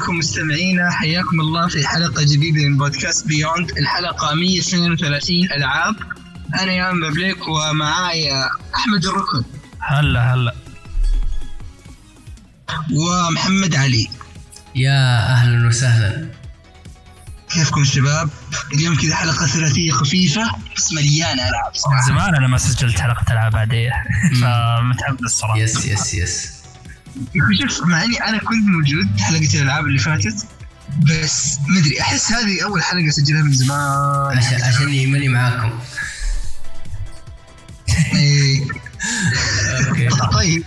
[0.00, 5.96] عليكم مستمعينا حياكم الله في حلقة جديدة من بودكاست بيوند الحلقة 132 ألعاب.
[6.60, 9.44] أنا يان بابليك ومعايا أحمد الركن.
[9.80, 10.54] هلا هلا.
[12.92, 14.08] ومحمد علي.
[14.74, 16.28] يا أهلا وسهلا.
[17.50, 18.30] كيفكم شباب؟
[18.74, 22.06] اليوم كذا حلقة ثلاثية خفيفة بس مليانة ألعاب صراحة.
[22.06, 23.92] زمان أنا ما سجلت حلقة ألعاب عادية.
[24.40, 25.58] فمتحمس الصراحة.
[25.58, 26.59] yes yes yes
[27.60, 30.46] شوف مع إني أنا كنت موجود حلقة الألعاب اللي فاتت
[31.08, 34.38] بس مدري أحس هذه أول حلقة أسجلها من زمان.
[34.38, 35.78] عشان عشان ماني معاكم.
[38.14, 38.66] إيه.
[39.88, 40.08] okay.
[40.08, 40.64] طيب.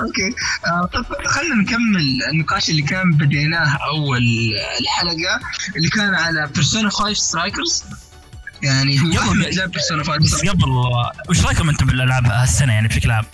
[0.00, 0.34] okay.
[0.66, 4.22] آه، طب خلينا نكمل النقاش اللي كان بديناه أول
[4.80, 5.40] الحلقة
[5.76, 7.84] اللي كان على بيرسونا 5 سترايكرز
[8.62, 10.64] يعني هو لعب بيرسونا 5 بس قبل
[11.28, 13.24] وش رأيكم أنتم بالألعاب هالسنة يعني بشكل عام؟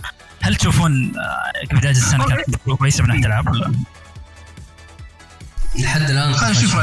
[0.43, 3.73] هل تشوفون آه، بداية السنة كانت كويسة من ناحية الألعاب؟ ولا؟
[5.79, 6.77] لحد الآن خلينا نشوف.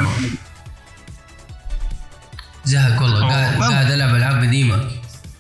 [2.66, 4.88] زهق والله قاعد ألعب ألعاب قديمة.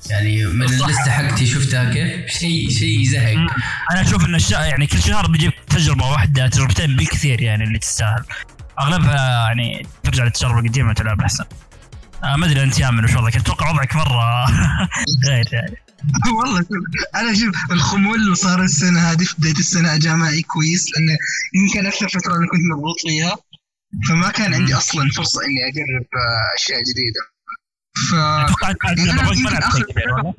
[0.09, 0.65] يعني من.
[0.65, 3.33] اللسته حقتي شفتها كيف شيء شيء زهق.
[3.91, 8.23] أنا أشوف إن الشيء يعني كل شهر بيجيب تجربة واحدة تجربتين بالكثير يعني اللي تستاهل.
[8.79, 11.43] أغلبها يعني ترجع للتجارب القديمة وتلعب أحسن.
[12.23, 14.45] آه ما أدري أنت يامن وش وضعك أتوقع وضعك مرة
[15.27, 15.77] غير يعني.
[16.39, 20.85] والله شوف أنا شوف الخمول اللي صار السنة هذه في بداية السنة جاء معي كويس
[20.95, 21.17] لأنه
[21.55, 23.37] يمكن أكثر فترة أنا كنت مضغوط فيها
[24.09, 27.21] فما كان عندي أصلا فرصة إني أجرب آه، أشياء جديدة.
[28.09, 28.13] ف
[29.97, 30.33] يعني؟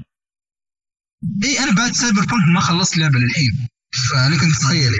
[1.44, 4.96] إي أنا بعد سايبر بونك ما خلصت لعبة للحين فلك انت تتخيل يعني.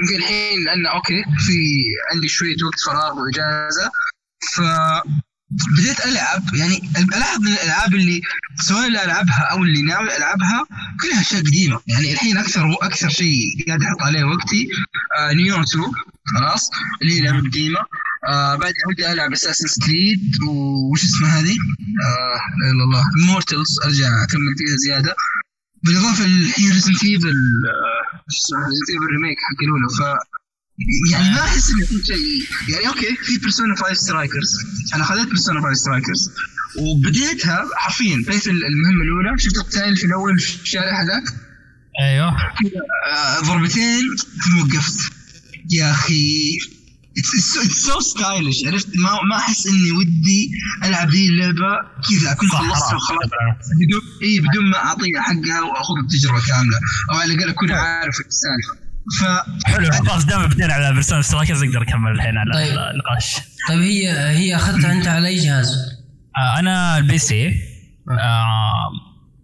[0.00, 3.90] يمكن الحين لأن okay في عندي شوية وقت فراغ وإجازة
[4.54, 4.60] ف
[5.78, 8.20] بديت ألعب يعني العب من الألعاب اللي
[8.68, 10.66] سواء اللي ألعبها أو اللي ناوي ألعبها
[11.02, 11.80] كلها أشياء قديمة.
[11.86, 14.68] يعني الحين أكثر أكثر شيء قاعد أحط عليه وقتي
[15.18, 15.84] آه نيو 2
[16.36, 16.70] خلاص
[17.02, 17.80] اللي هي لعبة قديمة.
[18.28, 23.80] آه بعد ودي ألعب اساسن كريد وش اسمها هذه؟ آه لا إله إلا الله مورتلز
[23.84, 25.14] أرجع أكمل فيها زيادة.
[25.84, 27.34] بالإضافة الحين ريزنت ايفل
[28.68, 29.88] Resident Evil remake حق الأولى.
[29.98, 30.35] ف
[31.12, 32.44] يعني ما أحس إنه في شيء.
[32.68, 34.50] يعني okay في Persona 5 Strikers
[34.94, 36.30] أنا أخذت Persona 5 Strikers
[36.78, 39.38] وبديتها حرفيا بديت المهمة الأولى.
[39.38, 41.22] شفت القتال في الأول في الشارع هذاك.
[42.00, 42.36] أيوه.
[43.12, 44.04] آه، ضربتين
[44.60, 45.12] وقفت.
[45.70, 46.58] يا أخي
[47.18, 50.50] it's so stylish عرفت؟ ما ما أحس إني ودي
[50.84, 51.72] ألعب ذي اللعبة
[52.10, 52.32] كذا.
[52.32, 52.96] أكون خلصتها.
[52.96, 53.30] وخلاص.
[53.80, 56.78] بدون إي بدون ما أعطيها حقها واخذ التجربه كاملة.
[57.10, 58.85] أو على الأقل أكون عارف السالفة.
[59.20, 59.24] ف
[59.66, 62.78] حلو خلاص دام بدينا على Persona Strikers أقدر اكمل الحين على طيب.
[62.78, 63.36] النقاش.
[63.68, 65.74] طيب هي هي اخذتها أنت على أي جهاز؟
[66.36, 67.48] آه أنا ال PC.
[68.20, 68.72] آه.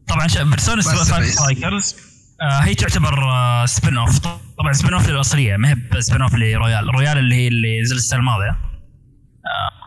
[0.09, 1.27] طبعا Persona بس 5 بس.
[1.29, 1.95] Strikers
[2.43, 4.19] آه هي تعتبر آه spin-off
[4.59, 6.95] طبعا spin-off للأصلية ما هي spin-off ل Royal.
[6.95, 8.51] Royal اللي هي اللي نزلت السنة الماضية.
[8.51, 9.83] آه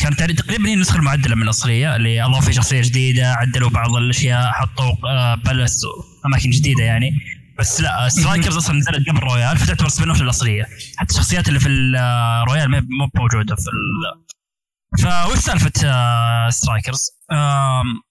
[0.00, 3.94] كانت يعني تقريبا هي النسخه المعدله من الأصلية اللي أضافوا فيه شخصية جديدة عدلوا بعض
[3.96, 5.82] الأشياء حطوا آه plus
[6.26, 7.10] أماكن جديدة يعني.
[7.58, 11.85] بس لا Strikers أصلا نزلت قبل Royal فتعتبر spin-off للأصلية حتى الشخصيات اللي في ال
[11.85, 14.22] Royal ما هي- مو موجوده في ال
[15.02, 18.02] فوش سالفة آه، Strikers؟ آم،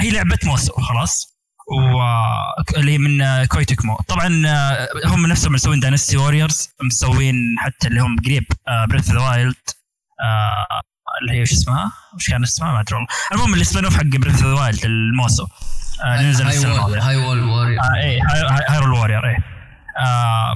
[0.00, 1.36] هي لعبة Musou خلاص
[2.76, 7.88] واللي هي من آه، Koei Tecmo طبعا آه، هم نفسهم مسوين Dynasty Warriors مسوين حتى
[7.88, 8.44] اللي هم قريب
[8.88, 9.54] Breath the Wild
[11.22, 14.34] اللي هي وش اسمها؟ وش كان اسمها؟ ما أدري والله المهم اللي spin-off حق Breath
[14.42, 15.46] the Wild ال Musou
[16.04, 18.20] آه، نزل هاي السنة ولا الماضيه Hyrule Warrior آه إيه
[18.68, 19.22] Hyrule Warrior
[19.98, 20.54] آه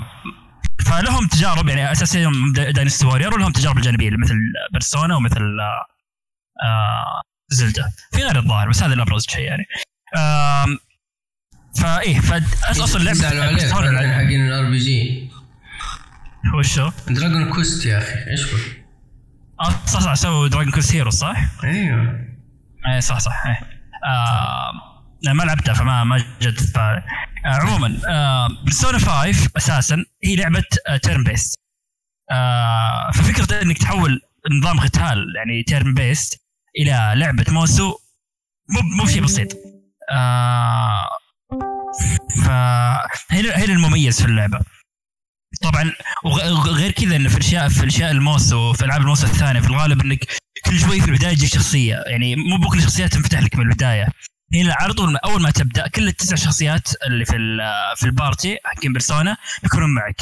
[0.87, 4.35] فلهم تجارب يعني اساسيا Dynasty Warrior ولهم تجارب الجانبية مثل
[4.73, 5.85] Persona ومثل آه
[6.67, 9.65] آه Zelda في غير الظاهر بس هذا الابرز شيء يعني.
[11.81, 15.31] فايه فاصلا لعبة زعلوا عليك Persona- حقين ال RPG
[16.55, 18.41] وشو؟ Dragon Quest يا أخي إيش؟
[19.61, 22.21] آه صح صح سووا Dragon Quest Hero صح؟ أيوه.
[22.93, 23.61] إيه صح صح إيه.
[24.07, 24.73] آه
[25.27, 27.05] ما لعبتها فما ما جت آه
[27.45, 31.55] عموما آه Persona 5 أساسا هي لعبة آه turn-based
[32.31, 34.21] آه ففكرة إنك تحول
[34.51, 36.41] نظام قتال يعني turn-based
[36.79, 37.95] إلى لعبة Musou
[38.69, 39.49] مو مو شيء بسيط.
[40.13, 41.09] آه
[42.45, 44.61] فهنا هنا المميز في اللعبة.
[45.63, 45.93] طبعا
[46.25, 50.01] وغ- وغير كذا انه في اشياء في اشياء الموسو في ألعاب الموسو الثانية في الغالب
[50.01, 50.25] إنك
[50.65, 52.03] كل شوي في البداية تجيك شخصية.
[52.07, 54.09] يعني مو بكل الشخصيات تنفتح لك من البداية.
[54.55, 57.59] هنا على طول أول ما تبدأ كل التسع شخصيات اللي في
[57.97, 60.21] في البارتي حقين بيرسونا يكونون معك.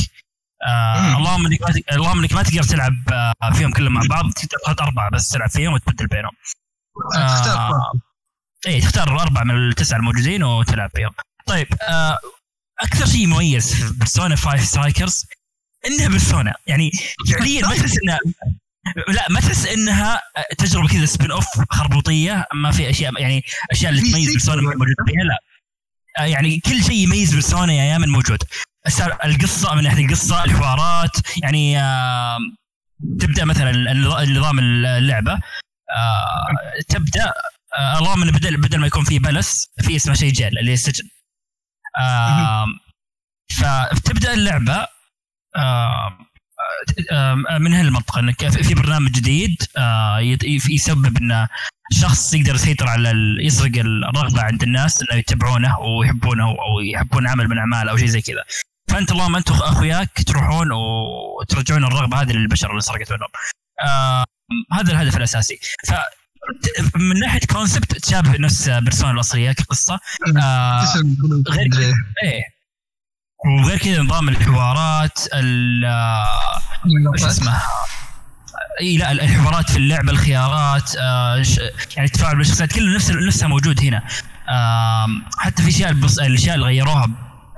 [0.67, 1.17] آه.
[1.17, 4.33] اللهم إنك ما اللهم إنك ما تقدر تلعب آه فيهم كلهم مع بعض.
[4.33, 6.33] تقدر تحط أربعة بس تلعب فيهم وتبدل بينهم.
[7.17, 7.93] آه
[8.67, 11.11] اي تختار أربعة من التسعه الموجودين وتلعب فيهم.
[11.47, 12.19] طيب آه
[12.81, 15.27] أكثر شيء مميز في Persona 5 Strikers
[15.87, 16.91] إنها Persona يعني
[17.33, 18.19] فعليا ما تحس إنها
[19.09, 20.23] لا ما تحس إنها
[20.59, 25.39] تجربة كذا spin-off خربوطية؟ ما في أشياء يعني أشياء اللي تميز Persona موجودة فيها؟ لا.
[26.19, 28.39] آه، يعني كل شيء يميز Persona يا أيام موجود.
[29.25, 32.39] القصة من ناحية القصة الحوارات يعني آه،
[33.21, 33.93] تبدأ مثلا
[34.25, 35.33] نظام اللعبة.
[35.33, 36.47] آه،
[36.89, 37.33] تبدأ
[37.79, 40.75] آه، اللهم إنه بدل بدل ما يكون في بلس في اسمه شيء جيل اللي هي
[40.75, 41.09] السجن.
[42.01, 42.67] آه،
[43.61, 44.89] فتبدا اللعبة آه،
[45.57, 46.19] آه،
[47.61, 50.19] من هالمنطقة إنك في برنامج جديد آه،
[50.71, 51.47] يسبب إن
[51.93, 57.59] شخص يقدر يسيطر على يسرق الرغبة عند الناس إنه يتبعونه ويحبونه أو يحبون عمل من
[57.59, 58.45] اعماله أو شيء زي كذا.
[58.91, 63.29] فأنت اللهم أنت واخوياك تروحون وترجعون الرغبة هذه للبشر اللي سرقت منهم.
[63.81, 64.25] آه
[64.73, 65.59] هذا الهدف الأساسي.
[65.89, 65.93] ف
[66.97, 70.01] من ناحية كونسبت تشابه نفس بيرسونا الأصلية كقصة.
[70.37, 70.85] آه.
[71.49, 72.58] غير إيه.
[73.47, 76.25] وغير كذا نظام الحوارات ال آه،
[77.15, 77.63] وش اسمه؟
[78.81, 81.43] إي لا الحوارات في اللعبه الخيارات آه
[81.97, 84.03] يعني التفاعل بالشخصيات كله نفس نفسها موجود هنا.
[84.51, 85.91] آم، حتى في أشياء.
[86.27, 87.09] الأشياء اللي غيروها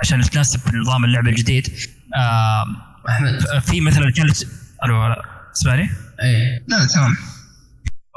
[0.03, 1.69] عشان تناسب نظام اللعبه الجديد.
[2.17, 2.77] آم،
[3.09, 3.59] أحمد.
[3.59, 4.37] في مثلا كانت
[4.85, 5.23] ألو لا
[5.55, 5.91] تسمعني؟
[6.23, 6.65] إيه.
[6.69, 7.17] لا تمام.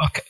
[0.01, 0.21] أوكي.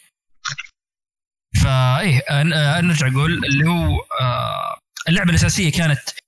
[1.63, 4.77] فايه آه، نرجع أقول اللي هو آه،
[5.09, 6.22] اللعبة الأساسية كانت آه،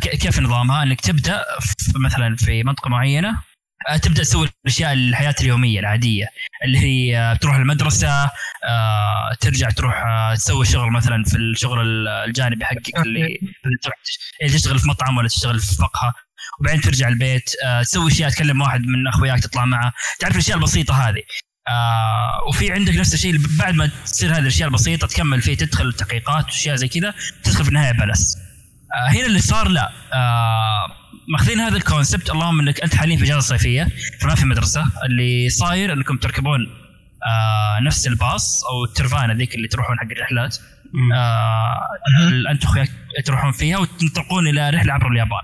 [0.00, 3.42] كيف نظامها؟ إنك تبدأ في مثلا في منطقة معينة
[3.88, 6.26] آه، تبدأ تسوي الأشياء الحياة اليومية العادية
[6.64, 8.30] اللي هي آه، تروح المدرسة
[8.68, 13.38] آه، ترجع تروح آه، تسوي شغل مثلا في الشغل ال- الجانبي حقك اللي
[13.82, 13.94] تروح
[14.42, 16.12] إيه، تشتغل في مطعم ولا تشتغل في مقهى
[16.60, 19.92] وبعدين ترجع البيت آه، تسوي أشياء تكلم واحد من أخوياك تطلع معه.
[20.20, 21.22] تعرف الأشياء البسيطة هذه.
[21.68, 26.44] آه وفي عندك نفس الشيء بعد ما تصير هذه الأشياء البسيطة تكمل فيه تدخل تحقيقات
[26.44, 27.14] وأشياء زي كذا
[27.44, 28.36] تدخل في النهاية plus.
[28.36, 28.47] آه
[28.94, 30.86] هنا اللي صار لا آه
[31.28, 33.88] ماخذين هذا ال concept اللهم إنك أنت حاليا في اجازه صيفية
[34.20, 36.66] فما في مدرسة اللي صاير إنكم تركبون
[37.26, 40.56] آه نفس الباص أو الكرفانه ذيك اللي تروحون حق الرحلات.
[41.14, 41.78] آه
[42.50, 42.90] أنت واخوياك
[43.24, 45.42] تروحون فيها وتنطلقون إلى رحلة عبر اليابان.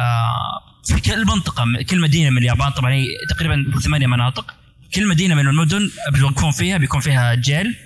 [0.00, 4.54] آه في كل منطقة كل مدينة من اليابان طبعا هي تقريبا ثمانية مناطق
[4.94, 7.76] كل مدينة من المدن بتوقفون فيها بيكون فيها جيل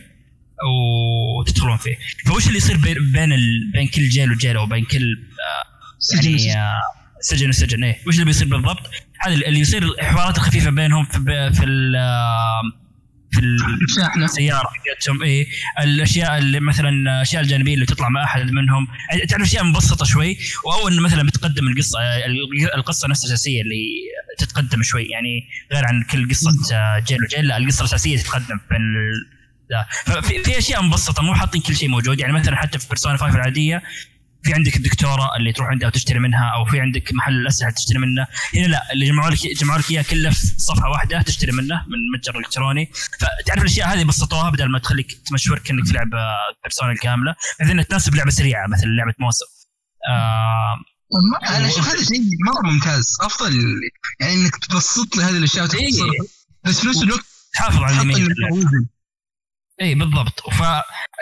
[1.43, 1.97] وتدخلون فيه
[2.27, 3.71] فوش اللي يصير بين بين, ال...
[3.73, 5.05] بين كل جيل وجيل أو بين كل
[5.99, 6.81] سجن يعني آه،
[7.21, 7.85] سجن وسجن.
[7.85, 7.97] إيه.
[8.06, 8.91] وش اللي بيصير بالضبط؟
[9.21, 12.61] هذا اللي يصير الحوارات الخفيفة بينهم في في ال- آه،
[13.33, 13.41] في
[14.25, 15.23] السيارة حقتهم.
[15.23, 15.47] إيه.
[15.83, 18.89] الأشياء اللي مثلا الأشياء الجانبية اللي تطلع مع أحد منهم.
[19.11, 21.99] يعني تعرف أشياء مبسطة شوي؟ واول مثلا بتقدم القصة
[22.75, 23.85] القصة نفسها الأساسية اللي
[24.39, 25.03] تتقدم شوي.
[25.05, 28.59] يعني غير عن كل قصة آه، جيل وجيل لا القصة الأساسية تتقدم
[29.69, 30.20] في ال- لا.
[30.20, 32.20] ففي في أشياء مبسطة مو حاطين كل شيء موجود.
[32.20, 33.82] يعني مثلا حتى في بيرسونا 5 العادية
[34.44, 38.26] في عندك الدكتورة اللي تروح عندها وتشتري منها أو في عندك محل الأسلحة تشتري منه.
[38.55, 41.98] هنا لا اللي جمعوا لك جمعوا لك إياه كله في صفحة واحدة تشتري منه من
[42.19, 46.19] متجر الكتروني فتعرف الأشياء هذه بسطوها بدل ما تخليك تمشور كانك في لعبه
[46.63, 47.34] بيرسونا الكاملة.
[47.58, 49.46] بحيث انها تناسب لعبة سريعة مثل لعبة موسم.
[50.08, 50.77] آه
[51.56, 53.17] أنا أشوف هذا شيء مرة ممتاز.
[53.20, 53.53] أفضل
[54.20, 56.13] يعني إنك تبسط لي هذه الاشياء وتختصرها
[56.65, 58.27] بس في نفس الوقت تحافظ على الميزه.
[59.82, 60.51] اي بالضبط.
[60.51, 60.60] ف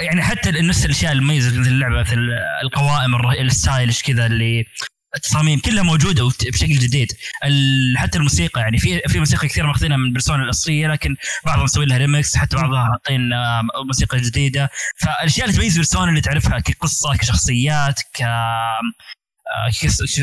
[0.00, 2.19] يعني حتى نفس الأشياء المميزة مثل اللعبة مثل
[2.62, 4.64] القوائم ال stylish كذا اللي
[5.17, 7.12] التصاميم كلها موجودة بشكل جديد.
[7.97, 11.99] حتى الموسيقى يعني في في موسيقى كثير ماخذينها من Persona الاصليه لكن بعضهم مسوي لها
[11.99, 13.31] ريمكس حتى بعضها حاطين
[13.87, 14.71] موسيقى جديدة.
[15.00, 19.71] فالأشياء اللي تميز Persona اللي تعرفها كقصة كشخصيات ك آه،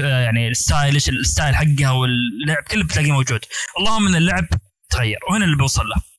[0.04, 3.40] يعني ال stylish ال style حقها واللعب كله بتلاقيه موجود.
[3.80, 4.46] اللهم إن اللعب
[4.90, 6.17] تغير وهنا اللي بوصل له.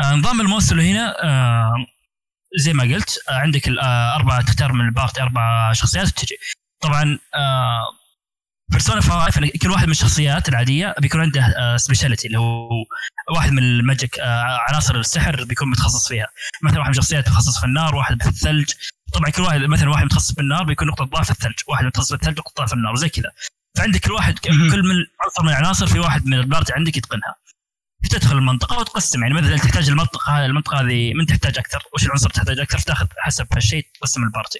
[0.00, 1.86] نظام ال Musou هنا آه،
[2.58, 6.36] زي ما قلت آه، عندك الاربعه تختار من ال party أربع شخصيات وتجي.
[6.80, 7.18] طبعا
[8.70, 12.68] Persona 5 يعني كل واحد من الشخصيات العادية بيكون عنده speciality اللي هو
[13.34, 16.26] واحد من ال magic آه، عناصر السحر بيكون متخصص فيها.
[16.62, 18.70] مثلا واحد من الشخصيات متخصص في النار واحد في الثلج
[19.12, 21.54] طبعا كل واحد مثلا واحد متخصص في النار بيكون نقطة ضعف الثلج.
[21.68, 23.32] واحد متخصص في الثلج نقطة ضعف النار وزي كذا.
[23.76, 24.38] فعندك كل واحد.
[24.38, 27.34] كل من عنصر من العناصر في واحد من ال party عندك يتقنها.
[28.08, 29.22] تدخل المنطقة وتقسم.
[29.22, 33.06] يعني مثلا تحتاج المنطقة هذه المنطقة هذه من تحتاج أكثر؟ وش العنصر تحتاج أكثر؟ تاخذ
[33.18, 34.58] حسب هالشيء تقسم ال party.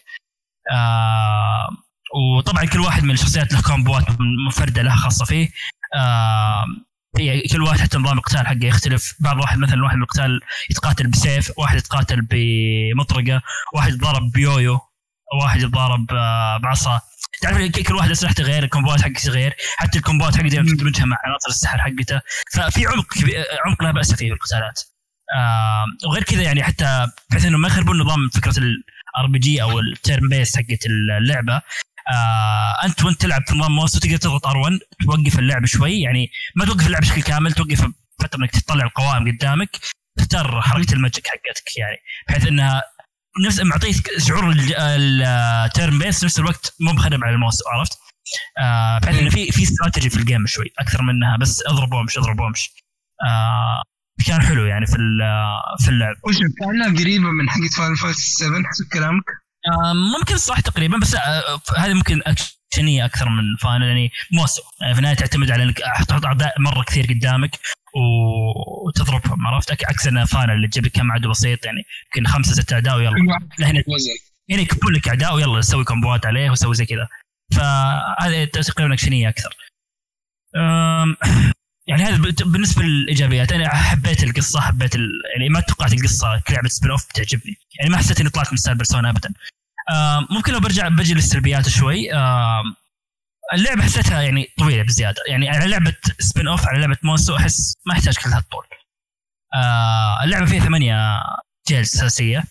[0.72, 1.68] آه
[2.14, 5.50] وطبعا كل واحد من الشخصيات له كومبوات منفرده له خاصة فيه.
[5.96, 6.64] آه
[7.52, 9.14] كل واحد حتى نظام القتال حقه يختلف.
[9.20, 13.42] بعض واحد مثلا واحد من القتال يتقاتل بسيف واحد يتقاتل بمطرقة
[13.74, 14.80] واحد يتضارب ب yo-yo.
[15.42, 17.00] واحد يتضارب آه، بعصا.
[17.42, 20.48] تعرف كل واحد اسلحته غير الكومبوات حقته غير حتى الكومبوات حقته.
[20.62, 22.20] تدمجها مع عناصر السحر حقته.
[22.52, 24.80] ففي عمق كبير- عمق لا بأس فيه في القتالات
[25.36, 30.28] آه وغير كذا يعني حتى بحيث إنه ما يخربون نظام فكرة ال RPG أو ال
[30.28, 30.86] turn-based حقت
[31.20, 31.62] اللعبة
[32.12, 36.00] آه أنت وأنت تلعب في نظام Musou تقدر تضغط R1 توقف اللعب شوي.
[36.00, 37.80] يعني ما توقف اللعب بشكل كامل توقف
[38.22, 39.68] فترة إنك تطلع القوائم قدامك
[40.18, 41.96] تختار حركة ال magic حقتك يعني.
[42.28, 42.82] بحيث إنها
[43.44, 47.98] نفس معطيك شعور ال turn-based نفس الوقت مو بخرب على ال Musou عرفت؟
[48.58, 52.18] آه بحيث إنه في في استراتيجي في ال game شوي أكثر منها بس أضرب وامش
[52.18, 52.70] أضرب وامش
[53.28, 53.82] آه
[54.26, 54.92] كان حلو يعني في
[55.84, 59.24] في اللعب وش كانها قريبه من حقت Final Fantasy 7 حسب كلامك؟
[59.66, 64.62] آه ممكن صح تقريبا بس آه هذه ممكن اكشنيه أكثر من Final يعني Musou.
[64.80, 67.58] يعني في النهاية تعتمد على إنك تحط اعداء مرة كثير قدامك
[68.86, 72.72] وتضربهم عرفت؟ عكس انها Final اللي تجيب لك كم عدو بسيط يعني يمكن خمسة ست
[72.72, 73.38] أعداء ويلا.
[73.60, 73.82] هنا
[74.50, 77.08] هنا يكبون لك أعداء ويلا سوي combos عليه وسوي زي كذا.
[77.52, 79.56] فهذه تقريبا actionية أكثر.
[81.88, 85.22] يعني هذا بالنسبة للإيجابيات أنا حبيت القصة حبيت ال...
[85.32, 89.10] يعني ما توقعت القصة كلعبة spin-off بتعجبني يعني ما حسيت إني طلعت من style بيرسونا
[89.10, 89.32] ابدا.
[90.30, 92.08] ممكن لو برجع بجي للسلبيات شوي.
[93.52, 95.22] اللعبة حسيتها يعني طويلة بزيادة.
[95.28, 98.64] يعني على لعبة spin-off على لعبة musou أحس ما احتاج كل هالطول.
[99.54, 101.22] آه اللعبة فيها ثمانية
[101.68, 102.44] jails أساسية.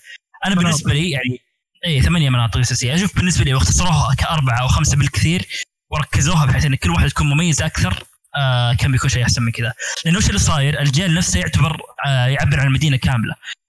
[0.46, 1.40] أنا بالنسبة لي يعني
[1.86, 2.96] اي ثمانية مناطق أساسية.
[2.96, 5.48] أشوف بالنسبة لي واختصروها كأربعة أو خمسة بالكثير
[5.90, 8.04] وركزوها بحيث إن كل واحد تكون مميز أكثر
[8.36, 9.74] آه كان بيكون شيء أحسن من كذا.
[10.06, 13.34] لأنه وش اللي صاير؟ ال jail نفسه يعتبر آه يعبر عن المدينة كاملة.
[13.34, 13.65] آه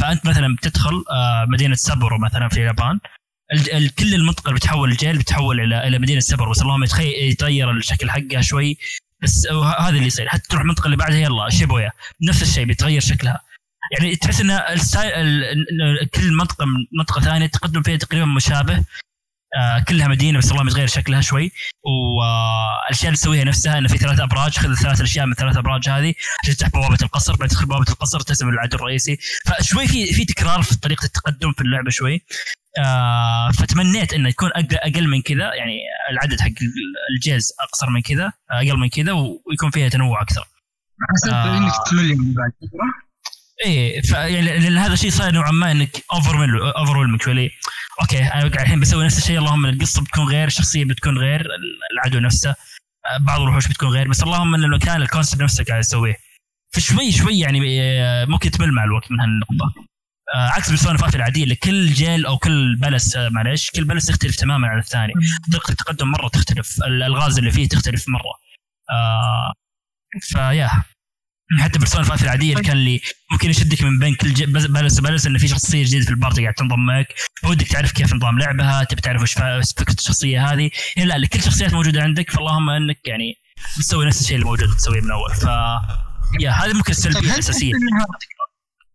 [0.00, 2.98] فأنت مثلا بتدخل آه مدينة سابورو مثلا في اليابان.
[3.98, 6.50] كل المنطقة اللي بتحول ال jail بتحول إلى إلى مدينة سابورو.
[6.50, 8.78] بس اللهم يتغير الشكل حقها شوي.
[9.22, 9.46] بس
[9.78, 10.28] هذا اللي يصير.
[10.28, 11.90] حتى تروح المنطقة اللي بعدها يلا شيبويا.
[12.22, 13.40] نفس الشيء بيتغير شكلها.
[13.98, 14.58] يعني تحس إن
[16.14, 18.84] كل منطقة من منطقة ثانية التقدم فيها تقريبا مشابه.
[19.56, 21.52] آه كلها مدينة بس الله متغير شكلها شوي.
[21.82, 26.14] والأشياء اللي تسويها نفسها إنه في ثلاث أبراج خذ الثلاث اشياء من الثلاث أبراج هذه
[26.42, 27.36] عشان تفتح بوابة القصر.
[27.36, 29.18] بعد تدخل بوابة القصر تسلم العدو الرئيسي.
[29.46, 32.24] فشوي في في تكرار في طريقة التقدم في اللعبة شوي.
[32.78, 35.78] آه فتمنيت إنه يكون أقل من كذا يعني
[36.10, 36.50] العدد حق
[37.14, 40.44] الجيز أقصر من كذا أقل من كذا ويكون فيها تنوع أكثر.
[41.10, 41.58] حسيت آه.
[41.58, 42.52] إنك تمل من بعد.
[43.64, 47.50] إيه يعني لأن هذا الشيء صاير نوعا ما إنك over over ويلمك شوي
[48.02, 51.46] أوكي أنا قاعد الحين بسوي نفس الشيء اللهم القصة بتكون غير الشخصية بتكون غير
[51.92, 55.78] العدو نفسه آه، بعض الوحوش بتكون غير بس اللهم إن المكان ال concept نفسه قاعد
[55.78, 56.16] اسويه
[56.74, 59.74] فشوي شوي يعني آه، ممكن تمل مع الوقت من هالنقطة.
[60.34, 64.36] آه، عكس بيرسونا 5 العادية اللي كل jail أو كل palace معلش كل palace يختلف
[64.36, 65.12] تماما عن الثاني.
[65.52, 68.34] طريقة التقدم مرة تختلف الالغاز اللي فيه تختلف مرة.
[68.90, 69.52] آه
[70.20, 70.70] فيا.
[71.60, 73.00] حتى بيرسونا 5 العادية اللي كان اللي
[73.32, 76.42] ممكن يشدك من بين كل palace و palace انه في شخصيه جديده في ال party
[76.42, 77.14] قاعد تنضم معك
[77.44, 80.70] ودك تعرف كيف نظام لعبها تبي تعرف وش فكرة الشخصية هذه.
[80.96, 83.34] لا لكل شخصيات موجودة عندك فاللهم إنك يعني
[83.78, 85.34] تسوي نفس الشيء اللي موجود تسويه من أول.
[85.34, 85.44] ف
[86.40, 87.72] yeah هذه ممكن السلبيه الأساسية.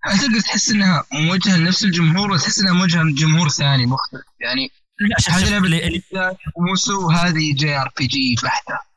[0.04, 4.72] هل تقدر تحس إنها موجهة لنفس الجمهور ولا تحس إنها موجهة لجمهور ثاني مختلف؟ يعني
[5.30, 6.02] هذه لعبة
[6.58, 8.93] musou وهذه JRPG بحتة.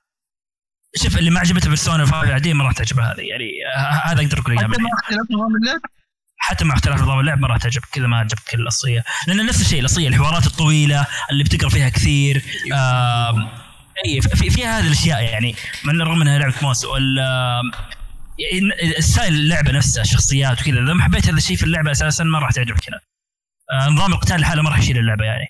[0.97, 3.51] شوف اللي ما عجبته بيرسونا 5 العاديه ما راح تعجبه هذه يعني
[4.05, 5.81] هذا أقدر أقول حتى مع اختلاف نظام اللعب؟
[6.39, 9.05] حتى مع اختلاف نظام اللعب ما راح تعجبك كذا ما عجبك الأصلية.
[9.27, 12.43] لأن نفس الشيء الأصلية الحوارات الطويلة اللي بتقرأ فيها كثير
[14.07, 16.99] إي في فيها هذه الأشياء يعني من رغم إنها لعبة musou
[18.99, 22.51] style اللعبة نفسها الشخصيات وكذا إذا ما حبيت هذا الشيء في اللعبة أساسا ما راح
[22.51, 23.01] تعجبك هنا.
[23.73, 25.47] آه نظام القتال لحاله ما راح يشيل اللعبة يعني.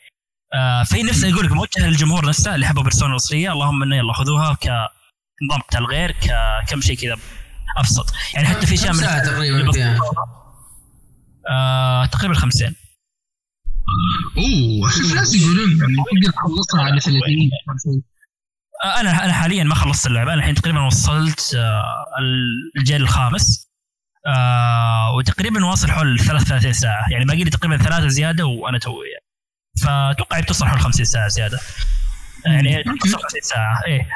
[0.55, 4.13] آه في نفس أقول لك موجهه للجمهور نفسه اللي حبوا بيرسونا الأصلية اللهم إنه يلا
[4.13, 4.96] خذوها كنظام
[5.69, 7.17] قتال غير ككم شيء كذا
[7.79, 8.13] أبسط.
[8.35, 10.01] يعني حتى في اشياء من ساعه تقريبا فيها.
[11.51, 12.75] آه تقريبا 50
[14.37, 17.21] أوه أشوف ناس يقولون يعني تقدر تخلصها على 30
[18.85, 20.33] آه، أنا أنا حاليا ما خلصت اللعبة.
[20.33, 21.85] أنا الحين تقريبا وصلت آه،
[22.79, 23.67] الجيل الخامس.
[24.27, 27.11] آه وتقريبا واصل حول 33 ساعة.
[27.11, 29.07] يعني باقي لي تقريبا ثلاثة زيادة وأنا توي.
[29.09, 29.25] يعني.
[29.83, 31.61] فأتوقع بتوصل حول 50 ساعة زيادة.
[32.45, 34.07] يعني 50 ساعه إيه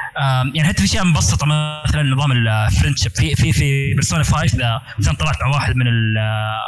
[0.55, 4.81] يعني حتى في أشياء مبسطة مثلا نظام ال friendship في في في بيرسونا 5 إذا
[4.99, 5.85] مثلا طلعت مع واحد من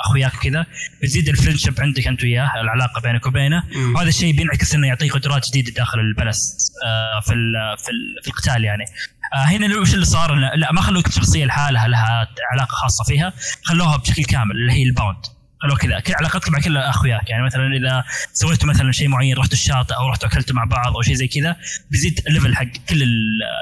[0.05, 0.65] أخوياك وكذا
[1.01, 3.63] بتزيد ال friendship عندك أنت وياه العلاقة بينك وبينه.
[3.95, 7.33] وهذا الشيء بينعكس إنه يعطيك قدرات جديده داخل ال palace آه، في
[7.77, 7.91] في
[8.23, 8.85] في القتال يعني.
[9.33, 13.33] آه، هنا وش اللي صار؟ لا ما خلوك شخصيه لحالها لها علاقة خاصة فيها
[13.63, 15.32] خلوها بشكل كامل اللي هي ال bond
[15.63, 17.29] خلوه كذا كل علاقتك مع كل أخوياك.
[17.29, 18.03] يعني مثلا إذا
[18.33, 21.55] سويتوا مثلا شيء معين رحتوا الشاطئ أو رحتوا أكلتوا مع بعض أو شيء زي كذا
[21.91, 23.03] بيزيد ال level حق كل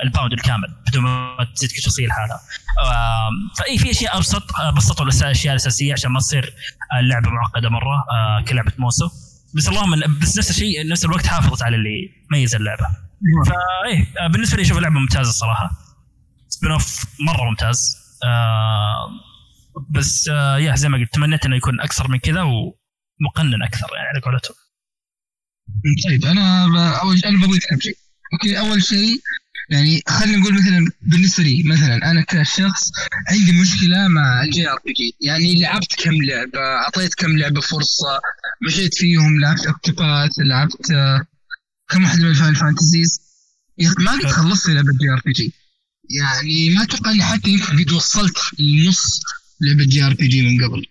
[0.04, 2.40] ال bond الكامل بدون ما تزيد كل شخصية لحالها.
[3.58, 4.44] فإي في أشياء أبسط
[4.78, 6.54] بسطوا الاشياء الاساسيه عشان ما تصير
[7.00, 9.10] اللعبة معقدة مرة آه، كلعبه musou.
[9.56, 12.88] بس اللهم بس نفس الشيء نفس الوقت حافظت على اللي ميز اللعبة.
[13.46, 15.72] فايه آه، بالنسبة لي أشوف اللعبة ممتازة الصراحه
[16.50, 17.98] spin-off مرة ممتاز.
[18.26, 19.31] آه
[19.90, 24.08] بس آه yeah زي ما قلت تمنيت إنه يكون أكثر من كذا ومقنن أكثر يعني
[24.08, 24.56] على قولتهم.
[26.08, 26.66] طيب أنا.
[27.02, 27.98] أول أنا بضيف كم شيء.
[28.34, 29.20] okay أول شيء
[29.70, 32.92] يعني خلينا نقول مثلا بالنسبة لي مثلا أنا كشخص
[33.28, 35.16] عندي مشكلة مع ال JRPG.
[35.22, 38.20] يعني لعبت كم لعبة أعطيت كم لعبة فرصة
[38.68, 41.26] مشيت فيهم لعبت Octopath لعبت آه،
[41.90, 43.20] كم واحدة من ال Final Fantasies
[44.00, 45.54] ما قد خلصت لعبة JRPG.
[46.10, 49.22] يعني ما أتوقع إني حتى يمكن قد وصلت لنص
[49.62, 50.86] لعبة JRPG من قبل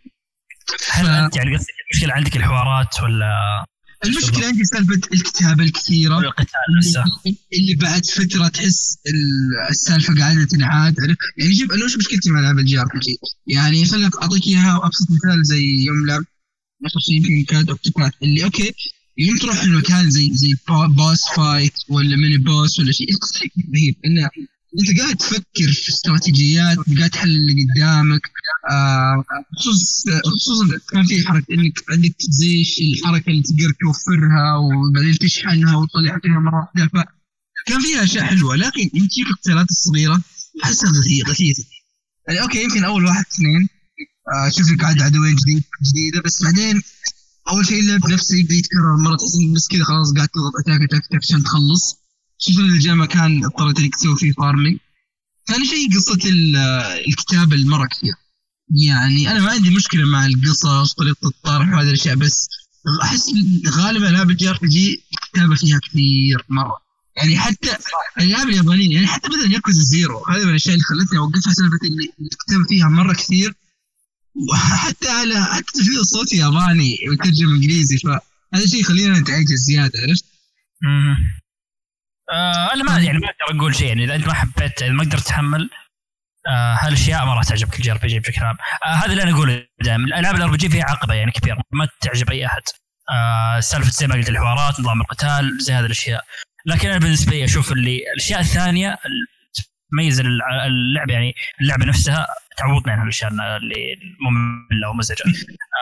[0.91, 3.65] هل ف- أنت يعني قصدك المشكلة عندك الحوارات ولا
[4.05, 6.47] المشكلة عندي سالفة الكتابه الكثيرة ولا القتال
[6.79, 7.05] نفسه؟
[7.53, 10.95] اللي بعد فترة تحس ال- السالفة قاعدة تنعاد؟
[11.39, 15.45] يعني شوف أنا وش مشكلتي مع لعبة ال JRPG؟ يعني خليني أعطيك إياها وأبسط مثال
[15.45, 16.25] زي يوم لعب
[17.07, 18.73] شيء يمكن كانت Octopath اللي okay
[19.19, 23.07] يوم تروح المكان زي زي bo- boss fight ولا mini boss ولا شيء
[23.75, 24.31] رهيب إنه
[24.81, 28.21] أنت قاعد تفكر في استراتيجيات قاعد تحل اللي قدامك
[28.71, 29.25] آه،
[29.59, 36.19] خصوص خصوصا كان في حركة إنك عندك زي الحركة اللي تقدر توفرها وبعدين تشحنها وتطلع
[36.23, 36.91] فيها مرة واحدة.
[37.67, 40.21] فكان فيها أشياء حلوة لكن يمكن القتالات الصغيرة
[40.65, 41.65] أحسها غثي- غثيثة.
[42.29, 43.69] يعني okay يمكن أول واحد اثنين.
[44.35, 46.83] آه، تشوف لك عاد عدوين جديد جديدة بس بعدين
[47.49, 49.17] أول شيء اللعب نفسه يبدأ يتكرر مرة.
[49.17, 51.97] تحس إنك بس كذا خلاص قاعد تضغط attack attack attack عشان تخلص.
[52.41, 54.79] خصوصا اذا جاء مكان اضطريت إنك تسوي فيه farming
[55.49, 56.57] ثاني شيء قصة ال-
[57.09, 58.15] الكتابة المرة كثير
[58.71, 62.49] يعني أنا ما عندي مشكلة مع القصص طريقة الطرح وهذه الأشياء بس
[63.03, 63.25] أحس
[63.69, 66.77] غالبا ألعاب ال JRPG الكتابه فيها كثير مرة.
[67.17, 67.77] يعني حتى
[68.19, 72.13] الالعاب اليابانية يعني حتى مثلا ياكوزا زيرو هذه من الأشياء اللي خلتني أوقفها سالفة اللي
[72.21, 73.55] الكتابه فيها مرة كثير.
[74.53, 80.25] وحتى على حتى تجويد الصوت ياباني وترجم إنجليزي فهذا شيء يخلينا نتعجز زيادة عرفت؟
[82.33, 85.05] آه أنا ما يعني ما أقدر أقول شيء يعني إذا أنت ما حبيت اذا ما
[85.05, 85.71] قدرت تتحمل
[86.49, 88.57] آه هالاشياء ما راح تعجبك ال JRPG بشكل عام.
[88.87, 90.05] آه هذا اللي أنا أقوله دائما.
[90.05, 92.63] الألعاب ال RPG فيها عقبة يعني كبيره ما تعجب أي أحد.
[93.13, 96.25] آه سالفة زي ما قلت الحوارات نظام القتال زي هذه الأشياء.
[96.67, 98.99] لكن أنا بالنسبة لي أشوف اللي الأشياء الثانية
[99.93, 102.27] تميز اللعبه يعني اللعبة نفسها
[102.57, 105.23] تعوضنا عن الاشياء اللي مملة ومزعجه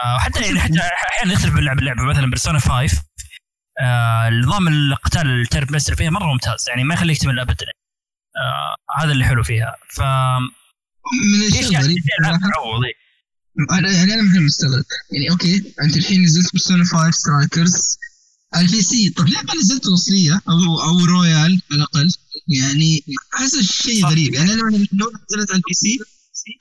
[0.05, 3.03] آه وحتى يعني حتى أحيانا يختلف من لعبه لعبة مثلا بيرسونا 5
[3.81, 6.69] آه نظام القتال التيرن فيها مرة ممتاز.
[6.69, 7.67] يعني ما يخليك تمل ابدا.
[8.43, 9.75] آه هذا اللي حلو فيها.
[9.95, 10.01] ف
[11.23, 11.83] من الأشياء.
[12.23, 13.09] تعوض إيه.
[13.79, 14.85] أنا يعني أنا مثلا مستغرب.
[15.13, 17.99] يعني okay أنت الحين نزلت Persona 5 Strikers
[18.55, 22.11] على ال PC طب ليه ما نزلت الأصلية؟ أو أو Royal على الأقل.
[22.49, 23.05] يعني
[23.37, 24.07] أحس الشيء.
[24.07, 24.35] غريب.
[24.35, 25.99] يعني أنا لما لو نزلت على ال PC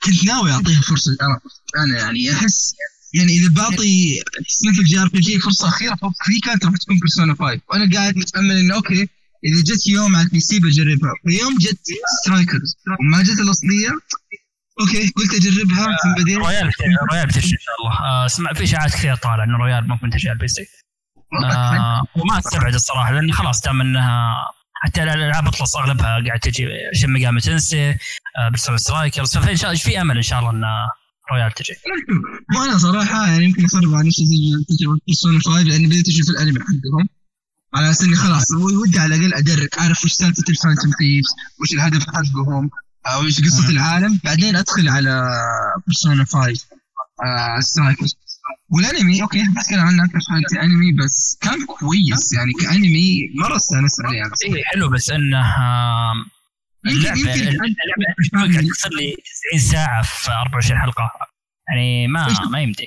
[0.02, 1.16] كنت ناوي أعطيها فرصة.
[1.22, 1.40] أنا
[1.84, 2.74] أنا يعني احس
[3.14, 7.96] يعني إذا بعطي تصنيف ال JRPG فرصة أخيرة ففي كانت راح تكون Persona 5 وأنا
[7.96, 9.08] قاعد متأمل إنه okay
[9.44, 11.12] إذا جت يوم على ال PC بجربها.
[11.26, 11.80] ويوم جت
[12.22, 13.90] Strikers وما جت الأصلية
[14.80, 16.70] okay قلت أجربها ثم بعدين Royal
[17.12, 17.98] Royal بتجي إن شاء الله.
[18.00, 20.66] آه اسمع في اشاعات كثير طالع انه Royal ممكن تجي على ال PC
[21.44, 24.34] آه وما استبعد الصراحة لأن خلاص دام إنها
[24.74, 29.74] حتى الألعاب Atlus أغلبها قاعد تجي Shin Megami Tensei آه Persona Strikers ففي إن شاء-
[29.74, 30.64] في أمل إن شاء الله إن
[31.32, 31.74] Royal تجي.
[32.56, 34.24] وأنا صراحة يعني يمكن أخرب على نفسي
[34.68, 37.08] تجربه Persona 5 لأني بديت أشوف الأنمي حقهم.
[37.74, 41.28] على أساس إني خلاص ودي على الأقل ادرك أعرف وش سالفة ال Phantom Thieves
[41.60, 42.70] وش الهدف حقهم
[43.06, 43.70] آه، وش قصة مم.
[43.70, 44.20] العالم.
[44.24, 45.30] بعدين أدخل على
[45.86, 46.66] Persona 5
[47.24, 48.16] آه Strikers
[48.70, 54.16] والأنمي okay بتكلم عنه أكثر حاجة أنمي بس كان كويس يعني كأنمي مرة استانست عليه
[54.18, 54.30] يعني.
[54.56, 56.12] اي حلو بس إنه آه،
[56.86, 59.16] اللعبه يمكن اللعبه تصير لي
[59.56, 61.10] 90 ساعة في 24 حلقة.
[61.68, 62.86] يعني ما ما يمدي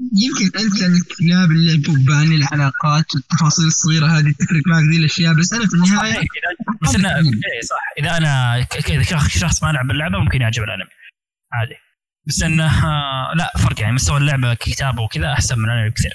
[0.00, 5.52] يمكن أنت انك لاعب اللعب وباني العلاقات والتفاصيل الصغيرة هذه تفرق معك ذي الأشياء بس
[5.52, 7.22] أنا في النهاية إذا- بس انه إيه
[7.70, 7.76] صح.
[7.98, 8.56] إذا أنا
[8.88, 10.90] إذا شخص ما لعب اللعبة ممكن يعجب الأنمي.
[11.52, 11.74] عادي.
[12.26, 16.12] بس انه آه، لا فرق يعني مستوى اللعبة ككتابه وكذا أحسن من الأنمي بكثير.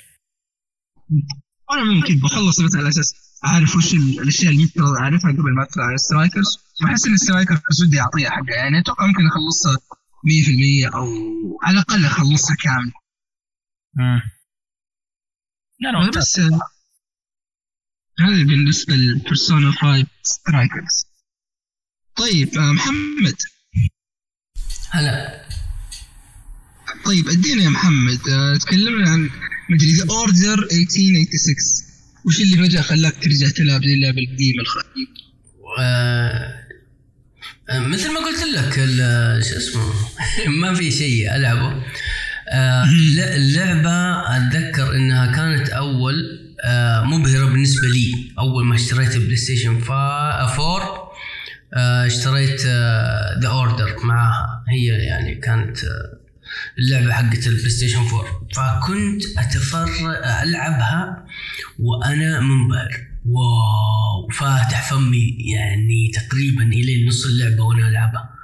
[1.71, 3.13] أنا ممكن بخلص مثلا على أساس
[3.45, 7.13] أعرف وش ال- الأشياء اللي يفترض أعرفها قبل ما ادخل على ال Strikers وأحس إن
[7.13, 8.56] ال Strikers ودي اعطيها حقها.
[8.56, 9.78] يعني أتوقع ممكن أخلصها
[10.26, 11.08] 100% أو
[11.63, 13.05] على الأقل أخلصها كامله
[13.95, 14.21] مم.
[15.79, 16.39] لا لا بس
[18.19, 21.06] هذا بالنسبة لل Persona 5 Strikers
[22.15, 23.36] طيب آه، محمد.
[24.89, 25.45] هلا.
[27.05, 29.29] طيب ادينا يا محمد آه، تكلمنا عن
[29.69, 31.86] مدري The Order 1886
[32.25, 34.86] وش اللي فجأة خلاك ترجع تلعب زي اللعبه القديمة الخ-
[35.79, 36.65] آه،
[37.69, 39.93] مثل ما قلت لك ال- شو اسمه؟
[40.62, 41.84] ما في شيء ألعبه.
[42.53, 43.91] اللعبة
[44.38, 48.31] أتذكر إنها كانت أول آه، مبهرة بالنسبة لي.
[48.39, 51.12] أول ما اشتريت PlayStation 4
[51.73, 52.62] آه، اشتريت
[53.41, 54.63] The Order معاها.
[54.69, 56.19] هي يعني كانت آه،
[56.79, 59.89] اللعبة حقت ال PlayStation 4 فكنت اتفرج
[60.43, 61.25] ألعبها
[61.79, 63.08] وأنا منبهر.
[63.25, 68.35] wow فاتح فمي يعني تقريبا إلى نص اللعبة وأنا ألعبها.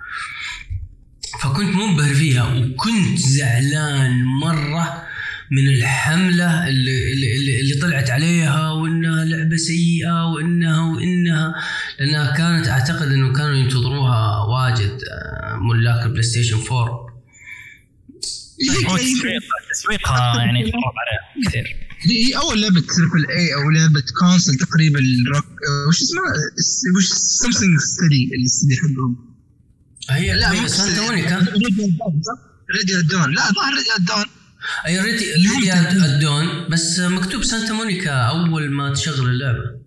[1.42, 5.04] فكنت منبهر فيها وكنت زعلان مرة
[5.52, 11.56] من الحملة اللي, اللي, اللي طلعت عليها وإنها لعبة سيئة وانها وإنها
[12.00, 17.12] لأنها كانت أعتقد إنه كانوا ينتظروها واجد آه، ملاك ال PlayStation 4
[18.88, 21.78] هو تسويق تسويقها يعني خرب عليها كثير.
[22.02, 26.34] هي أول لعبة تربل اي أو لعبة كونسل تقريبا آه، وش اسمها؟
[26.98, 29.31] وش سمثينج ستدي الاستدي حقهم؟
[30.10, 31.02] هي لا هي سانتا.
[31.02, 31.40] مونيكا
[32.76, 34.26] ريدي دون لا ظهر ريدي دون
[34.86, 39.82] أي ريدي ريدي الدون بس مكتوب سانتا مونيكا أول ما تشغل اللعبة.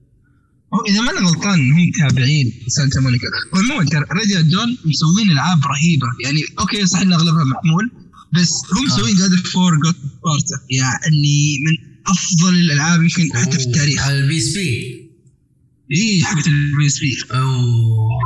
[0.89, 3.27] إذا ما أنا غلطان هم تابعين سانتا مونيكا.
[3.55, 6.07] عموما ترى ريدي دون مسوين ألعاب رهيبة.
[6.25, 7.91] يعني أوكي صح إن أغلبها محمول
[8.33, 13.59] بس هم مسوين God of War Ghost of Sparta يعني من أفضل الألعاب يمكن حتى
[13.59, 14.03] في التاريخ.
[14.03, 15.01] على ال PSP.
[15.93, 17.17] اي حقت ال PSP.
[17.33, 18.21] أوه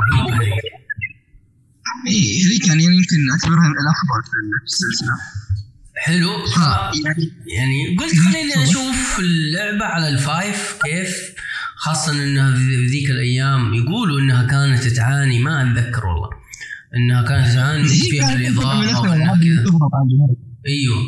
[2.07, 5.15] اي هذيك يعني يمكن اعتبرها الافضل في السلسلة.
[5.97, 6.45] حلو.
[6.45, 6.57] ف
[7.05, 11.33] يعني يعني قلت خليني أشوف اللعبة على ال five كيف؟
[11.75, 16.29] خاصة إنها في ذيك الأيام يقولوا إنها كانت تعاني ما أتذكر والله.
[16.95, 19.39] إنها كانت تعاني فيها الإضاءة.
[20.67, 21.03] أيوه.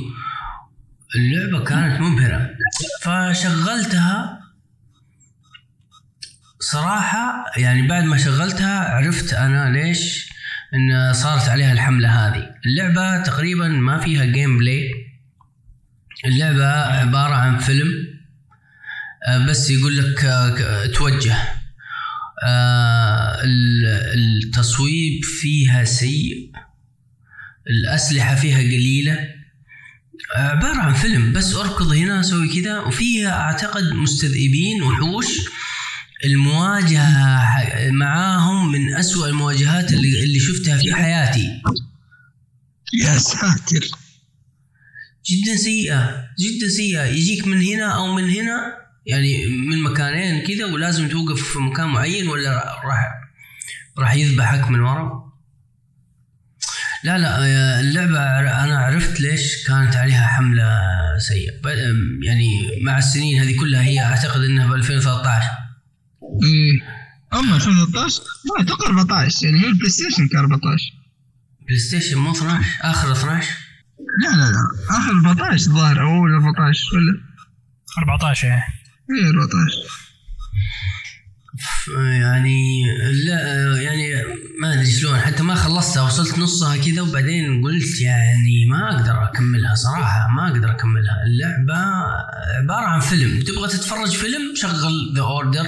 [1.15, 2.49] اللعبة كانت مبهرة.
[3.01, 4.41] فشغلتها
[6.59, 10.31] صراحة يعني بعد ما شغلتها عرفت أنا ليش
[10.73, 12.49] إن صارت عليها الحملة هذه.
[12.65, 14.91] اللعبة تقريبا ما فيها gameplay
[16.25, 17.89] اللعبة عبارة عن فيلم
[19.27, 21.35] آه، بس يقول لك آه، توجه.
[22.45, 26.51] آه، ال- التصويب فيها سيء.
[27.69, 29.29] الأسلحة فيها قليلة.
[30.35, 32.79] عبارة عن فيلم بس أركض هنا سوي كذا.
[32.79, 35.27] وفيها أعتقد مستذئبين وحوش.
[36.25, 41.61] المواجهة ح- معاهم من أسوأ المواجهات اللي, اللي شفتها في حياتي.
[43.03, 43.85] يا ساتر.
[45.29, 47.03] جدا سيئة جدا سيئة.
[47.03, 52.27] يجيك من هنا أو من هنا يعني من مكانين كذا ولازم توقف في مكان معين
[52.27, 53.05] ولا راح
[53.97, 55.31] راح يذبحك من ورا؟
[57.03, 58.19] لا لا اللعبة
[58.63, 60.69] أنا عرفت ليش كانت عليها حملة
[61.19, 61.51] سيئة.
[62.23, 62.49] يعني
[62.81, 65.60] مع السنين هذه كلها هي أعتقد أنها ب 2013 إيه
[67.33, 68.21] أما 2013
[68.57, 70.83] لا أتوقع 14 يعني هي ال PlayStation كان 14
[71.67, 73.49] PlayStation مو 12 آخر 12
[74.23, 74.97] لا لا لا.
[74.97, 77.21] آخر 14 الظاهر أو أول 14 ولا؟
[77.97, 78.53] 14 إيه.
[78.53, 79.57] إيه 14
[81.59, 82.81] ف- يعني
[83.25, 84.13] لا يعني
[84.61, 85.19] ما أدري شلون.
[85.19, 90.71] حتى ما خلصتها وصلت نصها كذا وبعدين قلت يعني ما أقدر أكملها صراحة ما أقدر
[90.71, 91.23] أكملها.
[91.25, 91.75] اللعبة
[92.61, 93.41] عبارة عن فيلم.
[93.43, 95.67] تبغى تتفرج فيلم شغل The Order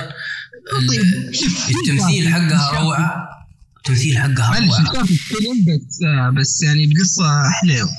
[1.70, 3.30] التمثيل حقها روعة.
[3.78, 4.94] التمثيل حقها معلش روعة.
[4.94, 7.90] شاف الفيلم بس آه، بس يعني بقصة حلوة.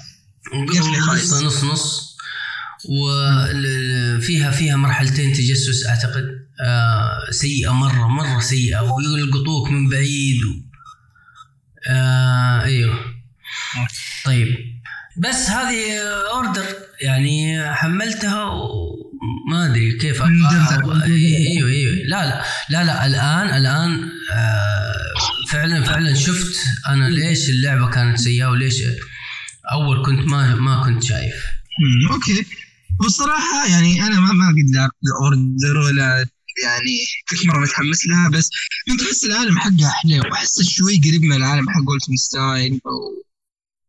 [0.68, 1.35] قفلة خايس.
[1.35, 2.14] قصة نص نص.
[2.88, 6.24] وفيها فيها مرحلتين تجسس أعتقد
[6.66, 8.81] آه سيئة مرة مرة سيئة.
[8.81, 10.62] ويلقطوك من بعيد و...
[11.88, 12.94] آه أيوه.
[14.24, 14.48] طيب.
[15.18, 15.98] بس هذه
[16.35, 16.64] اوردر
[17.00, 18.53] يعني حملتها
[19.46, 20.22] وما أدري كيف.
[20.22, 24.94] أيوه أيوه لا لا لا لا الآن الآن آه
[25.50, 26.57] فعلا فعلا شفت
[26.88, 28.74] أنا ليش اللعبة كانت سيئة وليش
[29.72, 31.35] أول كنت ما ما كنت شايف.
[32.11, 32.46] أوكي.
[33.00, 34.90] والصراحه يعني أنا ما ما قد
[35.23, 36.26] Order ولا
[36.64, 36.96] يعني
[37.30, 38.50] كنت مرة متحمس لها بس
[38.88, 43.24] كنت احس العالم حقها حلو واحس شوي قريب من العالم حق ولفنستاين أو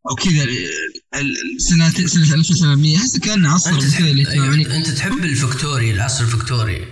[0.10, 0.46] أو كذا
[1.58, 6.24] سنة سنة 1700 أحس كان عصر أنت كذا اللي تحب فاهمني أنت تحب الفكتوري العصر
[6.24, 6.86] الفكتوري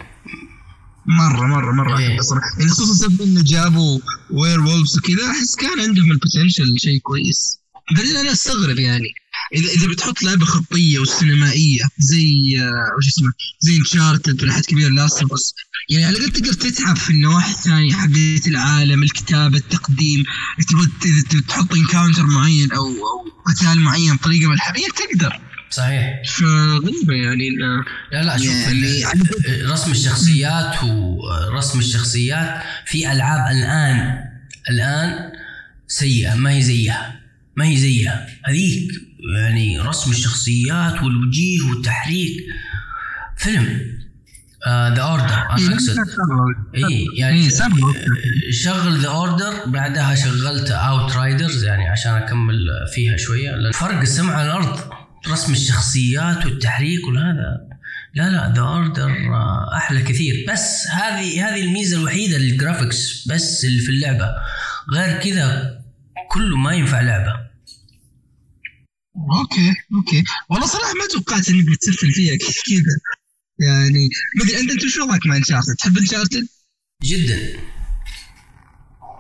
[1.06, 2.06] مرة مرة مرة إيه.
[2.06, 4.00] يعني خصوصا سبب إنه جابوا
[4.32, 7.60] werewolves وكذا أحس كان عندهم ال potential شيء كويس.
[7.96, 9.14] بعدين أنا أستغرب يعني.
[9.54, 14.90] اذا إذا بتحط لعبة خطية وسينمائية زي آه، وش اسمه زي Uncharted ولا حد كبير
[14.90, 15.54] Last بس
[15.90, 20.24] يعني على الأقل تقدر تتعب في النواحي الثانية حقت العالم الكتابة التقديم
[20.70, 20.88] تبغى
[21.48, 25.40] تحط encounter معين أو أو قتال معين بطريقة ملحمية تقدر.
[25.72, 26.22] صحيح.
[26.38, 27.50] فغريبة يعني
[28.12, 29.02] لا لا شوف يعني
[29.48, 34.18] ال- رسم الشخصيات ورسم الشخصيات في ألعاب الآن
[34.70, 35.32] الآن
[35.88, 37.20] سيئة ما هي زيها
[37.58, 38.28] ما هي زيها.
[38.46, 38.92] هذيك
[39.36, 42.46] يعني رسم الشخصيات والوجيه والتحريك.
[43.38, 43.94] فيلم
[44.68, 45.98] The Order أنا اقصد
[46.76, 47.50] اي يعني إيه،.
[48.52, 53.52] شغل The Order بعدها شغلت Outriders يعني عشان أكمل فيها شوية.
[53.52, 54.80] لأن فرق السمع على الأرض
[55.28, 57.68] رسم الشخصيات والتحريك وهذا
[58.16, 59.12] لا لا The Order
[59.78, 60.46] أحلى كثير.
[60.50, 64.30] بس هذه هذه الميزة الوحيدة لل graphics بس اللي في اللعبة.
[64.94, 65.80] غير كذا
[66.32, 67.43] كله ما ينفع لعبة.
[69.16, 70.24] أوكي أوكي.
[70.50, 72.96] والله صراحة ما توقعت إنك بتسفل فيها كذا؟
[73.60, 76.48] يعني ما أدري أنت أنت شو رأيك مع Uncharted؟ تحب Uncharted؟
[77.04, 77.60] جدا.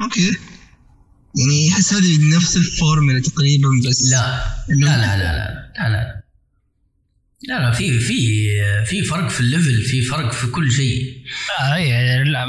[0.02, 0.38] أوكي.
[1.36, 4.44] يعني أحس هذه نفس الفورمولا تقريبا بس لا.
[4.70, 6.24] لا لا لا لا لا لا.
[7.48, 8.48] لا لا في في
[8.86, 11.24] في فرق في ال level في فرق في كل شيء.
[11.60, 12.46] آه اي لا.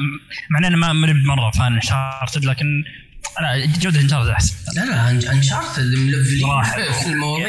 [0.51, 2.85] مع إني ما من مرة fan Uncharted لكن
[3.41, 4.55] أنا جودة Uncharted أحسن.
[4.77, 6.63] لا لا Uncharted ملفلين.
[7.03, 7.49] في المواضيع.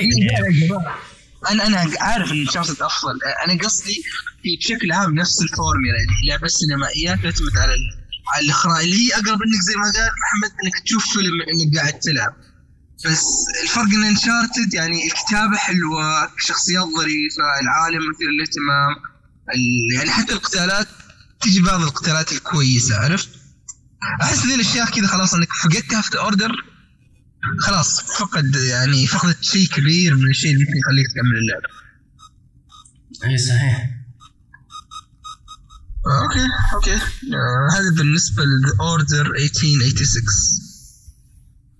[1.51, 3.19] أنا أنا عارف إن Uncharted أفضل.
[3.45, 4.03] أنا قصدي
[4.43, 7.71] في بشكل عام نفس الفورمولا اللي لعبه سينمائيات تعتمد على
[8.35, 8.83] على الإخراج.
[8.83, 12.33] اللي هي أقرب إنك زي ما قال أحمد إنك تشوف فيلم إنك قاعد تلعب.
[13.05, 13.23] بس
[13.63, 18.95] الفرق إن انشارتد يعني الكتابة حلوة شخصيات ظريفة العالم مثير للاهتمام
[19.95, 20.87] يعني حتى القتالات
[21.41, 23.29] تجي بعض القتالات الكويسة عرفت؟
[24.21, 26.51] أحس ذي الأشياء كذا خلاص إنك فقدتها في اوردر
[27.59, 31.67] خلاص فقد يعني فقدت شيء كبير من الشيء اللي ممكن يخليك تكمل اللعبة.
[33.23, 33.89] أي صحيح.
[36.07, 36.95] آه، okay أوكي.
[36.95, 40.75] آه هذا بالنسبة ل Order 1886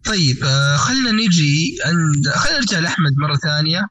[0.06, 3.82] طيب آه خلينا نجي عند خلينا نرجع لأحمد مرة ثانية.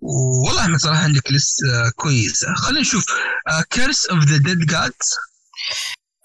[0.00, 2.54] والله احمد صراحة عندك لسه كويسة.
[2.54, 3.06] خلينا نشوف.
[3.48, 5.08] آه، كيرس اوف ذا ديد جادز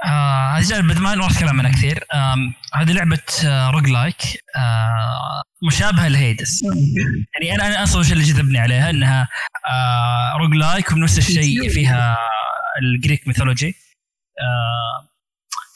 [0.05, 4.15] آه لعبة ما نروح كلام عنها كثير آم، هذه لعبة آه roguelike
[4.57, 6.61] آه مشابهة ل Hades.
[7.41, 9.27] يعني أنا أنا أصلا الشيء اللي جذبني عليها إنها
[9.69, 12.17] آه roguelike وبنفس الشيء فيها
[12.81, 13.75] ال Greek mythology
[14.41, 15.07] آه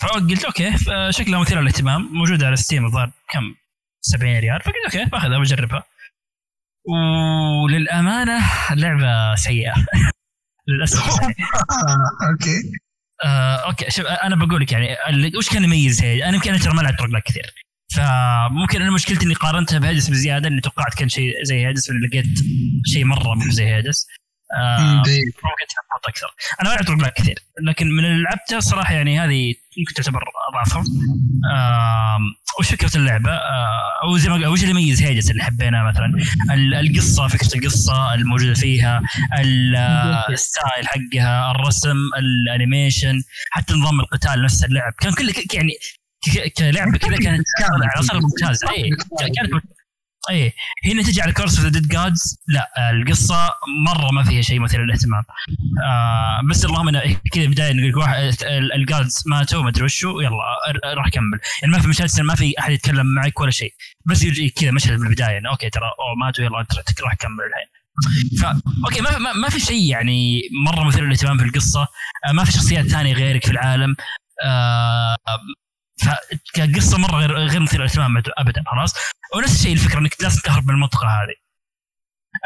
[0.02, 0.72] فقلت أوكي
[1.10, 2.10] شكلها مثيرة للاهتمام.
[2.14, 3.56] موجودة على Steam الظاهر كم؟
[4.02, 4.62] 70 ريال.
[4.62, 5.84] فقلت أوكي باخذها بجربها
[7.64, 8.40] وللأمانة
[8.72, 9.74] لعبة سيئة.
[10.68, 11.22] للأسف.
[11.22, 11.36] يعني.
[12.32, 12.72] أوكي.
[13.26, 14.98] آه، أوكي شوف أنا بقول لك يعني
[15.38, 17.54] وش كان يميز Hades؟ أنا يمكن أنا ترى ما لعبت rogue كثير
[17.96, 22.40] فممكن أنا مشكلتي إني قارنتها ب Hades بزيادة إني توقعت كان شيء زي Hades لقيت
[22.86, 24.08] شيء مرة مو زي Hades
[24.58, 25.32] آه مم، ممكن.
[25.70, 26.28] تحط أكثر
[26.62, 30.84] أنا ما لعبت rogue كثير لكن من اللي لعبته صراحة يعني هذه يمكن تعتبر أضعفهم
[32.60, 36.14] وش فكرة اللعبة؟ آه، أو زي ما وش اللي يميز Hades اللي حبيناه مثلا؟
[36.54, 39.02] ال- القصة فكرة القصة الموجودة فيها
[39.40, 39.76] ال-
[40.30, 45.72] ال style حقها الرسم ال animation حتى نظام القتال نفس اللعب كان كله ك- يعني
[46.58, 49.64] كلعبة كذا كانت على ممتازة اي كانت
[50.30, 50.54] اي
[50.86, 53.54] هنا تجي على Curse of the Dead Gods لا القصة
[53.86, 55.24] مرة ما فيها شيء مثير للاهتمام.
[55.86, 60.20] آه بس اللهم انه كذا بدايه نقول واحد ال- ال gods ماتوا ما أدري وشو.
[60.20, 60.40] يلا
[60.96, 63.74] راح كمل يعني ما في مشاهد ما في أحد يتكلم معك ولا شيء.
[64.06, 66.58] بس يجي كذا مشهد من البداية إنه أوكي ترى أوه ماتوا يلا
[67.04, 67.70] راح تكمل الحين.
[68.40, 68.46] ف
[68.86, 71.88] أوكي ما, ما, في شيء يعني مرة مثير للاهتمام في القصة.
[72.28, 73.96] آه ما في شخصيات ثانية غيرك في العالم.
[76.02, 78.94] فكقصة مرة غير غير مثير للاهتمام ابدا خلاص؟
[79.36, 81.36] ونفس الشيء الفكرة إنك لازم تهرب من المنطقة هذه.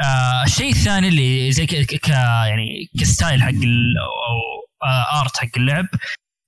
[0.03, 4.39] آه الشيء الثاني اللي زي ك, يعني ك style حق أو
[4.89, 5.85] آه art حق اللعب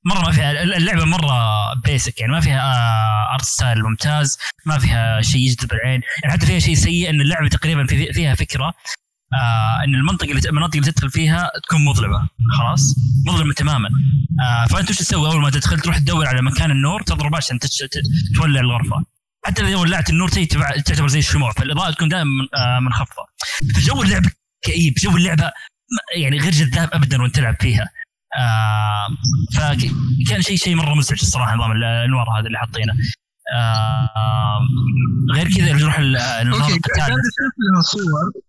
[0.06, 5.22] مرة ما فيها اللعبة مرة basic يعني ما فيها آه art style ممتاز ما فيها
[5.22, 6.02] شيء يجذب العين.
[6.24, 8.74] يعني حتى فيها شيء سيء إن اللعبة تقريبا في فيها فكرة
[9.34, 12.96] آه إن المنطقة اللي المناطق اللي تدخل فيها تكون مظلمة خلاص؟
[13.28, 13.90] مظلمة تماما.
[14.44, 17.60] آه فأنت وش تسوي أول ما تدخل؟ تروح تدور على مكان النور تضرب عشان
[18.36, 19.06] تولع الغرفة.
[19.46, 23.24] حتى إذا ولعت النور تعتبر زي الشموع فالإضاءة تكون دائما آه منخفضة.
[23.76, 24.32] فجو اللعبة
[24.66, 25.52] كئيب جو اللعبة
[26.16, 27.90] يعني غير جذاب ابدا وأنت تلعب فيها.
[28.38, 29.08] آه
[29.54, 32.94] فكان شيء شيء مرة مزعج الصراحة نظام الأنوار هذا اللي حاطينه.
[33.56, 34.60] آه
[35.34, 37.16] غير كذا نروح ال- نظام أوكي القتال.
[37.92, 38.45] صور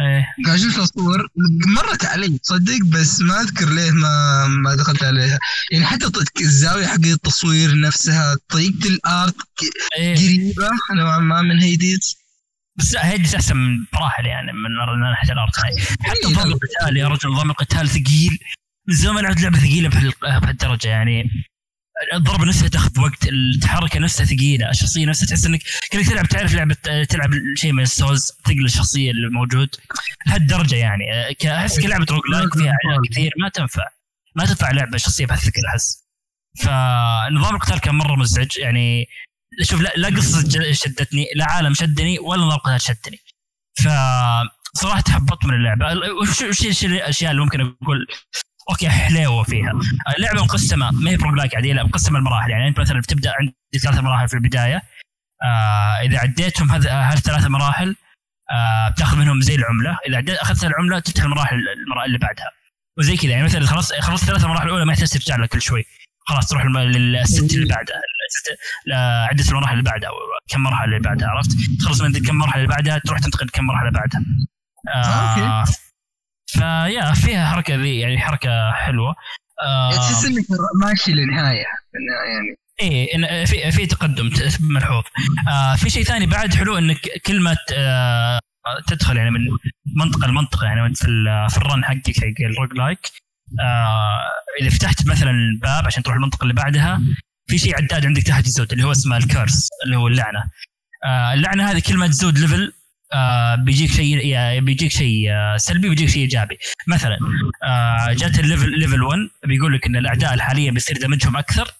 [0.00, 0.26] إيه.
[0.46, 1.28] قاعد أشوف لها صور
[1.76, 5.38] مرت علي تصدق بس ما أذكر ليه ما ما دخلت عليها.
[5.72, 9.36] يعني حتى الزاوية حق التصوير نفسها طريقه الآرت
[9.98, 10.14] إيه.
[10.16, 10.68] قريبة.
[10.96, 12.16] نوعا ما من هيديز
[12.78, 16.54] بس هيدس أحسن من براحل يعني من ناحيه الارت هاي حتى إيه، نظام لا.
[16.54, 18.38] القتال يا رجل نظام القتال ثقيل.
[18.88, 21.30] من زمان ما لعبت لعبة ثقيلة بهال- بهالدرجة يعني.
[22.14, 26.74] الضربه نفسها تاخذ وقت التحركة نفسها ثقيلة الشخصية نفسها تحس إنك كانك تلعب تعرف لعبة
[27.08, 29.68] تلعب شيء من السوز ثقل الشخصية اللي موجود
[30.26, 31.04] لهالدرجه يعني
[31.44, 33.88] احس كلعبة roguelike فيها اعلان كثير ما تنفع.
[34.34, 36.06] ما تنفع لعبة شخصية بهالثقل أحس.
[36.58, 39.08] فنظام القتال كان مرة مزعج يعني
[39.62, 43.18] شوف لا, لا قصة شدتني لا عالم شدني ولا نظام القتال شدني.
[43.74, 43.88] ف
[44.74, 45.86] صراحة تحبطت من اللعبة.
[46.20, 48.06] وش الأشياء اللي ممكن أقول؟
[48.70, 49.72] أوكي حليوه فيها.
[50.16, 52.50] اللعبة مقسمة ما هي ب roguelike عادية لا مقسمة المراحل.
[52.50, 54.82] يعني أنت مثلا بتبدأ عندك ثلاث مراحل في البداية.
[55.42, 57.96] آه إذا عديتهم هالثلاث مراحل
[58.50, 59.98] آه بتاخذ منهم زي العملة.
[60.08, 61.56] إذا عديت أخذت العملة تفتح المراحل
[62.06, 62.50] اللي بعدها.
[62.98, 65.84] وزي كذا يعني مثلا خلاص خلصت ثلاث مراحل الأولى ما يحتاج ترجع لها كل شوي.
[66.28, 68.00] خلاص تروح للست اللي بعدها.
[69.30, 70.10] عده المراحل اللي بعدها
[70.48, 71.50] كم مرحلة اللي بعدها عرفت؟
[71.80, 74.20] تخلص من كم مرحلة اللي بعدها تروح تنتقل كم مرحلة بعدها.
[74.94, 75.64] آه
[76.46, 79.14] فيا فيها حركة ذي يعني حركة حلوة.
[79.62, 80.44] آه تحس إنك
[80.82, 82.56] ماشي للنهاية يعني.
[82.80, 84.30] إيه في في تقدم
[84.60, 85.02] ملحوظ.
[85.48, 88.40] آه في شيء ثاني بعد حلو إنك كل ما ت- آه
[88.86, 89.40] تدخل يعني من
[89.96, 92.98] منطقة لمنطقة يعني وانت في ال- في ال run حقك حق ال roguelike.
[93.60, 94.18] آه
[94.60, 97.00] إذا فتحت مثلا الباب عشان تروح المنطقة اللي بعدها
[97.46, 100.44] في شيء عداد عندك تحت يزود اللي هو اسمه ال curse اللي هو اللعنة.
[101.04, 102.72] آه اللعنة هذه كل ما تزود level
[103.12, 106.58] آه بيجيك شيء بيجيك شيء آه سلبي بيجيك شيء إيجابي.
[106.86, 107.18] مثلا
[108.14, 111.70] جات ال level level 1 بيقول لك إن الأعداء الحالية بيصير damage هم أكثر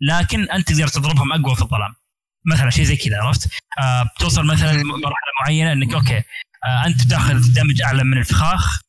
[0.00, 1.94] لكن أنت تقدر تضربهم أقوى في الظلام.
[2.46, 3.48] مثلا شيء زي كذا عرفت؟
[3.82, 6.22] آه بتوصل مثلا مرحله معينة إنك okay
[6.86, 8.80] أنت تاخذ damage أعلى من الفخاخ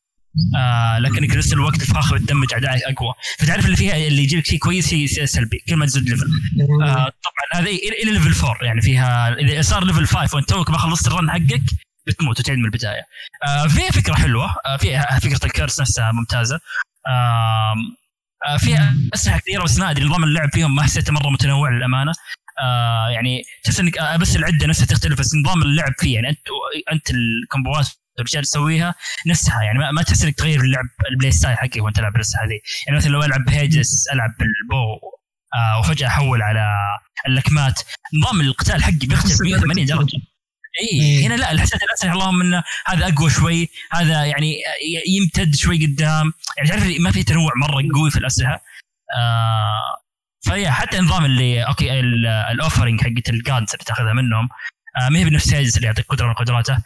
[0.56, 3.14] آه لكنك نفس الوقت الفخاخ بتدمج اعدائك أقوى.
[3.38, 6.26] فتعرف اللي فيها اللي يجيك شيء كويس شيء سلبي كل ما تزود level
[6.82, 6.94] آه
[7.24, 11.06] طبعا هذه إلى level 4 يعني فيها إذا صار level 5 وأنت توك ما خلصت
[11.06, 11.62] ال run حقك
[12.06, 13.02] بتموت وتعيد من البداية.
[13.46, 16.60] آه فيها فكرة حلوة آه فيها فكرة ال curse نفسها ممتازة.
[17.08, 17.74] آه
[18.46, 22.12] آه فيها أسلحة كثيرة بس ما أدري نظام اللعب فيهم ما حسيته مرة متنوع للأمانة.
[22.62, 26.38] آه يعني تحس إنك آه بس العدة نفسها تختلف بس نظام اللعب فيه يعني انت
[26.92, 28.94] أنت ال combo ات اللي تسويها
[29.26, 32.44] نفسها يعني ما, ما تحس إنك تغير اللعب ال play style حقك وأنت تلعب الاسلحه
[32.44, 32.60] هذه.
[32.86, 34.94] يعني مثلا لو ألعب ب Hades ألعب بال bow
[35.54, 36.74] آه وفجأة أحول على
[37.28, 37.82] اللكمات
[38.14, 40.16] نظام القتال حقي بيختلف 180 درجة.
[40.82, 44.56] اي هنا لا حسيت الاسلحه اللهم إنه هذا أقوى شوي هذا يعني
[45.08, 46.32] يمتد شوي قدام.
[46.56, 48.62] يعني تعرف ما في تنوع مرة قوي في الأسلحة.
[49.18, 49.80] آه
[50.46, 54.48] فهي حتى النظام اللي okay ال- ال offering حقت ال gods اللي تاخذها منهم
[55.00, 56.78] آه ما هي بنفس Hades اللي يعطيك قدرة من قدراته.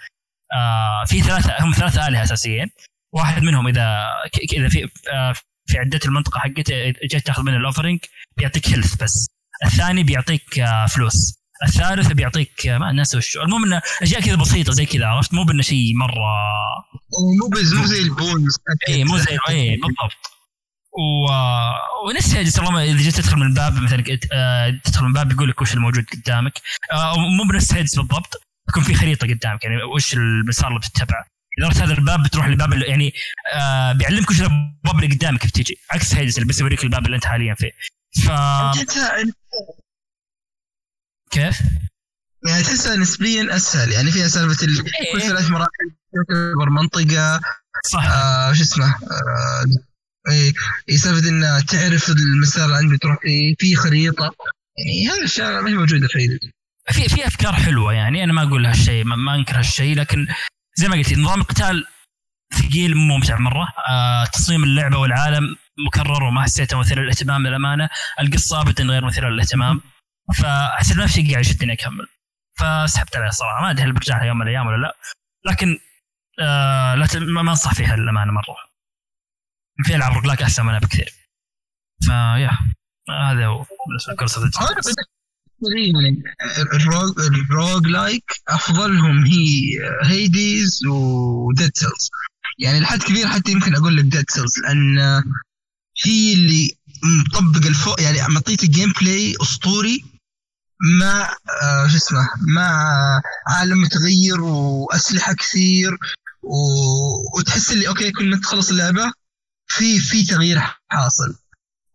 [0.53, 2.71] آه في ثلاثة هم ثلاثة آلهة أساسيين.
[3.15, 5.35] واحد منهم ك- إذا في آه
[5.67, 7.99] في عدة المنطقة حقته جيت تاخذ منه ال offering
[8.37, 9.27] بيعطيك health بس.
[9.65, 11.41] الثاني بيعطيك آه فلوس.
[11.67, 15.63] الثالث بيعطيك ما الناس وش المهم إنه أشياء كذا بسيطة زي كذا عرفت؟ مو بإنه
[15.63, 16.15] شيء مرة
[17.41, 17.49] مو
[17.81, 18.55] مو زي ال boons
[18.89, 20.31] اي مو زي اي بالضبط.
[20.99, 21.33] و...
[22.09, 24.03] ونفس هذه طالما إذا جيت تدخل من الباب مثلا
[24.85, 26.61] تدخل من الباب بيقول لك وش الموجود قدامك.
[27.17, 28.43] مو بنفس بالضبط.
[28.71, 31.25] يكون في خريطة قدامك يعني وش المسار اللي بتتبعه
[31.59, 33.13] إذا رحت هذا الباب بتروح للباب اللي يعني
[33.55, 37.25] آه بيعلمك وش الابواب اللي قدامك بتجي عكس هيدز اللي بس يوريك الباب اللي أنت
[37.27, 37.71] حاليا فيه
[38.25, 38.31] ف
[41.31, 41.61] كيف؟
[42.47, 45.13] يعني تحسها نسبيا أسهل يعني فيها سالفة ال- إيه.
[45.13, 47.41] كل ثلاث مراحل تعتبر منطقة
[47.91, 49.65] صح آه شو اسمه آه
[50.31, 50.53] اي
[50.91, 54.35] إي سالفة ان تعرف المسار اللي عندك تروح فيه في خريطة
[54.79, 56.39] يعني هذه الأشياء ما هي موجودة في.
[56.93, 60.27] في في أفكار حلوة يعني أنا ما أقول هالشيء ما, ما أنكر هالشيء لكن
[60.75, 61.87] زي ما قلت نظام القتال
[62.55, 63.69] ثقيل مو ممتع مرة.
[63.89, 67.89] آه تصميم اللعبة والعالم مكرر وما حسيته مثير للاهتمام للأمانة.
[68.21, 69.81] القصة ابدا غير مثيرة للاهتمام.
[70.39, 72.07] فحسيت شيء قاعد يشدني اكمل
[72.59, 73.63] فسحبت عليها صراحة.
[73.63, 74.97] ما أدري هل برجع يوم من الأيام ولا لا.
[75.47, 75.79] لكن
[76.41, 78.57] آه لا ما أنصح فيها للأمانة مرة.
[79.85, 81.15] في ألعاب روجلاك أحسن منها بكثير.
[82.05, 82.51] ف yeah
[83.11, 83.67] هذا هو.
[83.89, 85.20] بالنسبة
[85.63, 86.23] يعني
[86.75, 89.63] ال rogue, ال roguelike أفضلهم هي
[90.03, 92.11] Hades و Dead Cells.
[92.59, 94.99] يعني لحد كبير حتى يمكن أقول لك Dead Cells لأن
[96.05, 100.05] هي اللي مطبق الفوق يعني معطيك gameplay أسطوري
[101.01, 102.71] مع آه شو اسمه مع
[103.49, 105.93] عالم متغير وأسلحة كثير
[106.43, 106.57] و...
[107.39, 109.13] وتحس اللي okay كل ما تخلص اللعبة
[109.67, 111.35] في في تغيير حاصل.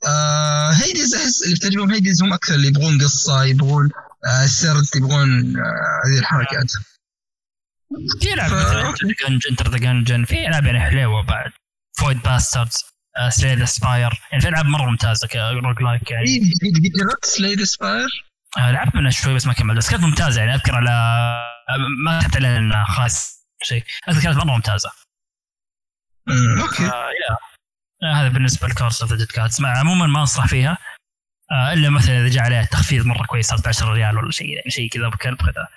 [0.08, 3.89] آه Hades أحس اللي بتعجبهم Hades هم أكثر اللي يبغون قصة يبغون
[4.28, 6.72] آه سرد يبغون آه هذه الحركات.
[8.22, 11.51] في العاب ف- مثلا Enter the Gungeon في العاب يعني حلوة بعد.
[11.97, 12.84] Void Bastards
[13.30, 16.26] Slay the Spire يعني في العاب مرة ممتازة ك roguelike يعني.
[16.28, 16.41] إيه،
[16.95, 18.07] جربت Slay the Spire
[18.58, 19.78] آه، لعبت منها شوي بس ما كملت.
[19.78, 20.89] بس كانت ممتازة يعني أذكر على
[22.06, 23.84] ما كتبت عليها إنها خلاص شيء.
[24.10, 24.89] أذكر كانت مرة ممتازة.
[26.30, 26.84] okay.
[26.84, 27.38] آه، yeah آه،
[28.04, 30.78] هذا بالنسبة ل Curse of the Dead Gods عموما ما أنصح فيها.
[31.52, 34.50] آه، إلا مثلا إذا جاء عليها تخفيض مرة كويس صارت ب 10 ريال ولا شيء
[34.50, 35.68] يعني شيء كذا بكلب كذا.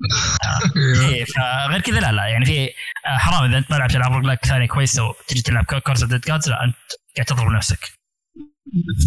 [1.08, 2.68] إيه، فغير كذا لا لا يعني في
[3.06, 6.24] آه، حرام إذا أنت ما لعبت ألعاب roguelike ثانية كويسة وتجي تلعب Curse of Dead
[6.24, 6.76] Gods لا أنت
[7.16, 7.92] قاعد تضرب نفسك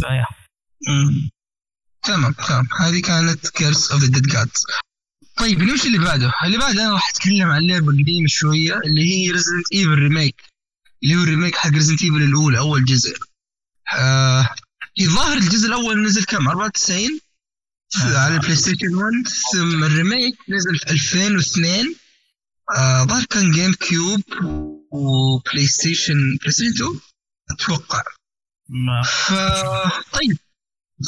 [0.01, 0.25] ف yeah.
[2.03, 2.67] تمام تمام.
[2.79, 4.65] هذه كانت Curse of the Dead Gods
[5.37, 6.33] طيب نمشي اللي بعده.
[6.45, 10.52] اللي بعده أنا راح أتكلم عن لعبة قديمة شوية اللي هي Resident Evil remake
[11.03, 13.17] اللي هو ال remake حق Resident Evil الاولى أول جزء.
[13.97, 14.55] آه
[15.01, 17.19] الظاهر الجزء الأول نزل كم؟ 94
[18.01, 18.17] آه.
[18.17, 19.11] على ال PlayStation 1
[19.53, 21.95] ثم ال remake نزل في 2002
[22.77, 26.99] آه ظهر كان GameCube و PlayStation PlayStation 2
[27.51, 28.03] أتوقع.
[28.69, 29.33] ما- ف
[30.13, 30.37] طيب.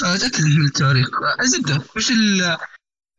[0.03, 1.07] أتأكد من التاريخ.
[1.41, 2.41] الزبده وش ال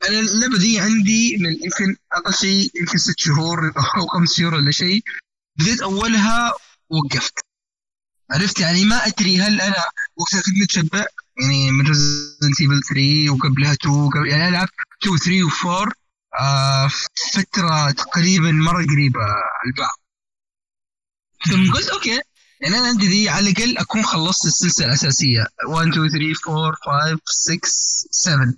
[0.09, 4.70] أنا اللعبة دي عندي من يمكن أقل شيء يمكن ست شهور أو خمس شهور ولا
[4.70, 5.03] شيء.
[5.59, 6.53] بديت أولها
[6.91, 7.34] وقفت.
[8.30, 9.76] عرفت يعني ما أدري هل أنا
[10.16, 11.05] وقتها كنت متشبع؟
[11.41, 14.68] يعني من Resident Evil 3 وقبلها 2 وقبل يعني العب
[15.03, 15.93] 2 3 و4
[16.41, 19.20] آه في فترة تقريبا مرة قريبة
[19.66, 19.99] البعض.
[21.51, 22.20] ثم قلت okay
[22.61, 25.47] يعني أنا عندي دي على الأقل أكون خلصت السلسلة الأساسية.
[25.68, 27.68] 1 2 3 4 5 6
[28.11, 28.55] 7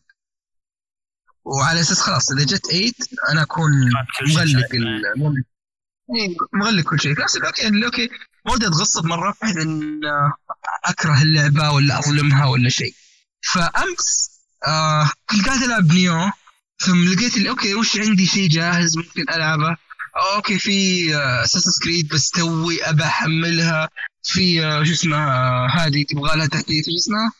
[1.44, 2.92] وعلى أساس خلاص إذا جت 8
[3.32, 3.70] أنا أكون
[5.16, 5.44] مغلق.
[6.54, 7.14] مغلق كل شيء.
[7.14, 8.08] في نفس الوقت يعني okay
[8.46, 10.32] ما ودي اتغصب مرة بحيث إن آه،
[10.84, 12.94] أكره اللعبة ولا أظلمها ولا شيء.
[13.52, 14.30] فأمس
[14.66, 16.30] آه كنت قاعد ألعب Nioh
[16.80, 19.76] ثم لقيت okay وش عندي شيء جاهز ممكن ألعبه؟
[20.16, 21.08] أو okay في
[21.44, 23.88] Assassin's Creed بس توي أبى أحملها.
[24.22, 27.32] في آه، شو اسمها هذه تبغى لها تحديث شو اسمها؟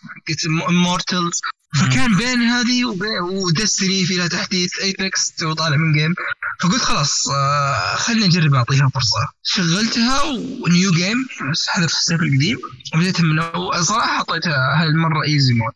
[0.68, 1.40] Immortals
[1.74, 6.14] فكان بين هذه وبين و Destiny في لها تحديث Apex توني طالع من game
[6.60, 9.28] فقلت خلاص آه خليني أجرب أعطيها فرصة.
[9.42, 10.22] شغلتها
[10.64, 11.16] و new game
[11.52, 12.58] بس حذف ال save القديم.
[12.94, 15.72] وبديتها من الأول صراحة أعطيتها هالمرة easy mode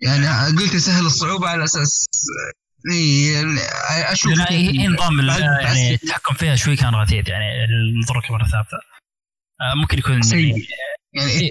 [0.00, 2.06] يعني قلت أسهل الصعوبة على أساس
[2.90, 7.44] آه، يعني أشوف لأن هي نظام يعني التحكم فيها شوي كان غثيث يعني
[8.00, 8.76] الضرك مرة ثابتة.
[9.60, 10.66] آه، ممكن يكون سيء.
[11.12, 11.50] يعني إيه،.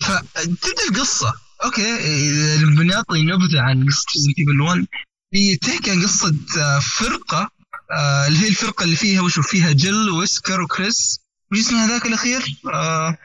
[0.00, 1.34] فتبدا القصة.
[1.64, 4.86] okay إذا بنعطي نبذة عن قصه Resident Evil 1
[5.34, 7.50] هي تحكي عن قصة آه، فرقة
[7.92, 11.20] آه، اللي هي الفرقة اللي فيها وشو فيها Jill Wesker و Chris.
[11.52, 12.42] وش اسمه هذاك الأخير؟
[12.74, 13.18] آه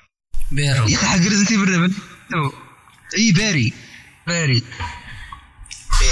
[0.52, 0.88] بيرو.
[0.88, 1.94] يا أخي حق Resident Evil
[3.18, 3.74] إي Barry
[4.28, 4.64] Barry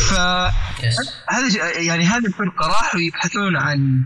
[0.09, 4.03] فهذا يعني هذه الفرقة راحوا يبحثون عن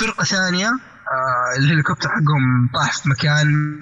[0.00, 3.78] فرقة ثانية آه الهليكوبتر حقهم طاح في مكان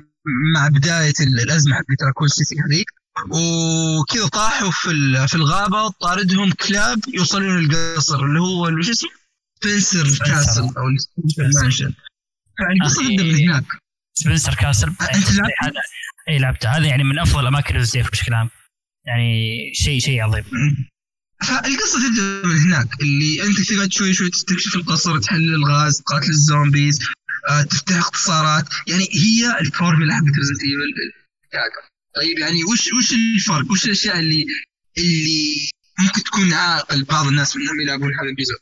[0.55, 2.87] مع بداية ال- الأزمة حقت Raccoon City هذيك.
[3.31, 4.91] وكذا طاحوا في
[5.29, 9.11] في الغابة طاردهم كلاب يوصلون القصر اللي هو شو اسمه؟
[9.63, 11.95] Spencer castle أو Spencer mansion.
[12.97, 13.65] تبدا من هناك
[14.15, 14.89] Spencer castle.
[14.89, 15.81] أنت لعبت؟ هذا
[16.29, 16.69] اي لعبته.
[16.69, 18.51] هذا يعني من أفضل أماكن الزيف بشكل عام.
[19.07, 20.45] يعني شيء شيء عظيم.
[21.43, 26.39] فالقصة تبدا من هناك اللي أنت تقعد شوي شوي تستكشف القصر تحلل ألغاز تقاتل ال
[26.39, 26.99] zombies
[27.49, 31.13] آه، تفتح اختصارات يعني هي الفورمولا حقت Resident Evil
[32.17, 34.47] طيب يعني وش وش الفرق؟ وش الأشياء اللي
[34.99, 38.55] اللي ممكن تكون عائق لبعض الناس إنهم يلعبون هذا الجزء؟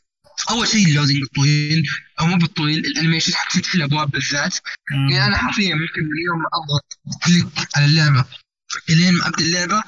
[0.49, 1.83] أول شيء ال loading الطويل
[2.19, 4.57] أو مو بالطويل ال animation حق فتح الابواب بالذات.
[4.91, 6.85] يعني أنا حرفيا ممكن اليوم أضغط
[7.25, 8.25] click على اللعبة.
[8.89, 9.83] إلين ما أبدأ اللعبة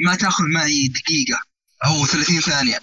[0.00, 1.40] ما تأخذ معي دقيقة
[1.84, 2.78] أو 30 ثانية.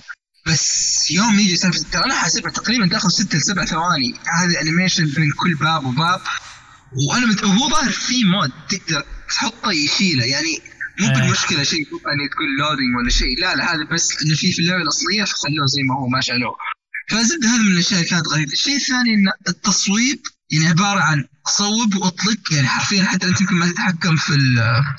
[0.47, 4.13] بس يوم يجي سالفة ترى أنا حاسبها تقريبا تأخذ 6 ل 7 ثواني.
[4.39, 6.21] هذا animation بين كل باب وباب.
[6.93, 7.43] وأنا مت...
[7.43, 10.25] وهو ظاهر في mod تقدر تحطه يشيله.
[10.25, 10.59] يعني
[10.99, 11.13] مو آه.
[11.13, 13.39] بالمشكلة شيء يعني تقول loading ولا شيء.
[13.39, 16.55] لا لا هذا بس اللي فيه في اللعبه الاصليه فخلوه زي ما هو ما شالوه
[17.09, 18.51] فزد هذا من الأشياء كانت غريبة.
[18.51, 20.19] الشيء الثاني إن التصويب
[20.51, 24.33] يعني عبارة عن صوب وأطلق يعني حرفيا حتى انت يمكن ما تتحكم في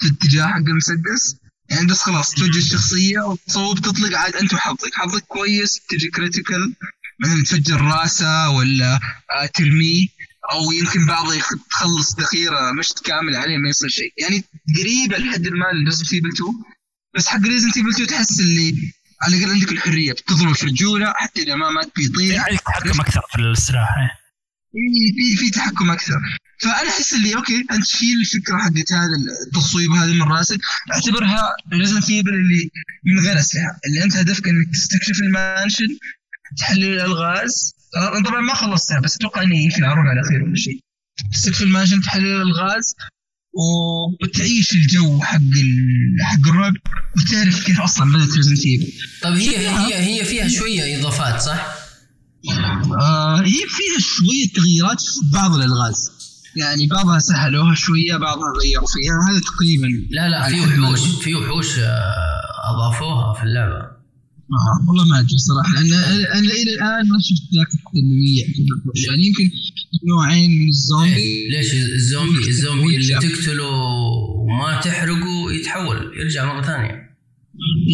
[0.01, 1.37] في الاتجاه حق المسدس.
[1.71, 4.95] يعني بس خلاص توجه الشخصية وتصوب تطلق عاد أنت وحظك.
[4.95, 6.75] حظك كويس تجي critical
[7.21, 8.95] مثلا تفجر راسه ولا
[9.31, 10.07] آه، ترميه.
[10.53, 14.13] أو يمكن بعضه يخ- تخلص ذخيره مشط كامل عليه ما يصير شيء.
[14.19, 14.45] يعني
[14.81, 16.53] قريبه لحد ما Resident Evil 2
[17.15, 18.93] بس حق Resident Evil 2 تحس اللي
[19.23, 23.21] على الأقل عندك الحرية بتضرب في رجوله حتى إذا ما مات بيطير يعني تحكم أكثر
[23.33, 25.13] في السلاح إيه.
[25.17, 26.21] في في تحكم أكثر.
[26.63, 30.59] فأنا أحس اللي okay أنت شيل الفكرة حقت هذا التصويب هذا من راسك
[30.93, 32.71] أعتبرها Resident Evil اللي
[33.05, 33.79] من غير أسلحة.
[33.87, 35.89] اللي أنت هدفك إنك تستكشف ال mansion
[36.59, 40.81] تحلل الألغاز أنا طبعا ما خلصتها بس أتوقع إني يمكن أروح على خير ولا شيء.
[41.33, 42.95] تستكشف ال mansion تحلل الالغاز
[44.23, 46.73] وتعيش الجو حق ال- حق الرعب
[47.17, 48.93] وتعرف كيف أصلا بدات Resident Evil
[49.23, 51.67] طيب هي هي هي فيها شوية إضافات صح؟
[53.01, 56.11] آه هي فيها شوية تغييرات في بعض الألغاز.
[56.57, 59.31] يعني بعضها سهلوها شوية بعضها غيروا فيها.
[59.33, 61.01] هذا تقريبا لا لا في وحوش.
[61.25, 62.15] في وحوش آه،
[62.75, 64.00] أضافوها في اللعبة.
[64.53, 65.93] آه والله ما أدري صراحة لأن
[66.39, 68.45] أنا إلى الآن ما شفت ذاك التنويع.
[68.47, 69.51] في يعني يمكن
[70.09, 71.49] نوعين من الزومبي.
[71.51, 73.15] ليش الزومبي الزومبي اللي.
[73.15, 73.69] تقتله
[74.45, 77.11] وما تحرقه يتحول يرجع مرة ثانية.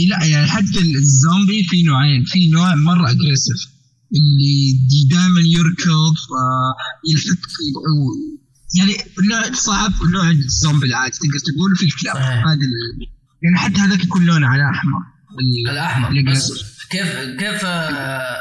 [0.08, 3.76] لا يعني حتى الزومبي في نوعين في نوع مرة أجريسيف
[4.14, 4.78] اللي
[5.10, 6.74] دائما يركض آه،
[7.10, 7.38] يلفت
[8.78, 12.16] يعني النوع صعب والنوع الزومبي العادي تقدر تقول في الكلاب.
[12.16, 12.66] هذا
[13.42, 15.15] يعني حتى هذاك يكون لونه على أحمر.
[15.70, 16.22] الأحمر.
[16.22, 16.52] بس
[16.90, 18.36] كيف كيف آه،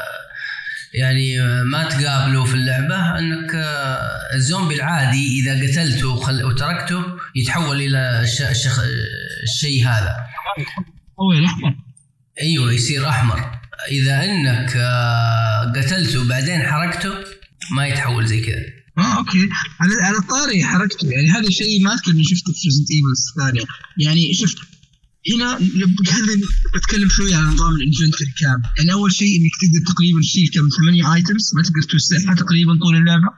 [0.94, 6.44] يعني آه، ما تقابله في اللعبة؟ إنك آه، الزومبي العادي إذا قتلته وخل...
[6.44, 7.04] وتركته
[7.36, 8.42] يتحول إلى الش...
[8.42, 8.80] الشخ...
[9.42, 10.16] الشيء هذا.
[11.20, 11.74] هو الأحمر.
[12.40, 13.60] أيوه يصير أحمر.
[13.90, 14.70] إذا إنك
[15.76, 17.14] قتلته وبعدين حركته
[17.76, 18.62] ما يتحول زي كذا.
[18.98, 19.48] آه okay.
[19.80, 21.10] على على الطاري حركته.
[21.10, 23.66] يعني هذا الشيء ما أذكر إني شفته في Resident Evil الثانية.
[23.98, 24.58] يعني شفت
[25.34, 25.58] هنا
[26.10, 26.40] هذا
[26.74, 30.68] بتكلم شوي عن نظام ال inventory كمان يعني أول شيء إنك تقدر تقريبا تشيل كم؟
[30.68, 33.28] ثمانية items ما تقدر توسعها تقريبا طول اللعبة.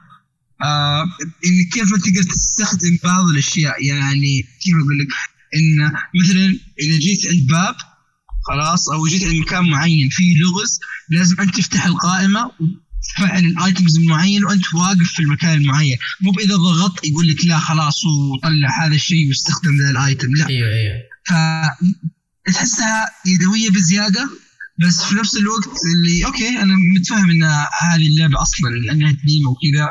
[0.62, 1.02] آه
[1.46, 3.84] إنك كيف تقدر تستخدم بعض الأشياء.
[3.84, 5.08] يعني كيف أقول لك؟
[5.56, 7.74] إن مثلا إذا جيت عند باب
[8.48, 10.80] خلاص أو جيت عند مكان معين فيه لغز
[11.10, 15.96] لازم أنت تفتح القائمة وتفعل ال items المعين وأنت واقف في المكان المعين.
[16.20, 20.48] مو بإذا ضغطت يقول لك لا خلاص وطلع هذا الشيء واستخدم ذا ال item لا.
[20.48, 21.07] أيوه أيوه.
[22.46, 24.30] تحسها يدوية بزيادة
[24.86, 27.42] بس في نفس الوقت اللي أوكي أنا متفهم إن
[27.80, 29.88] هذه اللعبة أصلا لأنها قديمه وكذا.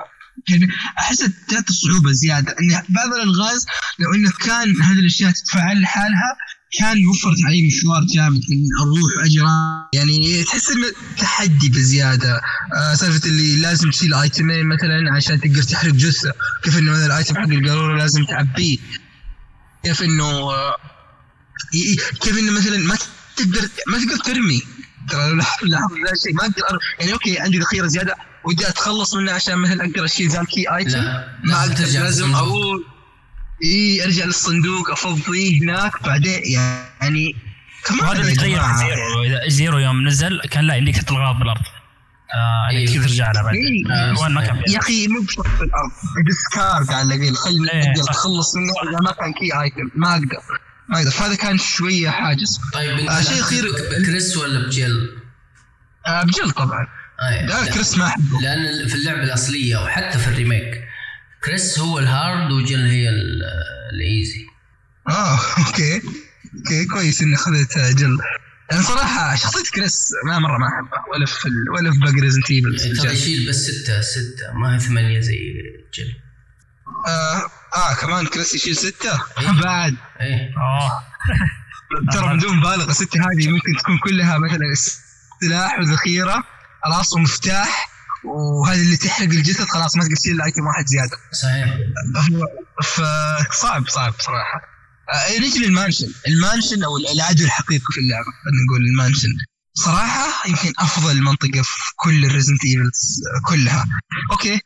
[0.47, 0.69] كان
[0.99, 1.17] أحس
[1.47, 3.65] تعطي صعوبة زيادة إن بعض الألغاز
[3.99, 6.37] لو إنه كان هذه الأشياء تتفعل لحالها
[6.79, 12.41] كان وفرت علي مشوار جامد من أروح واجي را- يعني تحس إنه تحدي بزيادة.
[12.75, 16.33] آه سالفة اللي لازم تشيل ايتمين مثلا عشان تقدر تحرق جثة
[16.63, 18.77] كيف إنه مثلا الايتم حق القارورة لازم تعبيه.
[19.83, 20.75] كيف إنه آه
[22.21, 22.95] كيف انه مثلا ما
[23.35, 24.61] تقدر ما تقدر ترمي.
[25.09, 26.79] ترى لو لاحظ لاحظ ذا الشيء ما أقدر.
[26.99, 30.75] يعني okay عندي ذخيرة زيادة ودي أتخلص منها عشان مثلا أقدر اشيل ذا ال key
[30.75, 30.99] item.
[30.99, 32.35] لا ما لازم أقدر لازم.
[32.35, 32.85] أقول
[33.63, 36.41] اي أرجع للصندوق أفضيه هناك بعدين
[37.01, 37.35] يعني
[37.85, 38.61] كمان وهذا اللي يا تغير.
[38.77, 39.23] Zero.
[39.23, 41.61] إذا Zero يوم نزل كان لا يمديك تحط الأغراض بالأرض.
[42.33, 42.99] آه إيه.
[42.99, 43.91] ترجع لها بعدين.
[43.91, 44.11] إيه.
[44.11, 45.91] آه وين ما كان يا أخي مو بشرط في الأرض.
[46.25, 47.93] discard على الاقل خليني إيه،
[48.55, 50.43] منه إذا ما كان key item ما أقدر.
[50.89, 51.11] ما أقدر.
[51.11, 52.59] فهذا كان شوية حاجز.
[52.73, 55.17] طيب آه، شيء لعبت أخير- بكريس ولا بجل؟
[56.07, 56.87] آه بجل طبعا.
[57.21, 57.71] آه لا لا.
[57.71, 58.41] كريس ما أحبه.
[58.41, 60.83] لأن في اللعبة الأصلية وحتى في ال remake
[61.43, 63.43] كريس هو ال hard وجل هي ال-
[63.93, 64.45] ال easy.
[65.09, 66.01] آه okay.
[66.57, 68.17] okay كويس إني اخذت جل
[68.71, 71.69] أنا صراحة شخصية كريس ما مرة ما أحبها ولا في ال...
[71.69, 75.53] ولا في باقي Resident ترى Evil يشيل بس ستة ستة ما هي ثمانية زي
[75.93, 76.13] جل
[77.07, 77.41] آه,
[77.73, 79.21] آه كمان كريس يشيل ستة.
[79.39, 79.61] إيه.
[79.61, 79.95] بعد.
[80.21, 80.53] إيه.
[80.57, 80.91] آه.
[82.13, 84.73] ترى بدون مبالغه سته هذه ممكن تكون كلها مثلا
[85.41, 86.43] سلاح وذخيرة
[86.83, 87.89] خلاص ومفتاح
[88.25, 91.17] وهذه اللي تحرق الجسد خلاص ما تقدر تشيل item واحد زيادة.
[91.31, 91.77] صحيح.
[92.83, 94.61] فصعب صعب صراحة.
[95.13, 96.07] آه نيجي لل mansion.
[96.27, 99.29] ال mansion أو العدو الحقيقي في اللعبة خلينا نقول ال mansion.
[99.85, 103.85] صراحة يمكن أفضل منطقة في كل ال Resident Evils كلها.
[104.31, 104.61] okay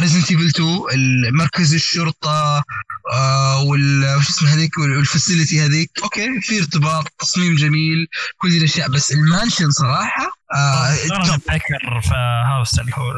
[0.00, 2.64] Resident Evil 2 مركز الشرطة
[3.12, 8.06] آه وال وش اسمه هذيك وال facility هذيك okay في ارتباط تصميم جميل
[8.36, 11.34] كل دي الأشياء بس ال mansion صراحة آه أنا top.
[11.34, 12.14] أتذكر في
[12.46, 13.12] house اللي هو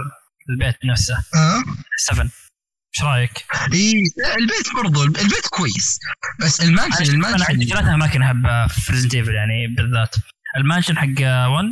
[0.50, 1.64] البيت نفسه آه
[1.98, 4.04] 7 إيش رأيك؟ إي
[4.38, 5.98] البيت برضو البيت كويس
[6.40, 10.14] بس ال mansion أنا ال mansion عندي ثلاث أماكن أحبها في Resident Evil يعني بالذات
[10.56, 11.64] ال mansion حق 1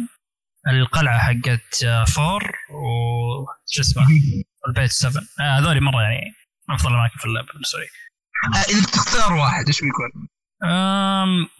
[0.69, 2.39] القلعة حقت 4
[2.71, 4.07] و شو اسمه؟
[4.69, 6.33] البيت 7 آه، هذول مرة يعني
[6.71, 7.87] أفضل أماكن في اللعبة بالنسبة لي
[8.59, 10.29] آه، إذا بتختار واحد إيش بيكون؟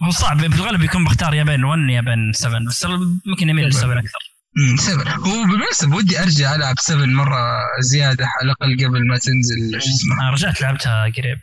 [0.03, 2.87] هو صعب في الغالب بيكون بختار يا بين 1 يا بين 7 بس
[3.27, 4.19] ممكن يميل ل 7 أكثر.
[4.59, 9.83] امم 7 هو بالمناسبة ودي أرجع ألعب 7 مرة زيادة على الأقل قبل ما تنزل
[9.83, 10.21] شو اسمه.
[10.21, 11.39] أنا رجعت لعبتها قريب.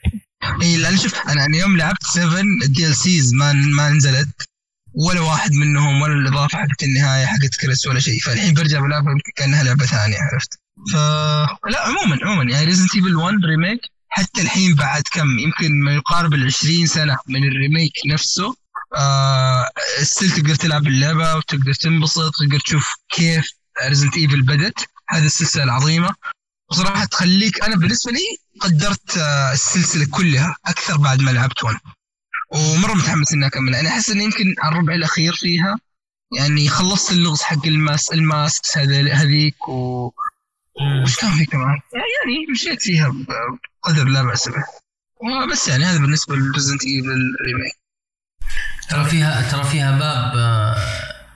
[0.61, 4.48] اي لأن شوف أنا أنا يوم لعبت 7 ال DLCs ما ما نزلت.
[4.99, 8.19] ولا واحد منهم ولا الإضافة حقت النهاية حقت كريس ولا شيء.
[8.19, 10.59] فالحين برجع بلعبها كأنها لعبة ثانية عرفت؟
[10.91, 10.95] ف
[11.69, 16.33] لا عموما عموما يعني Resident Evil 1 remake حتى الحين بعد كم يمكن ما يقارب
[16.33, 18.55] ال 20 سنة من ال remake نفسه
[18.97, 19.69] آه
[20.01, 23.51] still تقدر تلعب اللعبة وتقدر تنبسط تقدر تشوف كيف
[23.87, 24.79] Resident Evil بدت
[25.09, 26.15] هذه السلسلة العظيمة.
[26.71, 31.75] بصراحة تخليك أنا بالنسبة لي قدرت آه، السلسلة كلها أكثر بعد ما لعبت 1
[32.51, 35.79] ومرة متحمس إني أكمل أنا أحس إني يمكن على الربع الأخير فيها.
[36.37, 40.11] يعني خلصت اللغز حق الماس ال masks هذا هذيك و
[41.03, 43.15] وش كان في كمان؟ يعني مشيت فيها
[43.83, 44.63] بقدر لا بأس به.
[45.21, 47.73] وبس يعني هذا بالنسبة ل Resident Evil remake
[48.89, 50.75] ترى فيها ترى فيها باب آه،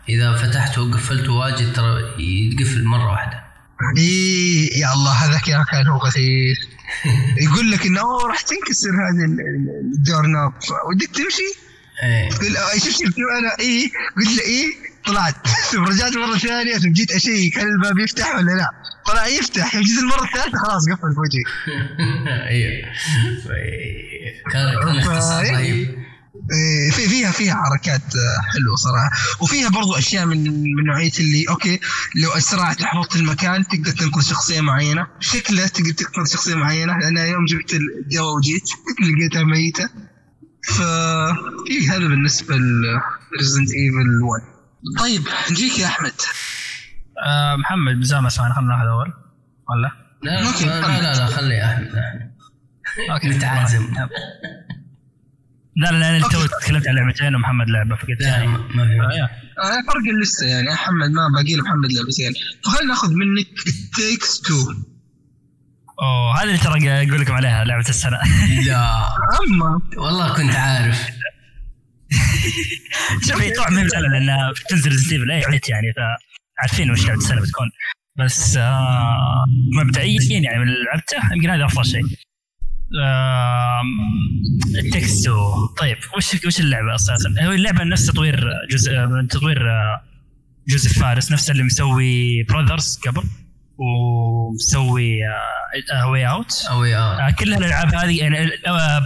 [0.10, 3.43] إذا فتحته وقفلته واجد ترى يتقفل مرة واحدة.
[3.98, 6.58] اي يا الله هذاك يا كان هو غثيث
[7.42, 10.54] يقول لك إنه راح تنكسر هذه ال- ال- الدور نوب
[10.90, 11.50] ودك تمشي؟
[12.04, 12.30] إيه.
[12.30, 12.44] شوف
[12.98, 13.90] شوف أنا إيه.
[14.18, 14.74] قلت له إيه
[15.06, 15.48] طلعت.
[15.72, 18.70] ثم رجعت مرة ثانية ثم جيت أشيك هل الباب يفتح ولا لا؟
[19.06, 19.76] طلع يفتح.
[19.76, 21.44] يوم جيت المرة الثالثة خلاص قفل في وجهي
[22.50, 22.88] أيوه
[24.52, 26.03] كان كان رهيب إيه،
[26.92, 29.12] في فيها فيها حركات آه، حلوة صراحة.
[29.42, 30.44] وفيها برضو أشياء من
[30.76, 31.80] من نوعية اللي أوكي
[32.24, 35.08] لو اسرعت وحفظت المكان تقدر تنقل شخصية معينة.
[35.20, 38.64] شكله تقدر تنقل شخصية معينة لأن يوم جبت الدواء وجيت
[39.20, 39.90] لقيتها ميتة.
[40.68, 44.44] ففي هذا بالنسبة ل Resident Evil 1
[45.00, 46.14] طيب نجيك يا أحمد.
[47.26, 49.14] آه محمد بزامة سمعنا خلينا ناخذ أول.
[49.70, 49.92] ولا؟
[50.24, 52.32] لا لا لا, لا, لا خلي أحمد أحمد.
[53.12, 53.28] okay.
[53.30, 53.88] نتعازم.
[55.76, 56.46] لا لا أنا تو.
[56.62, 58.48] تكلمت عن لعبتين ومحمد لعبه فقلت لا يعني.
[58.48, 59.30] ما في آه،.
[59.64, 62.34] آه فرق ال list يعني محمد ما باقي له محمد لعبتين
[62.66, 63.48] فخلينا ناخذ منك
[63.96, 64.74] Takes Two
[66.02, 68.20] أوه هذا اللي ترى أقول لكم عليها لعبة السنة.
[68.68, 69.08] لا.
[69.48, 69.82] أما.
[69.98, 71.08] والله كنت عارف.
[73.28, 77.72] شوف هي طبعا ما لانها بتنزل ستيفل اي عدت يعني فعارفين وش لعبة السنة بتكون.
[78.16, 82.04] بس آه مبدئيا يعني من اللي لعبته يمكن هذا أفضل شيء.
[84.76, 89.72] It Takes Two طيب وش وش اللعبة أساسا؟ هو اللعبة نفس تطوير جزء من تطوير
[89.72, 90.02] آه،
[90.68, 93.24] جوزيف فارس نفس اللي مسوي Brothers قبل
[93.78, 95.20] ومسوي
[96.06, 98.52] Way Out أو يا آه، كل الألعاب هذه يعني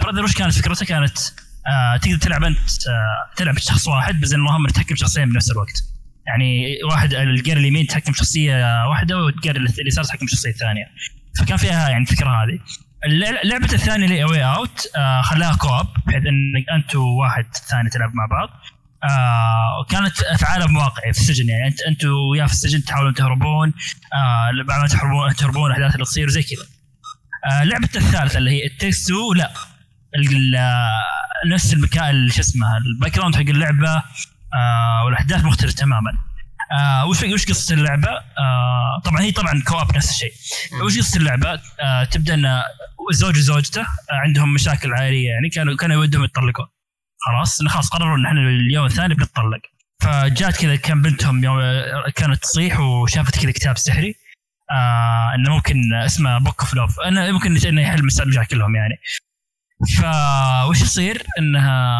[0.02, 1.18] Brothers وش كانت فكرتها؟ كانت
[1.66, 2.58] آه تقدر تلعب أنت
[2.88, 5.82] آه تلعب بشخص واحد بس اللهم تحكم شخصين بنفس الوقت.
[6.26, 10.84] يعني واحد الجير اليمين تحكم شخصية واحدة والجير اليسار تحكم شخصية ثانية.
[11.38, 12.58] فكان فيها يعني الفكرة هذه.
[13.44, 14.88] لعبة الثانية اللي Way Out
[15.22, 18.48] خلاها co-op بحيث إنك أنت وواحد ثاني تلعب مع بعض.
[19.04, 23.72] آه وكانت في عالم واقعي في السجن يعني انت أنتوا وياه في السجن تحاولون تهربون
[24.14, 26.66] آه بعد ما تهربون تهربون الأحداث اللي تصير زي كذا.
[27.50, 29.50] آه لعبة الثالثة اللي هي It Takes Two لا.
[31.46, 34.02] نفس المكان شو اسمه ال background حق اللعبة
[34.54, 36.12] آه والأحداث مختلف تماما.
[36.72, 38.08] آه وش وش قصة اللعبة؟
[38.38, 40.32] آه طبعا هي طبعا co-op نفس الشيء.
[40.84, 42.62] وش قصة اللعبة؟ آه تبدأ إن
[43.10, 46.66] الزوج وزوجته آه عندهم مشاكل عائلية يعني كانوا كانوا يودهم يتطلقون.
[47.18, 49.60] خلاص؟ خلاص قرروا إن إحنا اليوم الثاني بنتطلق.
[50.02, 51.60] فجات كذا كان بنتهم يوم
[52.14, 54.14] كانت تصيح وشافت كذا كتاب سحري
[54.70, 58.98] آه إنه ممكن اسمه Book of Love إنه ممكن إنه يحل مشاكلهم يعني.
[59.96, 61.96] فوش يصير؟ إنها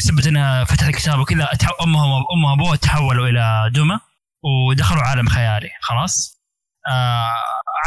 [0.00, 1.48] بسبب انها فتحت الكتاب وكذا
[1.82, 4.00] امها امها وابوها تحولوا إلى دمى
[4.42, 6.40] ودخلوا عالم خيالي خلاص؟
[6.88, 7.32] آه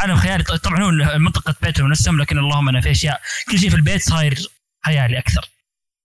[0.00, 0.44] عالم خيالي.
[0.44, 4.38] طبعا هو منطقه بيتهم نفسهم لكن اللهم انه في أشياء كل شيء في البيت صاير
[4.86, 5.48] خيالي أكثر.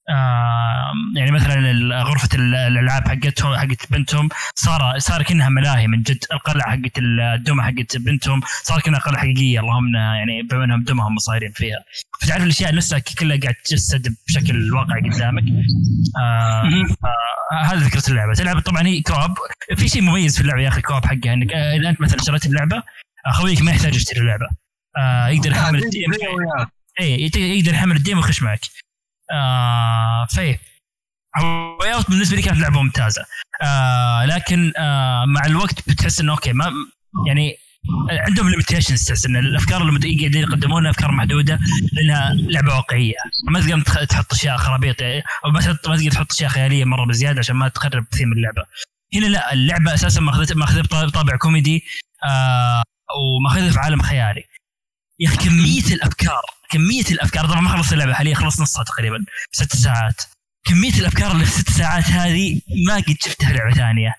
[0.09, 6.23] آه يعني مثلا غرفة ال- الألعاب حقتهم حقت بنتهم صار صار كأنها ملاهي من جد.
[6.33, 9.59] القلعة حقت الدمى حقت بنتهم صار كأنها قلعة حقيقية.
[9.59, 11.77] اللهم يعني بما انهم دمهم صايرين فيها.
[12.21, 15.43] فتعرف الأشياء نفسها كلها قاعد تجسد بشكل واقعي قدامك.
[16.21, 16.63] آه
[17.51, 18.31] آه هذه فكرة اللعبة.
[18.39, 19.37] اللعبه طبعا هي كوب.
[19.75, 22.45] في شيء مميز في اللعبة يا أخي كوب حقها إنك آه إذا أنت مثلا شريت
[22.45, 22.77] اللعبة
[23.27, 24.47] آه، خويك ما يحتاج يشتري اللعبة.
[24.97, 26.11] آه يقدر يحمل الديم.
[26.99, 28.59] اي يقدر يحمل الديم ويخش معك.
[29.31, 30.59] آه ف
[31.81, 33.25] A Way Out بالنسبة لي كانت لعبة ممتازة.
[33.63, 36.71] آه لكن آه مع الوقت بتحس إنه okay ما
[37.27, 37.55] يعني
[38.09, 41.59] عندهم limitations تحس إن الأفكار اللي مت- قاعدين يقدمونها أفكار محدودة
[41.93, 43.13] لأنها لعبة واقعية.
[43.51, 44.95] ما تقدر تحط أشياء خرابيط
[45.45, 48.63] أو ما تقدر تحط أشياء خيالية مرة بزيادة عشان ما تخرب كثير من اللعبة.
[49.15, 51.83] هنا لا اللعبة أساسا ماخذت ماخذت بطابع طابع كوميدي
[52.29, 52.83] آه
[53.19, 54.43] وماخذها في عالم خيالي.
[55.19, 56.41] يا أخي كمية الأفكار
[56.71, 59.17] كمية الأفكار طبعا ما خلصت اللعبة حاليا خلص نصها تقريبا
[59.51, 60.21] ست ساعات.
[60.67, 64.13] كمية الأفكار اللي في ست ساعات هذه ما قد شفتها لعبة ثانية.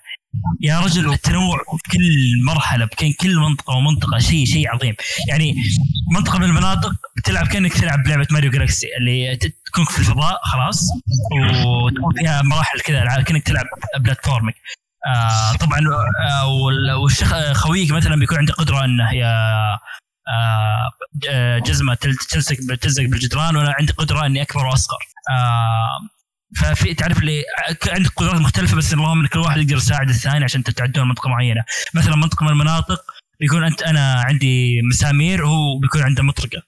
[0.61, 4.95] يا رجل التنوع في كل مرحلة بكل كل منطقة ومنطقة شيء شيء عظيم.
[5.29, 5.55] يعني
[6.15, 10.87] منطقة من المناطق بتلعب كأنك تلعب لعبة ماريو جالكسي اللي تكون في الفضاء خلاص
[11.65, 13.65] وتكون فيها مراحل كذا كأنك تلعب
[13.99, 14.55] بلاتفورمينج
[15.07, 15.79] آه طبعا
[16.29, 19.09] آه وال- والشخ خويك مثلا بيكون عنده قدرة إنه
[21.65, 24.97] جزمة تل- تلصق تلزق بالجدران وأنا عندي قدرة إني أكبر وأصغر.
[25.31, 25.99] آه
[26.57, 27.43] ففي تعرف اللي
[27.87, 31.63] عندك قدرات مختلفة بس اللهم إن كل واحد يقدر يساعد الثاني عشان تتعدون منطقة معينة.
[31.93, 33.01] مثلا منطقة من المناطق
[33.39, 36.61] بيكون انت أنا عندي مسامير وهو بيكون عنده مطرقة.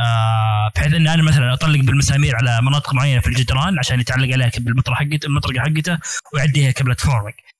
[0.00, 4.50] آه بحيث إن أنا مثلا أطلق بالمسامير على مناطق معينة في الجدران عشان يتعلق عليها
[4.58, 5.98] بالمطرقة حقته المطرقة حقته
[6.34, 7.34] ويعديها كبلاتفورمينج.
[7.34, 7.59] آه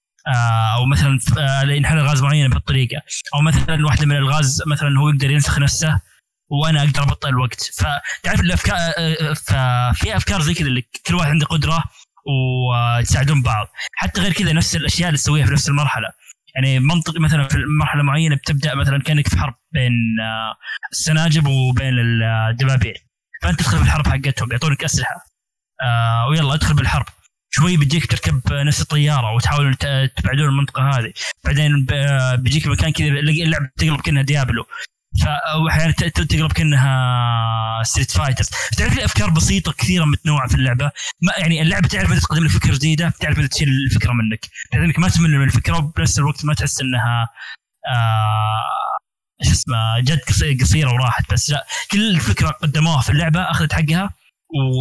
[0.76, 3.02] أو مثلا ف- آه ينحل غاز معين بهالطريقه
[3.34, 6.00] أو مثلا واحدة من الغاز مثلا هو يقدر ينسخ نفسه
[6.50, 7.62] وأنا أقدر أبطئ الوقت.
[7.62, 11.84] فتعرف الأفكار آه، ففي أفكار زي كذا اللي كل واحد عنده قدرة
[12.26, 13.66] ويساعدون بعض.
[13.92, 16.08] حتى غير كذا نفس الأشياء اللي تسويها في نفس المرحلة.
[16.54, 20.54] يعني منطق مثلا في مرحلة معينة بتبدأ مثلا كأنك في حرب بين آه،
[20.92, 22.94] السناجب وبين الدبابير
[23.42, 25.14] فأنت تدخل في الحرب حقتهم يعطونك أسلحة.
[25.82, 27.06] آه ويلا ادخل بالحرب.
[27.50, 31.12] شوي بيجيك تركب نفس الطيارة وتحاولون ت- تبعدون المنطقة هذه.
[31.44, 31.86] بعدين
[32.42, 34.64] بيجيك مكان كذا اللعبة تقلب كأنها Diablo.
[35.22, 38.48] ف- واحيانا ت- ت- تقلب كأنها Street Fighter
[38.78, 40.90] تعرف لي أفكار بسيطة كثيرة متنوعة في اللعبة؟
[41.22, 44.40] ما يعني اللعبة تعرف متى تقدم لك فكرة جديدة تعرف متى تشيل الفكرة منك.
[44.72, 47.28] بحيث إنك ما تمل من الفكرة وبنفس الوقت ما تحس إنها
[47.88, 48.60] آه
[49.42, 51.32] شو اسمه جد قصي- قصيرة وراحت.
[51.32, 54.10] بس لا كل الفكرة قدموها في اللعبة أخذت حقها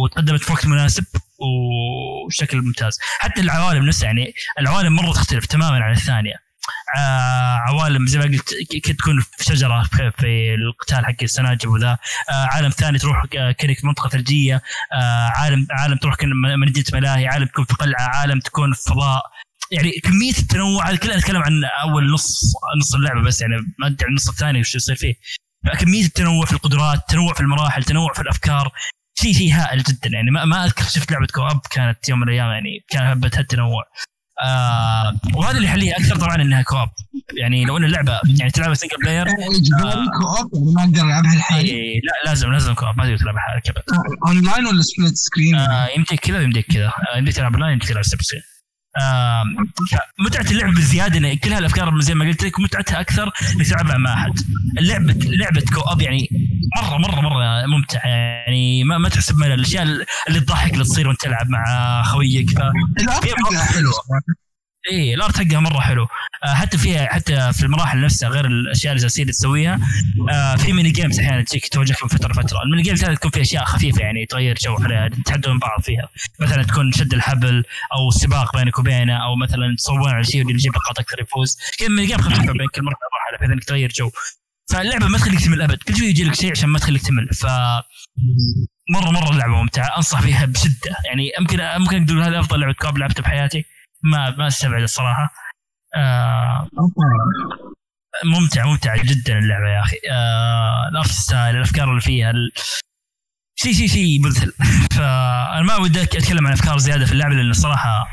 [0.04, 1.04] وتقدمت في وقت مناسب.
[1.40, 2.98] وبشكل ممتاز.
[3.18, 6.34] حتى العوالم نفسها يعني العوالم مرة تختلف تماما عن الثانية.
[7.68, 9.82] عوالم زي ما قلت كنت تكون في شجرة
[10.18, 11.98] في, القتال حق السناجب وذا.
[12.30, 14.62] آه عالم ثاني تروح كأنك منطقة ثلجية.
[14.92, 16.16] آه عالم عالم تروح
[16.56, 17.26] مدينة ملاهي.
[17.26, 18.08] عالم تكون في قلعة.
[18.16, 19.22] عالم تكون في فضاء.
[19.72, 22.40] يعني كمية التنوع هذا كله أتكلم عن أول نص
[22.80, 25.14] نص اللعبة بس يعني ما أدري عن النص الثاني وش يصير فيه.
[25.66, 28.72] فكمية التنوع في القدرات تنوع في المراحل تنوع في الأفكار.
[29.20, 30.10] شيء شيء هائل جدا.
[30.12, 33.82] يعني ما, ما أذكر شفت لعبة co-op كانت يوم من الأيام يعني كان هالتنوع
[34.42, 36.88] آه وهذا اللي يحليها أكثر طبعا إنها co-op
[37.38, 41.70] يعني لو ان اللعبه يعني تلعبها single player اجباري co-op يعني ما أقدر ألعبها لحالي.
[41.70, 43.82] إيه لا لازم لازم co-op ما تقدر تلعبها حالك ابد
[44.26, 46.86] اونلاين ولا split screen؟ آه يمديك كذا ويمديك كذا.
[46.86, 48.40] آه يمديك تلعب اونلاين يمديك تلعب split screen
[48.98, 49.44] آه
[50.18, 54.14] متعة اللعب بزياده إن كل هالأفكار زي ما قلت لك متعتها أكثر انك تلعبها مع
[54.14, 54.32] أحد.
[54.78, 56.28] اللعبه لعبه co-op يعني
[56.76, 58.06] مره مره مرة ممتع.
[58.06, 59.82] يعني ما, ما تحس بملل الأشياء
[60.28, 62.50] اللي تضحك اللي تصير وأنت تلعب مع خويك.
[62.50, 62.60] ف
[63.00, 63.24] ال art
[63.56, 63.92] حلوة.
[64.88, 66.06] إيه ال art حقها مرة حلو.
[66.44, 69.78] آه حتى فيها حتى في المراحل نفسها غير الأشياء الاساسيه اللي تسويها.
[70.30, 72.32] آه في mini games أحيانا تجيك توجهك من فترة.
[72.32, 75.58] لفتره ال mini games هذه تكون فيها أشياء خفيفة يعني تغير جو عليها تتحدوا من
[75.58, 76.08] بعض فيها.
[76.40, 77.64] مثلا تكون شد الحبل
[77.94, 81.58] أو سباق بينك وبينه أو مثلا تصوبون على شيء واللي يجيب نقاط أكثر يفوز.
[81.78, 84.10] كذا mini game خفيفة بين كل مرحلة بحيث إنك تغير جو.
[84.70, 85.82] فاللعبة ما تخليك تمل أبد.
[85.82, 87.28] كل شوي يجي لك شيء عشان ما تخليك تمل.
[87.28, 87.46] ف
[88.90, 89.96] مره مرة اللعبة ممتعة.
[89.96, 90.96] أنصح فيها بشدة.
[91.04, 93.64] يعني يمكن ممكن تقول هذه أفضل لعبة co-op لعبتها بحياتي.
[94.02, 95.32] ما ما استبعد الصراحة.
[95.96, 96.68] آه
[98.24, 99.96] ممتع ممتع جدا اللعبة يا أخي.
[100.12, 102.52] آه ال art style الأفكار اللي فيها ال...
[103.56, 104.52] شيء شيء شيء مذهل
[104.96, 108.06] فأنا ما ودي أتكلم عن أفكار زيادة في اللعبة لأن الصراحة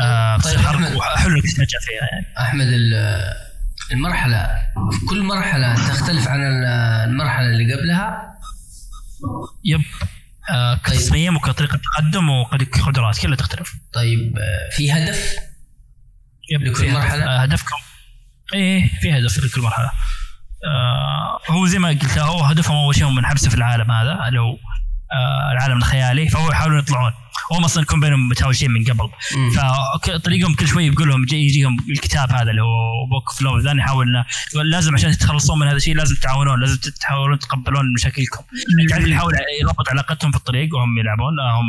[0.00, 0.58] آه طيب.
[0.96, 2.26] وحلو انك تستمتع فيها يعني.
[2.48, 3.48] أحمد ال-
[3.92, 4.46] المرحلة
[4.92, 6.64] في كل مرحلة تختلف عن ال-
[7.10, 8.34] المرحلة اللي قبلها.
[9.64, 9.80] يب.
[10.50, 10.82] آه طيب.
[10.96, 15.34] كتصميم وكطريقة تقدم وقدرات كلها تختلف طيب آه، في هدف
[16.50, 16.94] يب لكل في هدف.
[16.94, 17.76] مرحلة؟ آه هدفكم
[18.54, 19.90] إيه في هدف لكل مرحلة
[20.66, 24.40] آه هو زي ما قلت هو هدفهم أول شيء هم منحبسة في العالم هذا اللي
[24.40, 24.58] هو آه
[25.52, 27.12] العالم الخيالي فهو يحاولون يطلعون.
[27.52, 29.08] هم أصلا يكون بينهم متهاوشين من قبل.
[29.56, 33.72] فطريقهم كل شوي يقول لهم يجي- يجيهم الكتاب هذا اللي هو Book of Love ذا
[33.72, 38.44] يحاول لازم عشان تتخلصون من هذا الشيء لازم تتعاونون لازم تحاولون تتقبلون مشاكلكم.
[38.90, 41.66] تعرف يحاول يربط علاقتهم في الطريق وهم يلعبون آه، هم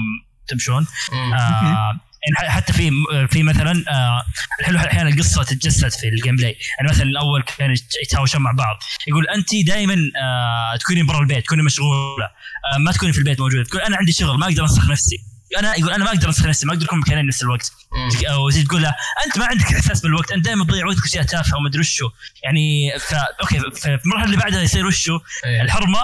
[0.47, 0.85] تمشون.
[1.33, 2.91] آه يعني حتى في
[3.31, 4.23] في مثلا آه
[4.59, 8.79] الحلو أحيانا القصة تتجسد في ال gameplay يعني مثلا الأول كانوا يتهاوشون مع بعض.
[9.07, 12.25] يقول انت دائما آه تكونين برا البيت تكوني مشغولة.
[12.73, 13.63] آه ما تكوني في البيت موجودة.
[13.63, 15.17] تقول أنا عندي شغل ما أقدر أنسخ نفسي.
[15.59, 17.71] أنا يقول أنا ما أقدر أنسخ نفسي ما أقدر أكون مكانين نفس الوقت.
[17.91, 18.27] مم.
[18.27, 18.95] أو زي تقول له
[19.25, 22.09] أنت ما عندك إحساس بالوقت أنت دائما تضيع وقتك اشياء تافهه وما أدري وشو.
[22.43, 25.61] يعني ف okay في المرحلة اللي بعدها يصير وشو؟ إيه.
[25.61, 25.99] الحرمة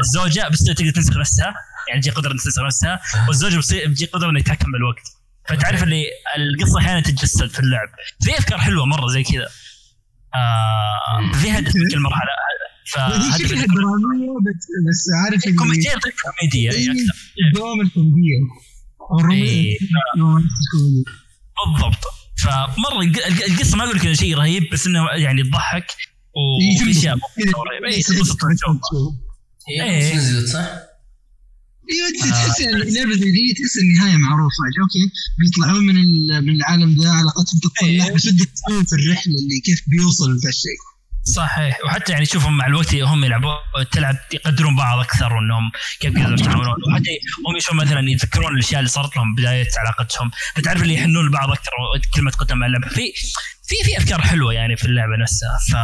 [0.00, 1.54] الزوجة بس تقدر تنسخ نفسها.
[1.88, 3.00] يعني تجي قدرة انها تنسخ نفسها.
[3.28, 5.17] والزوج بصير بيجي قدرة إنه يتحكم بالوقت.
[5.48, 6.04] فتعرف اللي
[6.36, 7.88] القصة أحيانا تتجسد في اللعب.
[8.22, 9.48] في أفكار حلوة مرة زي كذا.
[10.34, 12.30] آه في هدف في كل مرحلة.
[12.92, 15.56] فهدف شكلها درامية بس بس عارف اللي
[16.70, 17.14] اي أكثر.
[17.48, 18.38] الدراما الكوميدية.
[19.32, 19.78] إيه.
[20.16, 21.04] الرومانسي الكوميدي
[21.72, 22.04] بالضبط.
[22.38, 25.86] فمرة الق- القصة ما أقول لك انه شيء رهيب بس إنه يعني تضحك
[26.34, 27.88] وفي أشياء رهيبة.
[29.70, 30.14] إيه، إيه.
[30.16, 30.68] نزلت صح؟
[31.92, 34.62] إيوه تحس- تحس يعني لعبه زي دي تحس النهاية معروفة.
[34.82, 38.14] okay بيطلعون من ال- من العالم ذا علاقتهم تتصلح إيه.
[38.14, 40.78] بس ودك تسوي في الرحلة اللي كيف بيوصل ذا الشيء.
[41.36, 41.78] صحيح.
[41.84, 43.52] وحتى يعني شوفهم مع الوقت هم يلعبون
[43.92, 45.70] تلعب يقدرون بعض أكثر وانهم
[46.00, 47.10] كيف يقدروا يتعاونون وحتى
[47.48, 50.30] هم يشوفون مثلا يتذكرون الأشياء اللي صارت لهم بداية علاقتهم.
[50.56, 51.70] فتعرف اللي يحنون لبعض أكثر
[52.14, 52.88] كل ما تقدم مع اللعبة.
[52.88, 53.12] في
[53.68, 55.58] في في أفكار حلوة يعني في اللعبة نفسها.
[55.70, 55.74] ف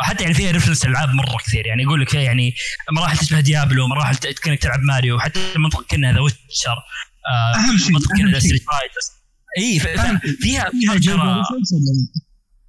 [0.00, 1.66] حتى يعني فيها reference ألعاب مرة كثير.
[1.66, 2.54] يعني يقول لك فيها يعني
[2.92, 6.76] مراحل تشبه Diablo مراحل كأنك تلعب ماريو حتى المنطقة كانها The Witcher
[7.28, 8.48] آه أهم شيء منطقه كانها شيء.
[8.48, 9.08] Street Fighters
[9.58, 9.78] إي.
[10.40, 11.46] فيها فيها JoJo reference؟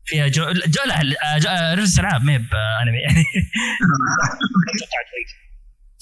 [0.06, 3.24] فيها جو جو لا آه، جو- آه، reference ألعاب ما هي بأنمي يعني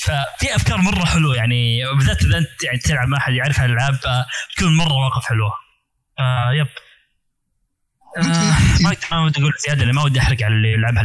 [0.04, 4.26] ففي أفكار مرة حلوة يعني وبالذات إذا أنت يعني تلعب مع أحد يعرف هالألعاب آه،
[4.58, 5.52] تكون مرة مواقف حلوة.
[6.20, 6.68] آه yep.
[8.18, 8.84] آه.
[8.84, 11.03] ما ما ودي أقول زيادة ما ودي أحرق على اللي يلعبها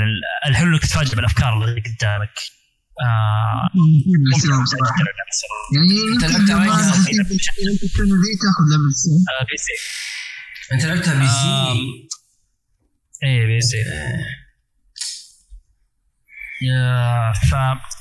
[0.49, 2.39] الحلو انك تتفاجئ بالأفكار اللي قدامك.
[3.03, 3.69] آه
[4.37, 5.05] السلام صراحة
[5.75, 9.73] يعني أنت يمكن لعبت لما على السنة ذي تاخذ لعبة السنة آه، PC
[10.73, 11.77] أنت لعبتها PC آه.
[13.23, 13.77] إيه PC
[16.63, 17.53] يا ف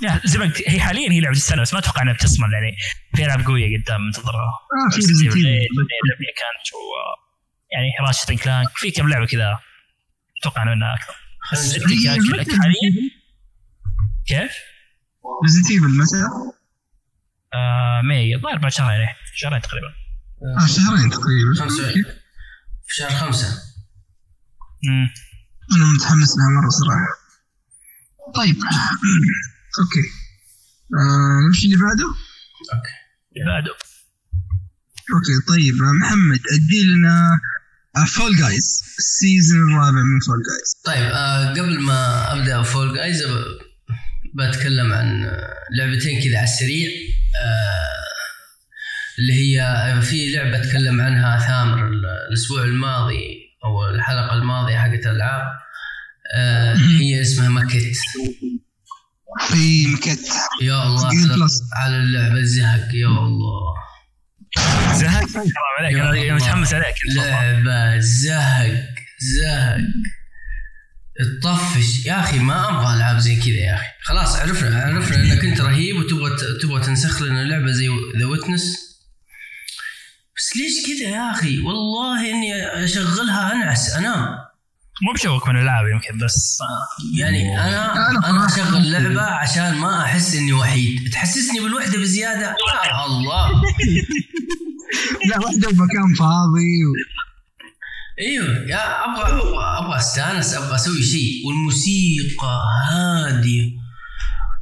[0.04, 2.76] يا زي ما قلت هي حاليا هي لعبة السنة بس ما أتوقع إنها بتصمل يعني
[3.16, 4.60] في ألعاب قوية قدام منتظرها.
[4.76, 5.48] آه في Resident Evil 8
[6.04, 7.25] اللي كانت و
[7.76, 9.60] يعني Ratchet Clank في كم لعبة كذا
[10.42, 11.14] أتوقع إنها أكثر.
[11.54, 11.74] بس
[12.60, 12.92] حاليا؟
[14.28, 14.52] كيف؟
[15.44, 16.24] Resident Evil متى؟
[17.54, 19.88] آه May الظاهر بعد شهرين إيه، شهرين تقريبا.
[20.62, 21.54] آه شهرين تقريبا.
[21.60, 21.94] خمسة.
[22.88, 23.48] في شهر خمسة.
[24.84, 25.10] مم.
[25.76, 27.08] أنا متحمس لها مرة صراحة.
[28.36, 28.56] طيب.
[29.80, 30.08] okay.
[31.00, 32.08] آه نمشي اللي بعده؟
[32.74, 33.46] okay.
[33.46, 33.72] بعده.
[35.14, 35.74] okay طيب.
[35.84, 37.40] آه، محمد أدي لنا
[38.04, 43.24] Fall Guys ال season الرابع من Fall Guys طيب آه قبل ما أبدأ Fall Guys
[44.36, 46.90] بتكلم عن آه، لعبتين كذا على السريع.
[47.44, 48.06] آه
[49.20, 53.24] اللي هي في لعبة تكلم عنها ثامر ال- الأسبوع الماضي
[53.66, 55.44] أو الحلقة الماضية حقت الألعاب.
[56.36, 57.98] آه هي اسمها ماكيت
[59.48, 60.20] في مكت.
[60.62, 61.10] يا الله.
[61.76, 63.76] على اللعبة الزهق يا الله.
[64.94, 66.36] زهق حرام عليك أنا.
[66.36, 68.90] متحمس عليك لعبه زهق
[69.20, 69.78] زهق.
[71.42, 72.06] تطفش.
[72.06, 73.86] يا أخي ما أبغى العاب زي كذا يا أخي.
[74.02, 77.88] خلاص عرفنا عرفنا إنك أنت رهيب وتبغى تبغى تنسخ لنا لعبة زي
[78.20, 78.96] The Witness
[80.38, 84.45] بس ليش كذا يا أخي؟ والله إني أشغلها أنعس أنام.
[85.04, 86.58] مو بشوك من الالعاب يمكن بس.
[87.20, 91.10] يعني أنا أنا أنا أشغل لعبة عشان ما أحس إني وحيد.
[91.14, 92.56] تحسسني بالوحدة بزيادة؟
[92.88, 93.50] يا الله.
[95.30, 96.94] لا واحدة بمكان فاضي و...
[98.20, 98.68] إيوه.
[98.68, 99.42] يا أبغى
[99.78, 101.48] أبغى أستانس أبغى أسوي شيء.
[101.48, 103.85] والموسيقى هادية.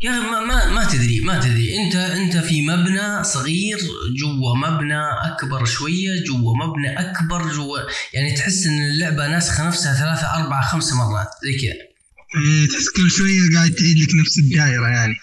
[0.03, 1.77] يا أخي ما ما ما تدري ما تدري.
[1.77, 3.77] انت أنت في مبنى صغير
[4.19, 7.79] جوا مبنى أكبر شوية جوا مبنى أكبر جوا
[8.13, 11.73] يعني تحس إن اللعبة ناسخة نفسها ثلاثة أربعة خمسة مرات زي كذا.
[12.41, 15.15] إيه، تحس كل شوية قاعد تعيد لك نفس الدائره يعني.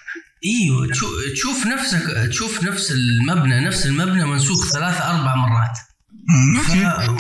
[0.44, 0.88] إيوه
[1.34, 5.78] تشوف نفسك تشوف نفس المبنى نفس المبنى منسوخ ثلاثة أربع مرات.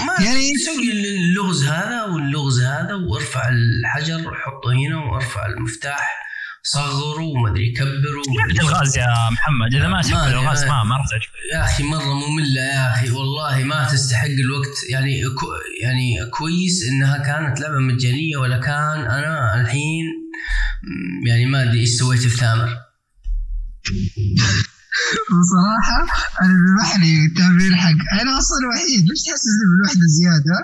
[0.06, 6.29] ما يعني- سوي اللغز هذا واللغز هذا وارفع الحجر وحطه هنا وارفع المفتاح.
[6.62, 10.96] صغره ومدري كبره لعبه ومدري الغاز يا محمد إذا ما تحب ما- الغاز ما ما
[10.96, 14.76] راح تعجبك يا أخي مرة مملة يا أخي والله ما تستحق الوقت.
[14.90, 15.46] يعني كو
[15.82, 20.04] يعني كويس إنها كانت لعبة مجانية ولا كان أنا الحين
[21.26, 22.68] يعني ما أدري إيش سويت في ثامر
[25.40, 26.00] بصراحة
[26.42, 30.58] أنا بيبحني التعبير حق أنا أصلا وحيد ليش تحسسني بالوحدة زيادة؟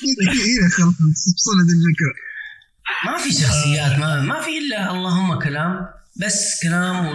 [0.00, 0.94] كذا كذا خلاص
[1.36, 2.14] بصلة الفكرة.
[3.06, 7.06] ما في شخصيات ما ما في إلا اللهم كلام بس كلام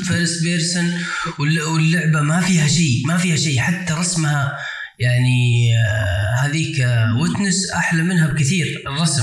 [0.00, 0.92] و first person
[1.38, 3.60] واللعبة ما فيها شيء ما فيها شيء.
[3.60, 4.58] حتى رسمها
[4.98, 6.86] يعني آه، هذيك
[7.20, 9.22] Witness أحلى منها بكثير الرسم.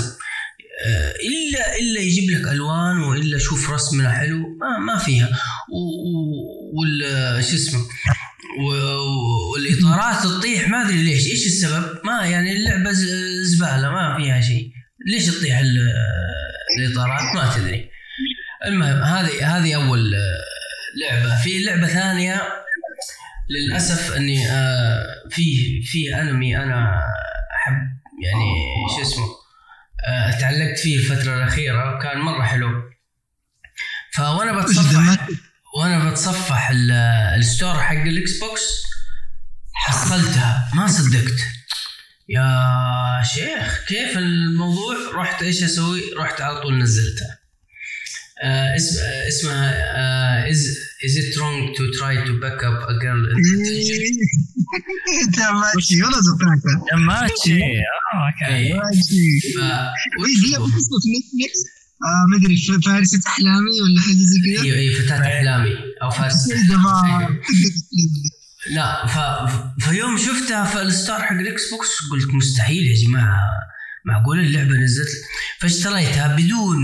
[0.86, 5.30] آه، الا إلا يجيب لك ألوان وإلا شوف رسمنا حلو ما ما فيها.
[6.73, 7.80] وال شو اسمه؟
[9.53, 11.28] والإطارات تطيح ما أدري ليش.
[11.28, 12.91] إيش السبب؟ ما يعني اللعبة
[13.43, 14.71] زبالة ما فيها شيء.
[15.06, 15.93] ليش تطيح ال-
[16.80, 17.89] الإطارات؟ ما تدري.
[18.66, 20.20] المهم هذه هذه أول آه،
[21.01, 21.41] لعبة.
[21.41, 22.41] في لعبة ثانية
[23.49, 25.43] للأسف إني آه، في
[25.84, 26.99] في أنمي أنا
[27.56, 27.74] أحب
[28.24, 28.45] يعني
[28.95, 29.26] شو اسمه
[30.08, 32.70] آه، تعلقت فيه الفترة الأخيرة وكان مرة حلو.
[34.14, 35.28] فوأنا بتصفح؟
[35.78, 36.91] وأنا بتصفح ال-
[37.39, 38.84] ال store حق ال Xbox
[39.74, 40.70] حصلتها.
[40.74, 41.39] ما صدقت.
[42.30, 47.39] يا شيخ كيف الموضوع؟ رحت إيش أسوي؟ رحت على طول نزلتها
[48.43, 50.57] آه اسم آه اسمها آه is
[51.05, 53.38] is it wrong to try to back up a girl in
[55.76, 58.73] ماشي ولا زفاكة ماتشي آه أوكي.
[60.57, 61.59] قصة في نتفلكس
[62.01, 66.51] ما أدري فارسة أحلامي ولا حاجة زي كذا أيوه أيوه فتاة أحلامي أو فارس.
[66.51, 67.39] إذا ما أيوة.
[68.74, 69.20] لا ف...
[69.84, 73.39] فيوم شفتها في ال store حق ال Xbox قلت مستحيل يا جماعة
[74.05, 75.09] معقول اللعبة نزلت؟
[75.59, 76.78] فاشتريتها بدون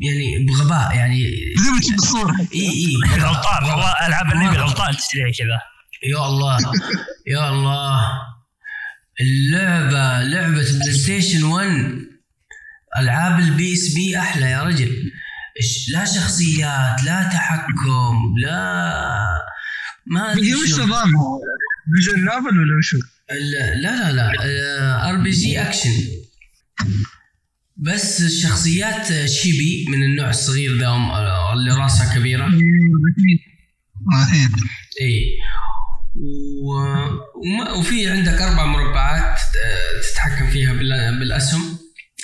[0.00, 1.30] يعني بغباء يعني
[1.72, 2.94] ما تشوف الصورة إي إي.
[3.02, 5.60] بالغلطان والله ألعاب النبي بالغلطان تشتريها كذا.
[6.12, 6.58] يا الله
[7.26, 8.00] يا الله.
[9.20, 11.68] اللعبة لعبة PlayStation 1
[12.98, 15.12] العاب ال PSP أحلى يا رجل.
[15.92, 19.44] لا شخصيات لا تحكم لا
[20.06, 20.72] ما أدري هي وش.
[20.72, 21.38] نظامها؟
[21.94, 22.98] visual novel ولا وشو؟
[23.82, 25.10] لا لا لا.
[25.10, 25.92] RPG action
[27.76, 30.96] بس الشخصيات chibi من النوع الصغير ذا
[31.52, 32.46] اللي راسها كبيرة.
[32.46, 33.40] أكيد
[34.30, 34.50] أكيد
[35.00, 35.38] إي.
[36.16, 36.72] و...
[37.44, 37.72] وما...
[37.72, 41.18] وفي عندك أربع مربعات آه، تتحكم فيها بال...
[41.18, 41.78] بالأسهم.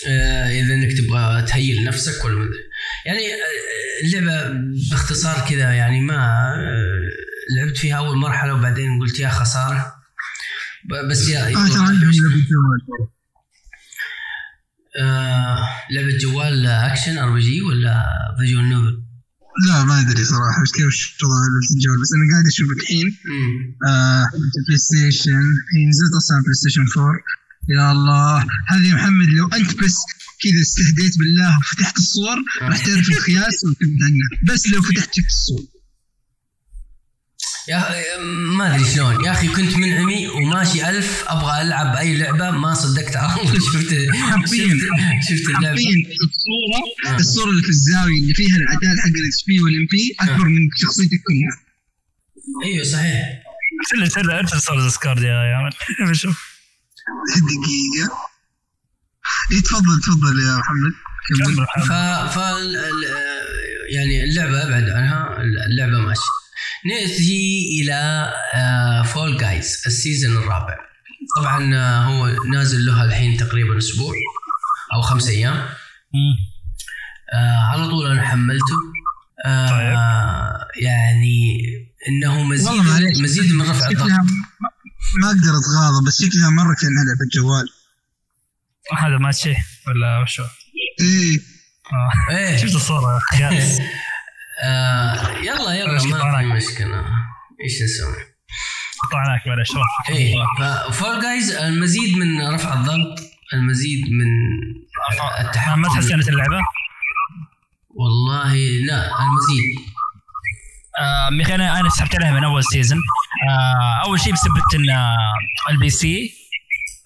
[0.08, 2.48] آه، إذا إنك تبغى ت heal نفسك ولا
[3.06, 4.52] يعني آه، اللعبة
[4.90, 7.08] باختصار كذا يعني ما آه،
[7.56, 9.94] لعبت فيها أول مرحلة وبعدين قلت يا خسارة.
[11.10, 11.46] بس يا.
[15.00, 16.66] آه لعبة جوال.
[16.66, 18.04] action RPG ولا
[18.38, 19.02] visual novel؟
[19.68, 20.78] لا ما أدري صراحة كيف
[21.22, 23.18] لعبة الجوال بس أنا قاعد أشوف الحين.
[23.88, 24.24] آه
[24.66, 25.44] PlayStation
[25.74, 27.18] هي نزلت أصلا PlayStation 4
[27.68, 28.46] يا الله.
[28.68, 29.96] هذه يا محمد لو أنت بس
[30.42, 34.08] كذا استهديت بالله وفتحت الصور راح تعرف القياس وتبدأ
[34.52, 35.79] بس لو فتحت شفت الصور.
[37.70, 38.18] يا
[38.56, 39.24] ما أدري شلون.
[39.24, 43.16] يا أخي كنت منعمي وماشي ألف أبغى ألعب أي لعبة ما صدقت.
[43.22, 44.68] على طول شفت حرفياً.
[44.68, 45.66] شفت, شفت اللعبة.
[45.68, 45.94] حرفيا
[46.26, 47.16] الصورة آه.
[47.16, 51.20] الصورة اللي في الزاوية اللي فيها العداد حق ال XP وال MP أكبر من شخصيتك
[51.26, 51.56] كلها.
[52.64, 53.42] أيوه صحيح.
[54.00, 55.72] ارسل ارسل ارسل صور Discord يا يا عمل
[56.10, 56.50] بشوف.
[57.36, 58.16] دقيقة.
[59.52, 60.92] إيه تفضل تفضل يا محمد.
[61.88, 61.92] ف
[62.34, 62.36] ف
[63.94, 66.20] يعني اللعبة ابعد عنها اللعبة ماشي.
[66.86, 68.30] نأتي إلى
[69.06, 70.76] Fall Guys ال season الرابع.
[71.36, 74.14] طبعا آه، هو نازل له الحين تقريبا أسبوع
[74.94, 75.54] أو خمس أيام.
[75.54, 76.36] مم.
[77.34, 78.76] آه على طول أنا حملته.
[79.46, 79.96] آه طيب.
[80.84, 81.60] يعني
[82.08, 83.18] إنه مزيد والله معليش.
[83.18, 84.02] مزيد من رفع الضغط.
[84.02, 84.70] شكلها ما-
[85.22, 87.68] ما أقدر أتغاضى بس شكلها مرة كأنها لعبة جوال.
[88.98, 89.54] هذا ماتشي
[89.88, 90.42] ولا وشو؟
[91.00, 91.38] إيه.
[91.92, 92.36] آه.
[92.36, 92.56] إيه.
[92.56, 93.78] شفت الصورة خياس
[94.64, 95.98] آه يلا يلا ما
[96.38, 96.46] في.
[96.46, 97.04] مشكلة.
[97.64, 98.30] إيش نسوي؟
[99.02, 103.18] قطعناك معلش روح إيه ففول جايز المزيد من رفع الضغط
[103.52, 104.26] المزيد من
[105.40, 105.80] التحكم.
[105.80, 106.60] ما تحسنت اللعبة؟
[107.90, 108.54] والله
[108.86, 109.90] لا المزيد.
[110.98, 112.98] آه، أنا أنا سحبت عليها من أول season
[113.50, 115.16] آه أول شيء بسبب إن آه،
[115.70, 116.34] ال PC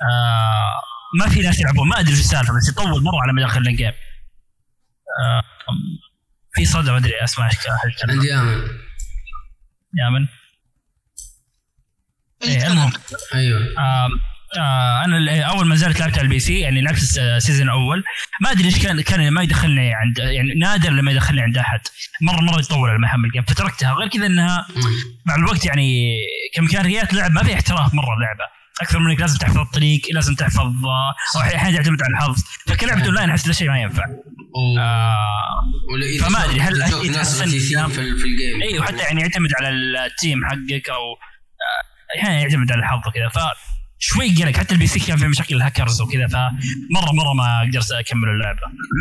[0.02, 0.80] آه
[1.18, 1.88] ما في ناس يلعبون.
[1.88, 3.92] ما أدري إيش السالفة بس يطول مرة على ما يدخل ال game.
[5.24, 5.42] آه
[6.55, 8.68] في صدى ما أدري أسمع إيش كان- عندي امل
[9.98, 10.26] يا من
[12.44, 12.92] إيه المهم
[13.34, 13.61] أيوه.
[13.78, 14.09] آه
[14.59, 18.05] آه أنا أول ما نزلت لعبت على ال PC يعني لعبت الس- ال season الأول
[18.40, 21.80] ما أدري إيش كان كان ما يدخلني عند يعني نادر لما يدخلني عند أحد.
[22.20, 23.92] مره مرة يطول على ما احصل ال game فتركتها.
[23.92, 24.66] غير كذا إنها.
[25.26, 26.16] مع الوقت يعني
[26.55, 28.44] كامكانيات لعب ما فيها احتراف مرة اللعبه
[28.80, 33.05] أكثر من انك لازم تحفظ الطريق لازم تحفظ آه، أو أحيانا تعتمد على الحظ فكلعبة
[33.07, 34.05] أونلاين أحس ذا الشيء ما ينفع.
[34.57, 35.18] آه
[36.20, 38.62] فما أدري، هل- ناس رثيثين في, في ال game.
[38.62, 39.68] اي وحتى يعني يعتمد على
[40.07, 43.28] ال team حقك أو آه، أحيانا يعتمد على الحظ وكذا.
[43.28, 43.38] ف
[43.98, 48.28] شوي قلق حتى ال PC كان فيه مشاكل الهاكرز وكذا فمره مرة ما قدرت أكمل
[48.28, 48.61] اللعبة.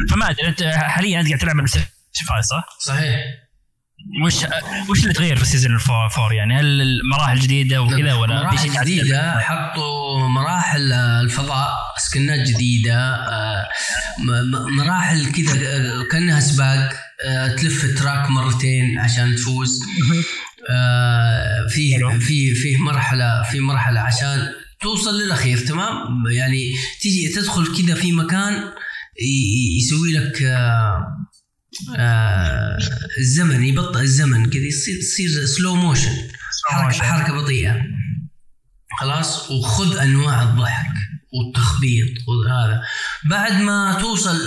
[0.09, 3.19] فما أدري أنت حاليا أنت قاعد تلعب ال Play صح؟ صحيح.
[4.25, 4.35] وش
[4.89, 8.57] وش اللي تغير في ال season ال four يعني هل المراحل جديدة وكذا ولا في
[8.57, 13.69] شيء مراحل؟ جديدة حطوا مراحل الفضاء سكنات جديدة آه،
[14.77, 16.93] مراحل كذا آه، كأنها سباق
[17.25, 19.79] آه، تلف ال track مرتين عشان تفوز
[21.69, 21.99] في.
[22.19, 28.63] في في مرحلة في مرحلة عشان توصل للأخير تمام يعني تيجي تدخل كذا في مكان
[29.77, 30.43] يسوي لك
[31.97, 32.77] آه،
[33.19, 36.11] الزمن يبطئ الزمن كذا يصير يصير slow motion
[36.69, 37.81] حركة, حركة بطيئة.
[38.99, 40.93] خلاص؟ وخذ أنواع الضحك
[41.33, 42.81] والتخبيط وهذا.
[43.29, 44.37] بعد ما توصل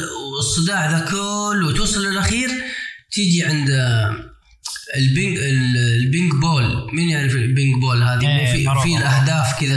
[0.40, 2.48] الصداع ذا كله وتوصل للأخير
[3.12, 3.68] تيجي عند
[4.96, 6.94] ال pin ال- ال pinball.
[6.94, 8.96] مين يعرف ال pinball هذه؟ إيه، في في.
[8.96, 9.76] الأهداف كذا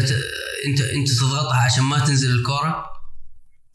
[0.67, 2.88] انت أنت تضغطها عشان ما تنزل الكورة؟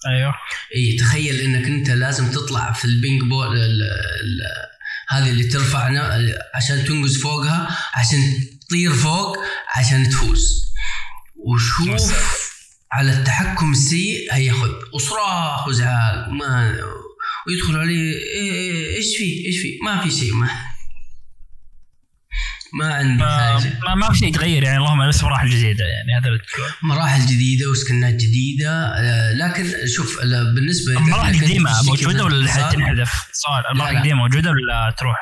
[0.06, 0.34] أيوه.
[0.76, 4.40] اي تخيل إنك أنت لازم تطلع في ال pinball ال ال
[5.08, 6.20] هذه اللي ترفعنا
[6.54, 9.36] عشان تنقز فوقها عشان تطير فوق
[9.76, 10.64] عشان تفوز.
[11.36, 12.14] وشوف
[12.92, 14.70] على التحكم السيء هياخذ.
[14.92, 16.76] وصراخ وزعاق ما
[17.46, 20.73] ويدخل عليه إيه إيه إيش في؟ إيش في؟ ما في شيء ما
[22.80, 26.20] ما عندي ما, حاجة ما, ما في شيء يتغير يعني اللهم بس مراحل جديدة يعني
[26.20, 26.40] هذا اللي.
[26.82, 33.64] مراحل جديدة وسكنات جديدة آه، لكن شوف ال- بالنسبة المراحل القديمة موجودة ولا تنحذف؟ سؤال
[33.72, 33.96] المراحل.
[33.96, 35.16] القديمة موجودة ولا تروح؟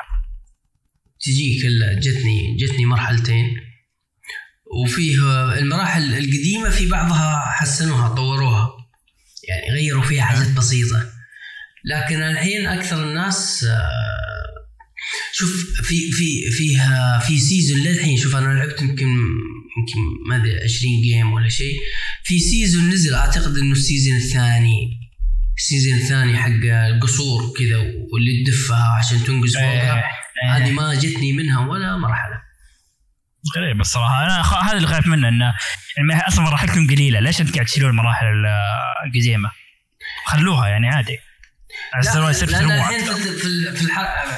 [1.21, 1.65] تجيك
[1.99, 3.55] جتني جتني مرحلتين
[4.83, 5.17] وفيه
[5.57, 8.69] المراحل القديمة في بعضها حسنوها طوروها
[9.49, 11.05] يعني غيروا فيها حاجات بسيطة
[11.85, 14.42] لكن الحين أكثر الناس آه،
[15.33, 15.49] شوف
[15.83, 19.07] في في فيها في season للحين شوف أنا لعبت يمكن
[19.77, 19.99] يمكن
[20.29, 21.75] ما أدري 20 game ولا شيء.
[22.23, 24.99] في season نزل أعتقد إنه ال season الثاني
[25.57, 26.49] ال season الثاني حق
[26.87, 27.77] القصور كذا
[28.13, 30.03] واللي تدفها عشان تنقز فوقها إيه.
[30.57, 32.43] هذه ما جتني منها ولا مرحلة.
[33.57, 34.23] غريب الصراحة.
[34.25, 34.53] أنا خ...
[34.63, 35.53] هذا اللي خايف منه إنه
[35.97, 37.19] يعني أصلا مراحلكم قليلة.
[37.19, 38.45] ليش أنت قاعد تشيلون المراحل ال-
[39.07, 39.51] القديمه؟
[40.25, 41.17] خلوها يعني عادي.
[41.93, 43.13] على يصير.
[43.13, 43.87] في في في.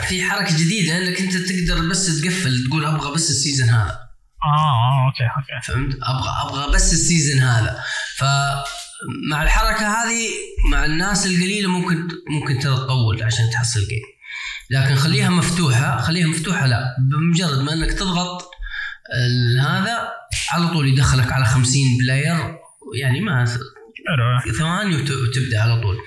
[0.08, 4.00] في حركة جديدة إنك أنت تقدر بس تقفل تقول أبغى بس ال season هذا
[4.46, 7.84] آه آه okay okay فهمت؟ أبغى أبغى بس ال season هذا
[8.18, 10.28] فمع الحركة هذه
[10.72, 14.16] مع الناس القليلة ممكن ممكن ترى تطول عشان تحصل game
[14.70, 18.50] لكن خليها مفتوحة خليها مفتوحة لا بمجرد ما إنك تضغط
[19.62, 20.10] هذا
[20.52, 22.56] على طول يدخلك على 50 player
[23.00, 23.46] يعني ما
[24.58, 25.98] ثواني وت- وتبدأ على طول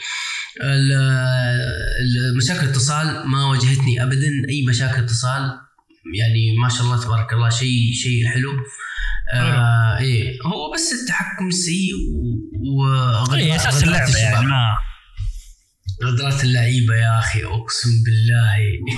[2.36, 4.30] مشاكل الاتصال ما واجهتني ابدا.
[4.48, 5.60] أي مشاكل اتصال
[6.14, 8.52] يعني ما شاء الله تبارك الله شيء شيء حلو.
[9.34, 11.94] آه إيه هو بس التحكم سيء
[13.28, 14.32] و اي أساس وغدرات اللعبة الشباب.
[14.32, 14.78] يعني ما
[16.04, 18.56] غدرات اللعيبة يا أخي أقسم بالله.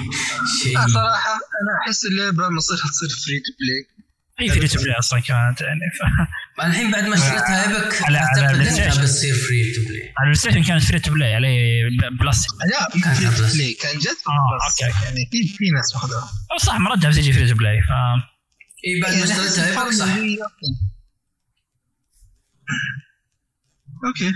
[0.63, 0.79] شيء.
[0.79, 4.00] صراحة أنا أحس اللعبة مصيرها تصير free to play
[4.49, 6.03] free to play أصلا كانت يعني ف...
[6.67, 9.03] الحين بعد ما اشتريتها Epic على- على.
[9.03, 11.83] بتصير free to play على ال Play Station كانت free to play عليه
[12.21, 13.55] Plus لا مو كان free to.
[13.55, 15.05] play كان جد بس أوكي.
[15.05, 17.91] يعني في في ناس ماخذوها أو صح مرجع بس يجي free to play ف
[18.87, 20.07] اي بعد ما اشتريتها Epic أحس صح.
[24.07, 24.33] أوكي.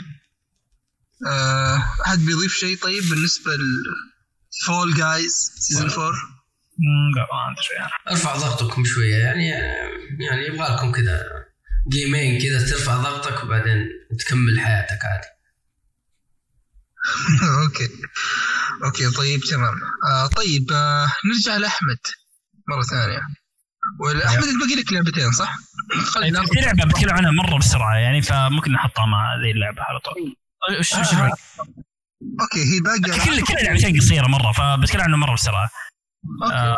[1.26, 3.50] آه، أحد بيضيف شيء طيب بالنسبة
[4.62, 6.34] ل Fall Guys season 4 مم،
[7.16, 9.48] لا ما ادري يعني ارفع ضغطكم شوية يعني
[10.20, 11.22] يعني يبغى لكم كذا
[11.88, 15.26] جيمين كذا ترفع ضغطك وبعدين تكمل حياتك عادي.
[17.64, 17.88] أوكي.
[18.84, 19.74] أوكي طيب تمام.
[20.10, 21.98] آه طيب آه نرجع لأحمد
[22.68, 23.20] مرة ثانية.
[24.00, 25.54] ولا أحمد انت باقي لك لعبتين صح؟
[26.14, 30.36] خلينا في لعبة بتكلم عنها مرة بسرعة يعني فممكن نحطها مع ذي اللعبة على طول.
[30.78, 31.32] وش آه.
[32.40, 35.70] أوكي هي باقي كل كل لعبتين قصيرة مرة فبتكلم عنه مرة بسرعة.
[36.52, 36.76] آه.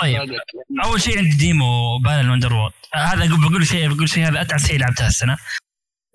[0.00, 0.30] طيب.
[0.84, 2.72] أول شيء عندي demo Balan Wonderworld.
[2.94, 5.36] آه هذا بقول شيء بقول شيء هذا اتعس شيء لعبتها السنة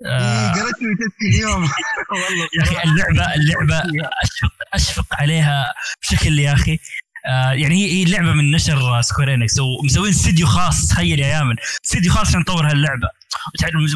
[0.06, 1.62] آه قرأت تويتات اليوم.
[2.12, 3.78] والله يا أخي اللعبه اللعبة
[4.24, 6.80] اشفق أشفق عليها بشكل يا أخي.
[7.28, 10.88] آه يعني هي هي لعبه من نشر Square Enix ومسوين استديو خاص.
[10.88, 11.56] تخيل يا يامن.
[11.86, 13.08] استديو خاص عشان نطور هاللعبة.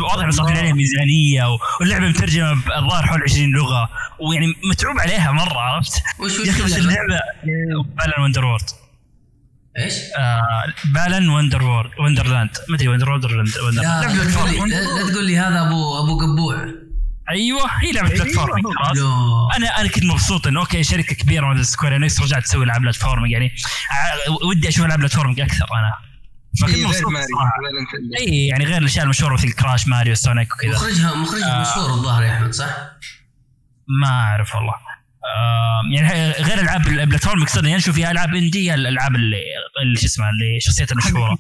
[0.02, 1.44] واضح إن صار عليها ميزانية
[1.80, 3.90] واللعبة مترجمة الظاهر حول 20 لغة.
[4.20, 7.20] ويعني متعوب عليها مرة عرفت؟ وش يا أخي بس؟ اللعبة؟
[7.98, 8.64] Balan Wonderworld
[9.78, 10.64] إيش؟ آه
[10.94, 16.89] Balan Wonderworld Wonderland ما أدري Wonderworld ولا لا لا تقول لي هذا ابو أبو قبوع.
[17.32, 18.98] أيوه هي لعبة platform خلاص.
[18.98, 22.82] لا أنا أنا كنت مبسوط إنه أوكي شركة كبيرة مثل Square Enix رجعت تسوي العاب
[22.82, 23.52] platforming يعني
[24.44, 25.94] ودي أشوف العاب platforming أكثر أنا.
[26.62, 27.30] فكنت إيه، غير مبسوط.
[28.20, 30.72] اي يعني غير الأشياء المشهورة مثل Crash Mario Sonic وكذا.
[30.72, 31.62] مخرجها مخرجها آه.
[31.62, 32.70] مشهور الظاهر يا أحمد صح؟
[34.02, 34.74] ما أعرف والله.
[35.36, 39.42] آه يعني غير العاب ال platform يقصد يعني نشوف فيها ألعاب indie الألعاب اللي
[39.82, 41.38] اللي شو اسمها اللي شخصيتها مشهوره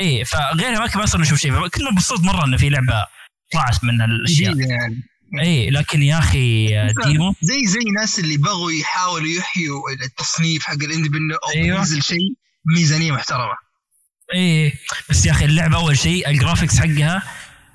[0.00, 1.52] اي فغيرها ما كنا أصلا نشوف شيء.
[1.52, 3.06] فكنت مبسوط مرة إنه في لعبة
[3.52, 4.56] طلعت من الأشياء.
[4.58, 5.02] يعني.
[5.40, 6.66] اي لكن يا أخي
[7.06, 11.78] demo؟ زي زي ناس اللي بغوا يحاولوا يحيوا التصنيف حق ال independent أو أيوة.
[11.78, 12.34] ينزل شيء
[12.64, 13.54] بميزانيه محترمة.
[14.34, 14.72] إيه
[15.10, 17.22] بس يا أخي اللعبة أول شيء ال graphics حقها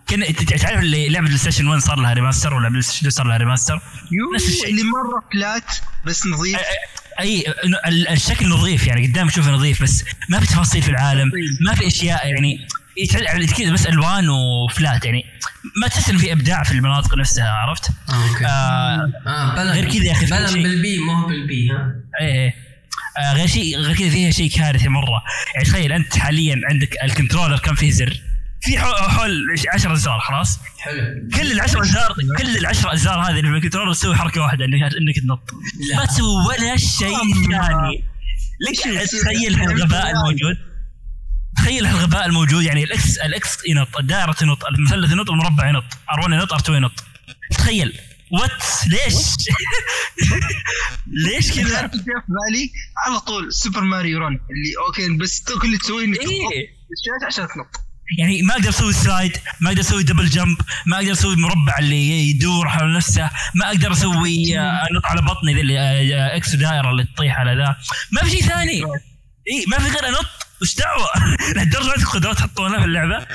[0.07, 3.37] كان تعرف اللي لعبة ال PlayStation 1 صار لها remaster ولا PlayStation 2 صار لها
[3.37, 3.81] remaster
[4.35, 4.69] نفس الشيء.
[4.69, 5.71] اللي مرة flat
[6.05, 6.59] بس نظيف.
[7.19, 7.43] أي
[7.87, 11.31] ال- الشكل نظيف يعني قدام تشوفه نظيف بس ما في تفاصيل في العالم
[11.65, 15.25] ما في أشياء يعني يتعلق كذا بس ألوان و flat يعني
[15.81, 19.85] ما تحس إنه في إبداع في المناطق نفسها عرفت؟ آه أوكي آه آه بلن غير
[19.93, 20.63] كذا يا في بلن.
[20.63, 22.53] بالبي ما هو بالبي ها إيه إيه.
[23.17, 25.23] آه غير شيء غير كذا فيها شيء كارثي مرة
[25.55, 28.21] يعني تخيل أنت حاليا عندك ال controller كم فيه زر؟
[28.61, 33.41] في حول- حول 10 أزرار خلاص حلو كل العشر ازرار كل العشر أزرار هذه اللي
[33.51, 35.49] في ال controller تسوي حركة واحدة انك إنك تنط
[35.91, 35.95] لا.
[35.97, 37.17] ما تسوي ولا شيء
[37.51, 38.03] ثاني
[38.69, 40.57] لك تخيل هالغباء الموجود
[41.55, 45.83] تخيل هالغباء الموجود يعني ال X ال X ينط الدائره تنط المثلث ينط المربع ينط
[45.83, 47.03] R1 ينط R2 ينط.
[47.51, 47.99] تخيل.
[48.31, 49.15] what ليش؟
[51.25, 52.71] ليش كذا؟ في بالي
[53.07, 56.29] على طول Super Mario Run اللي أوكي بس كل اللي تسويه إنك تنط
[56.89, 57.85] بالشاشة عشان تنط.
[58.19, 62.29] يعني ما أقدر أسوي slide ما أقدر أسوي double jump ما أقدر أسوي مربع اللي
[62.29, 66.55] يدور حول نفسه ما أقدر أسوي آه، انط على بطني ذي اللي آه، آه، X
[66.55, 67.75] دائره اللي تطيح على ذا.
[68.11, 68.83] ما في شيء ثاني.
[69.51, 70.25] اي ما في غير أنط.
[70.65, 71.07] وش دعوة؟
[71.55, 73.25] لهالدرجة عندك قدرات تحطونها في اللعبة.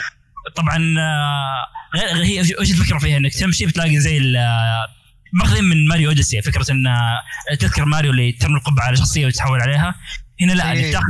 [0.56, 4.86] طبعا آه، غير هي وش الفكرة فيها؟ إنك تمشي بتلاقي زي آه،
[5.32, 7.20] ماخذين من Mario Odyssey فكرة إن آه،
[7.58, 9.94] تذكر ماريو اللي ترمي القبعة على شخصية وتتحول عليها.
[10.40, 10.92] هنا لا إيه.
[10.92, 11.04] تاخذ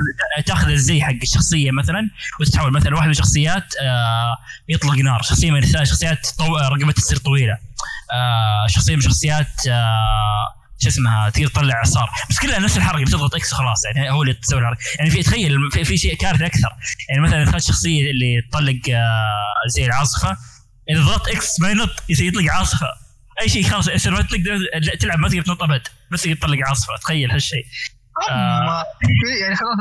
[0.46, 2.10] تاخذ الزي حق الشخصية مثلا
[2.40, 4.36] وتتحول مثلا واحد من الشخصيات آه،
[4.68, 5.22] يطلق نار.
[5.22, 6.56] شخصية من الثلاث شخصيات طو...
[6.56, 7.58] رقبتها تصير طويلة.
[8.12, 12.10] آه شخصية من شخصيات آه شو اسمها تقدر تطلع إعصار.
[12.30, 14.80] بس كلها نفس الحركة بتضغط X وخلاص يعني هو اللي تسوي الحركة.
[14.98, 16.68] يعني في تخيل في, في شيء كارثه أكثر.
[17.08, 20.36] يعني مثلا إذا الشخصيه اللي تطلق آه زي العاصفة
[20.90, 22.86] إذا ضغطت إكس ما ينط يطلق عاصفة.
[23.40, 24.58] أي شيء خلاص يصير ما تقدر
[25.00, 25.82] تلعب ما تقدر تنط أبد
[26.12, 26.96] بس تقدر تطلق عاصفة.
[26.96, 27.64] تخيل هالشيء.
[28.30, 28.84] آه.
[29.42, 29.78] يعني خلاص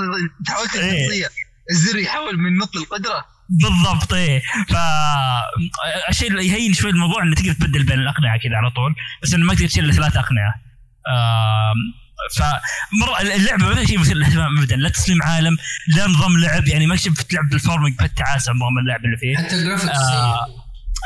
[0.48, 1.06] تحولت إيه.
[1.06, 1.30] الشخصيه
[1.72, 4.42] الزر يحول من نط القدره بالضبط إيه.
[4.70, 4.76] ف
[6.10, 9.46] الشيء اللي يهين شوي الموضوع إنه تقدر تبدل بين الأقنعة كذا على طول بس إنه
[9.46, 10.69] ما تقدر تشيل ثلاث أقنعة.
[11.08, 11.78] آم،
[12.36, 14.76] فمره اللعبة ما فيها شيء مثير للاهتمام ابدا.
[14.76, 15.58] لا تصميم عالم
[15.96, 19.38] لا نظام لعب يعني ما شفت لعب platforming بتعاسه نظام اللعب اللي فيه.
[19.38, 20.46] حتى ال graphics آه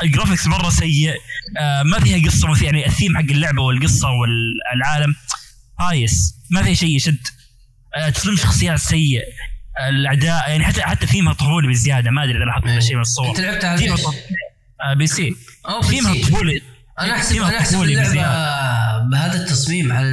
[0.02, 1.14] ال graphics مرة سيء.
[1.60, 5.14] آه ما فيها قصة مثير يعني الثيم حق اللعبة والقصة والعالم
[5.80, 6.34] هايس.
[6.50, 7.26] ما فيها شيء يشد.
[7.96, 9.22] آه تصميم شخصيات سيء
[9.88, 12.10] الاعداء يعني حتى حتى ثيمها طفولي بزيادة.
[12.10, 12.78] ما أدري إذا لاحظت.
[12.78, 13.28] شيء من الصور.
[13.28, 13.96] أنت لعبت على
[14.84, 15.06] آه PC.
[15.06, 15.36] theme
[15.88, 16.14] ها.
[16.22, 16.62] طفولي.
[17.00, 18.14] أنا احسب أنا أحسب اللعبة.
[19.10, 20.08] بهذا التصميم على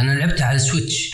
[0.00, 1.10] أنا لعبتها على ال Switch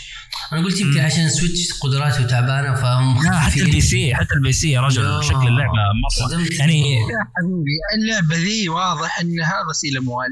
[0.53, 3.61] أنا قلت يمكن عشان ال Switch قدراته تعبانه فهم لا حتى.
[3.61, 5.21] ال PC حتى ال PC يا رجل لا.
[5.21, 6.39] شكل اللعبة مرة.
[6.59, 6.99] يعني يا
[7.37, 10.27] حبيبي اللعبة ذي واضح انها غسيل أموال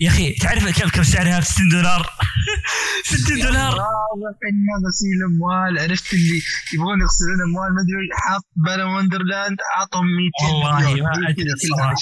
[0.00, 2.10] يا أخي تعرف كم كم سعرها 60 دولار
[3.04, 3.72] 60 دولار.
[3.74, 5.78] واضح انها غسيل أموال.
[5.78, 6.38] عرفت اللي
[6.74, 10.06] يبغون يغسلون أموال؟ ما أدري حاط Balan Wonderland اعطهم
[10.40, 11.44] 200 والله ما أدري
[11.76, 11.94] صراحة.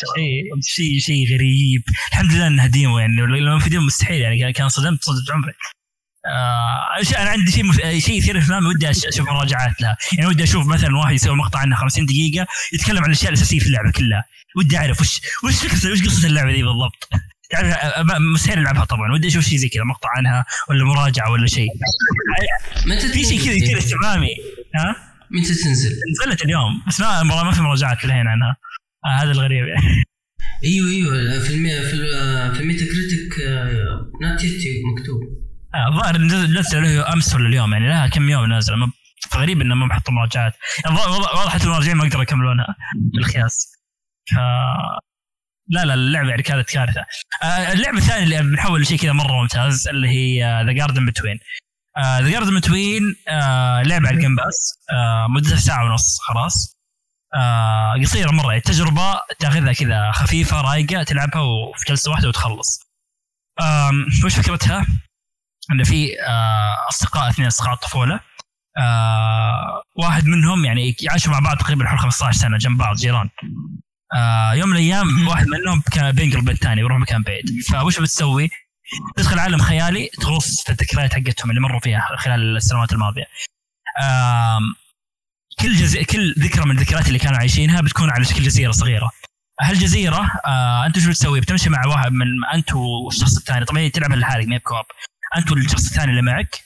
[0.63, 1.83] شيء شيء غريب.
[2.13, 5.53] الحمد لله إنها ديمو يعني لو في ديمو مستحيل يعني كان صدمت صدمت عمري.
[6.27, 7.77] آه أنا عندي شيء مف...
[7.77, 9.97] شيء يثير اهتمامي ودي أشوف مراجعات لها.
[10.13, 13.67] يعني ودي أشوف مثلا واحد يسوي مقطع عنها 50 دقيقة يتكلم عن الأشياء الأساسية في
[13.67, 14.25] اللعبة كلها.
[14.57, 17.09] ودي أعرف وش وش فكره وش قصة اللعبة دي بالضبط؟
[17.57, 19.13] أ- مستحيل العبها طبعا.
[19.13, 21.69] ودي أشوف شيء زي كذا مقطع عنها ولا مراجعة ولا شيء.
[22.87, 24.29] متى في شيء كذا يثير اهتمامي
[24.75, 24.97] ها؟
[25.31, 25.91] متى تنزل؟
[26.23, 26.83] نزلت اليوم.
[26.89, 28.57] بس ما ما في مراجعات للحين عنها.
[29.05, 29.67] آه هذا الغريب.
[29.69, 29.83] يعني
[30.65, 31.39] أيوه أيوه.
[31.41, 31.71] في المي...
[31.71, 32.55] في ال...
[32.55, 33.35] في ال Metacritic
[34.23, 34.63] not yet
[34.99, 35.21] مكتوب.
[35.75, 37.89] آه، الظاهر نزل نزل له أمس ولا اليوم يعني.
[37.89, 38.93] لها كم يوم نازله ما-
[39.31, 40.55] فغريب إنه ما بحطوا مراجعات.
[40.85, 42.77] يعني واضح المراجعين ما يقدروا يكملونها.
[43.15, 43.73] بالقياس
[44.31, 44.35] ف
[45.73, 47.05] لا لا اللعبة يعني كانت كارثة.
[47.43, 51.39] آه، اللعبة الثانية اللي بنحول لشيء كذا مرة ممتاز اللي هي The Garden Between
[51.99, 53.03] The Garden Between
[53.87, 54.75] لعبة على ال Game Pass
[55.29, 56.83] مدتها ساعة ونص خلاص.
[57.35, 62.81] آه، قصيرة مرة يعني تجربة تاخذها كذا خفيفة رايقة تلعبها وفي جلسة واحدة وتخلص.
[64.25, 64.87] وش فكرتها؟
[65.73, 68.21] إنه في آه، أصدقاء اثنين أصدقاء الطفوله
[68.79, 73.29] آه، واحد منهم يعني يعيشوا مع بعض تقريبا حول 15 سنة جنب بعض جيران.
[74.15, 78.51] آه، يوم من الأيام واحد منهم كان بينقل بنت ثاني يروح مكان بعيد فوش بتسوي؟
[79.17, 83.25] تدخل عالم خيالي تغوص في الذكريات حقتهم اللي مروا فيها خلال السنوات الماضية.
[85.61, 85.97] كل جز...
[85.97, 89.11] كل ذكرى من الذكريات اللي كانوا عايشينها بتكون على شكل جزيرة صغيرة.
[89.61, 94.17] هالجزيرة آه أنت شو بتسوي؟ بتمشي مع واحد من أنت والشخص الثاني طبعا هي تلعبها
[94.17, 94.85] لحالك ما بكوب.
[95.37, 96.57] أنت والشخص الثاني اللي معك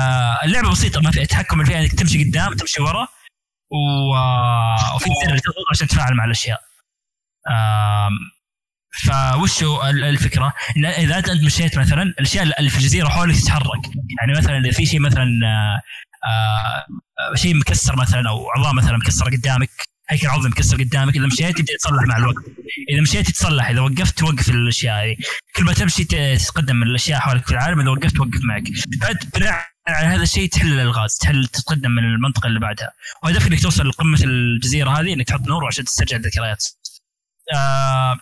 [0.00, 3.08] آه اللعبة بسيطة ما فيها تحكم فيها إنك تمشي قدام تمشي ورا
[3.70, 4.14] و...
[4.16, 6.60] آه، وفي زر تضغط عشان تتفاعل مع الأشياء.
[9.90, 13.86] ال- الفكرة؟ إن إذا أنت مشيت مثلا الأشياء اللي في الجزيرة حولك تتحرك،
[14.20, 15.80] يعني مثلا إذا في شيء مثلا آه،
[16.28, 19.70] آه، شيء مكسر مثلا أو عظام مثلا مكسره قدامك
[20.08, 22.44] هيكل عظمي مكسر قدامك إذا مشيت يبدا يتصلح مع الوقت.
[22.90, 25.16] إذا مشيت يتصلح إذا وقفت توقف الأشياء هذه.
[25.56, 28.64] كل ما تمشي تتقدم الأشياء حولك في العالم إذا وقفت توقف معك.
[29.02, 32.92] فانت بناء على هذا الشيء تحل الألغاز تحل تتقدم من المنطقة اللي بعدها.
[33.22, 36.64] وهدفك إنك توصل لقمة الجزيرة هذه إنك تحط نور عشان تسترجع الذكريات.
[37.54, 38.16] آه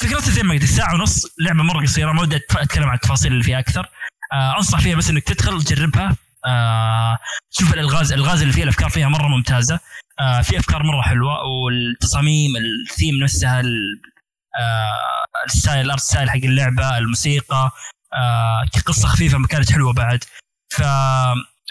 [0.00, 3.44] فكرتها زي ما قلت ساعة ونص لعبة مرة قصيرة ما ودي أتكلم عن التفاصيل اللي
[3.44, 3.88] فيها أكثر.
[4.32, 6.16] آه أنصح فيها بس إنك تدخل تجربها
[6.46, 7.18] آه
[7.50, 9.80] تشوف الالغاز الألغاز اللي فيها الأفكار فيها مرة ممتازة.
[10.20, 16.36] آه في أفكار مرة حلوة والتصاميم الثيم نفسها آه ال style ال art style حق
[16.36, 17.70] اللعبة الموسيقى
[18.14, 20.24] آه قصه خفيفة ما كانت حلوة بعد.
[20.70, 20.82] ف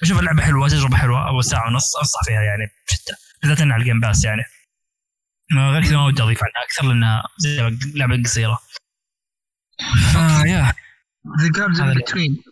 [0.04, 3.18] اللعبة حلوة تجربة حلوة أول ساعة ونص أنصح فيها يعني بشدة.
[3.42, 4.44] بالذات على ال Game Pass يعني.
[5.52, 7.24] غير كذا ما ودي أضيف عنها أكثر لانها
[7.96, 8.60] لعبه قصيرة.
[10.16, 10.74] آه يا.
[11.42, 12.44] The Garden Between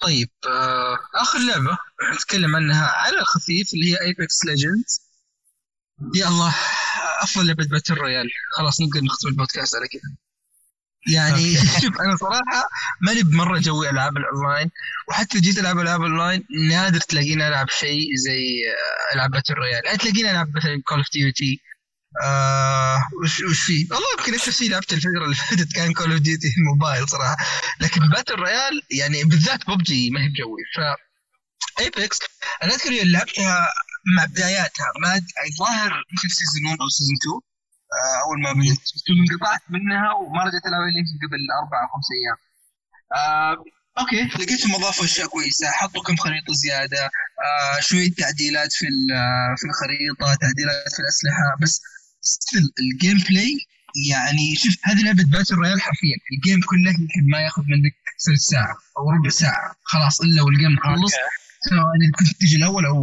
[0.00, 1.78] طيب آه آخر لعبة
[2.14, 5.00] نتكلم عنها على الخفيف اللي هي Apex Legends
[6.14, 6.54] يا الله
[7.22, 10.16] أفضل لعبة battle royale خلاص نقدر نختم البودكاست على كذا
[11.14, 12.68] يعني شوف أنا صراحة
[13.00, 14.70] ماني بمرة جوي ألعاب الأونلاين
[15.08, 19.98] وحتى جيت ألعب ألعاب اونلاين نادر تلاقيني ألعب شيء زي آه، ألعاب battle royale يعني
[19.98, 21.60] تلاقيني ألعب مثلا Call of Duty
[22.22, 26.20] آه وش وش في؟ والله يمكن أكثر شيء لعبت الفترة اللي فاتت كان Call of
[26.20, 27.36] Duty Mobile صراحة.
[27.80, 30.62] لكن battle royale يعني بالذات ببجي ما هي بجوي.
[30.76, 30.80] ف
[31.80, 32.18] Apex
[32.62, 33.68] أنا أذكر يوم لعبتها
[34.16, 35.20] مع بداياتها ما
[35.50, 37.40] الظاهر يمكن season 1 أو season 2
[37.94, 38.84] آه، أول ما بدأت.
[39.06, 42.38] ثم انقطعت منها وما رجعت العبها الا يمكن قبل أربع أو خمس أيام.
[43.16, 43.64] آه،
[43.98, 44.22] okay.
[44.44, 45.70] لقيتهم أضافوا أشياء كويسة.
[45.70, 47.10] حطوا كم خريطة زيادة.
[47.46, 51.46] آه، شوية تعديلات في آه، في الخريطة تعديلات في الأسلحة.
[51.62, 51.80] بس
[52.24, 53.58] still ال gameplay
[54.10, 56.16] يعني شوف هذه لعبة battle royale حرفيا.
[56.32, 57.94] ال game كله يمكن ما ياخذ منك
[58.26, 59.76] ثلث ساعة أو ربع ساعة.
[59.82, 61.12] خلاص إلا وال game خلص.
[61.70, 62.98] سواء اذا كنت تجي الأول أو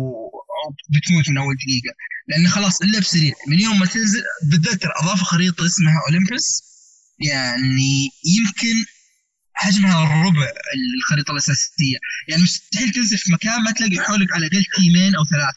[0.62, 1.94] أو بتموت من أول دقيقة.
[2.28, 6.64] لأن خلاص اللعب سريع من يوم ما تنزل بالذات اضافوا خريطة اسمها Olympus
[7.20, 8.86] يعني يمكن
[9.54, 10.48] حجمها ربع
[10.98, 11.98] الخريطة الأساسية.
[12.28, 15.56] يعني مستحيل تنزل في مكان ما تلاقي حولك على الاقل تيمين أو ثلاث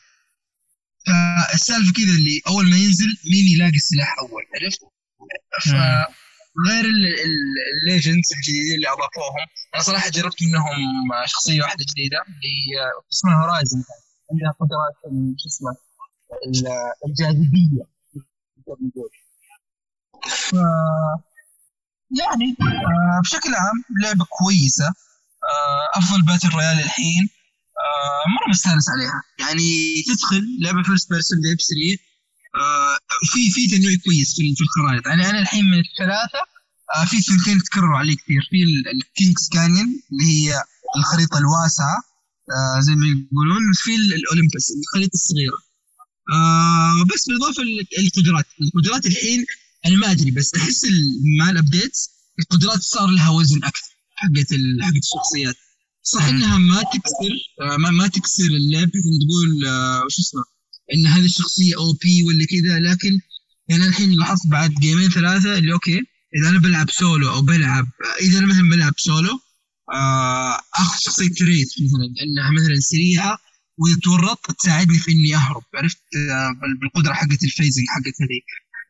[1.06, 4.80] فالسالفة كذا اللي أول ما ينزل مين يلاقي السلاح أول عرفت؟
[5.64, 10.76] فغير ال legends الجديدين اللي أضافوهم أنا صراحة جربت منهم
[11.26, 12.54] شخصية واحدة جديدة اللي
[13.12, 13.84] اسمها Horizon
[14.32, 14.94] عندها قدرات
[15.38, 15.70] شو اسمه
[16.46, 17.94] ال- الجاذبية.
[20.28, 20.52] ف
[22.20, 27.28] يعني آه، بشكل عام لعبة كويسة آه، أفضل battle royale الحين
[27.82, 29.22] آه، مرة مستانس عليها.
[29.38, 31.96] يعني تدخل لعبة first person لعب سريع
[33.32, 35.06] في في تنويع كويس في الخرائط.
[35.06, 36.38] يعني أنا الحين من الثلاثة
[36.96, 38.42] آه، في ثنتين تكرروا علي كثير.
[38.50, 38.62] في
[38.96, 40.62] ال Kings Canyon اللي هي
[40.98, 41.96] الخريطة الواسعة
[42.50, 43.62] آه، زي ما يقولون.
[43.74, 45.58] في ال- ال Olympus الخريطة الصغيرة.
[46.32, 47.62] آه، بس بالإضافة
[47.98, 48.46] للقدرات.
[48.62, 49.44] القدرات الحين
[49.86, 50.86] أنا ما أدري بس أحس
[51.38, 51.96] مع ال update
[52.40, 54.48] القدرات صار لها وزن أكثر حقت
[54.82, 55.56] حقت الشخصيات.
[56.04, 56.24] صح.
[56.24, 60.44] إنها ما تكسر آه، ما, ما تكسر اللعب بحيث تقول آه، وش اسمه؟
[60.94, 63.20] إن هذه الشخصية OP ولا كذا لكن
[63.68, 66.00] يعني الحين لاحظت بعد جيمين ثلاثة اللي okay
[66.36, 67.86] إذا أنا بلعب سولو أو بلعب
[68.20, 69.38] إذا أنا مثلا بلعب سولو
[69.94, 73.38] آه، اخذ شخصية Wraith مثلا إنها مثلا سريعة
[73.78, 75.98] واذا تورطت تساعدني في إني أهرب عرفت؟
[76.60, 78.40] بال- بالقدرة حقت ال phasing حقت هذه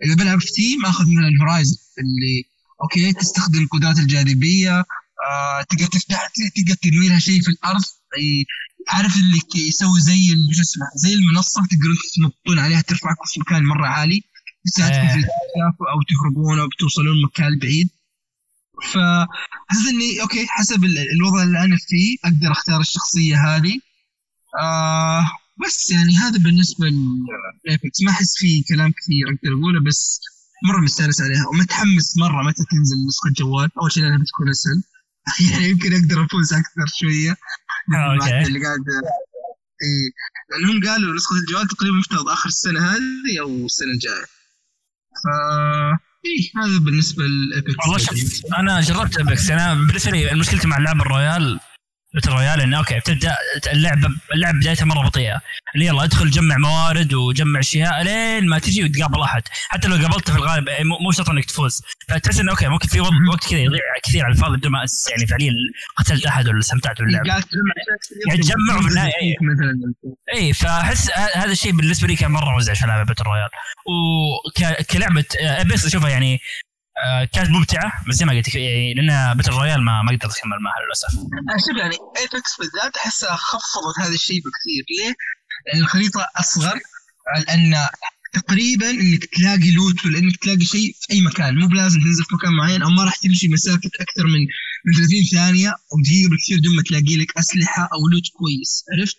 [0.05, 2.45] إذا بلعب في team آخذ مثلا Horizon اللي
[2.83, 4.85] okay تستخدم قدرات الجاذبية
[5.31, 7.83] آه، تقدر تفتح تقدر ترمي لها شيء في الأرض.
[8.89, 9.39] عارف اللي
[9.69, 14.23] يسوي زي شو اسمه زي المنصة تقدرون تنطون عليها ترفعكم في مكان مرة عالي.
[14.67, 15.15] تساعدكم في إيه.
[15.15, 17.89] الاكتشاف أو تهربون أو توصلون مكان بعيد.
[18.83, 23.81] فحسيت إني okay حسب ال- الوضع اللي أنا فيه أقدر أختار الشخصية هذه.
[24.63, 25.31] آه
[25.67, 26.87] بس يعني هذا بالنسبة
[27.67, 30.21] ل Apex ما أحس فيه كلام كثير أقدر أقوله بس
[30.69, 31.47] مرة مستانس عليها.
[31.49, 33.71] ومتحمس مرة متى تنزل نسخة جوال.
[33.81, 34.83] أول شيء لأنها بتكون أسهل.
[35.51, 37.37] يعني يمكن أقدر أفوز أكثر شوية.
[37.95, 38.49] آه، okay.
[38.49, 38.79] اللي قاعد
[39.83, 40.13] إي.
[40.51, 44.25] لأنهم قالوا نسخة الجوال تقريبا مفترض آخر السنة هذه أو السنة الجاية.
[45.23, 45.27] ف
[46.27, 50.77] إيه هذا بالنسبة ل Apex والله شوف أنا جربت Apex أنا بالنسبة لي مشكلتي مع
[50.77, 51.61] اللعب ال royale
[52.15, 53.37] battle royale انه okay بتبدأ
[53.73, 55.41] اللعبه اللعبة بدايتها مرة بطيئة.
[55.75, 59.43] اللي يلا ادخل جمع موارد وجمع أشياء لين ما تجي وتقابل أحد.
[59.69, 61.83] حتى لو قابلته في الغالب إيه، مو شرط إنك تفوز.
[62.09, 64.79] فتحس إنه okay ممكن في وقت كذا يضيع كثير على الفاضي بدون ما
[65.11, 65.53] يعني فعليا
[65.97, 67.41] قتلت أحد ولا استمتعت باللعبة.
[67.41, 67.75] تجمع.
[68.29, 69.37] يعني تجمعوا في النهاية،.
[69.43, 69.95] مثلا
[70.35, 73.49] اي فأحس هذا الشيء بالنسبة لي كان مرة مزعج في لعبة battle royale
[73.87, 76.41] وكلعبه Apex اشوفها يعني
[76.99, 80.59] آه، كانت ممتعة بس زي ما قلت يعني لانها battle royale ما ما قدرت أكمل
[80.61, 81.11] معها للأسف
[81.67, 85.15] شوف يعني Apex بالذات احسها خفضت هذا الشيء بكثير ليه؟
[85.67, 86.81] لأن الخريطة أصغر
[87.39, 87.75] لأن
[88.33, 92.35] تقريبا إنك تلاقي loot ولا انك تلاقي شيء في أي مكان مو بلازم تنزل في
[92.35, 94.41] مكان معين أو ما راح تمشي مسافة أكثر من
[94.87, 99.17] من 30 ثانية ودقيقه بالكثير دون ما تلاقي لك أسلحة أو loot كويس عرفت؟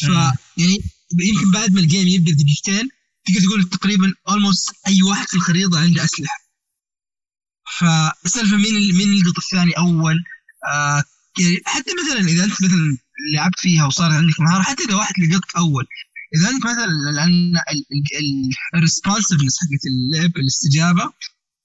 [0.00, 0.08] ف.
[0.56, 0.78] يعني
[1.20, 2.88] يمكن بعد ما ال game يبدأ دقيقتين
[3.26, 6.45] تقدر تقول تقريبا almost أي واحد في الخريطة عنده أسلحة
[7.78, 10.24] فالسالفه مين مين لقى الثاني أول؟
[10.68, 11.04] آه
[11.38, 12.96] يعني حتى مثلا إذا أنت مثلا
[13.34, 15.86] لعبت فيها وصار عندك مهارة حتى إذا واحد لقطك أول
[16.36, 17.52] إذا أنت مثلا لأن
[18.74, 21.12] ال responsiveness حقت اللعب الاستجابة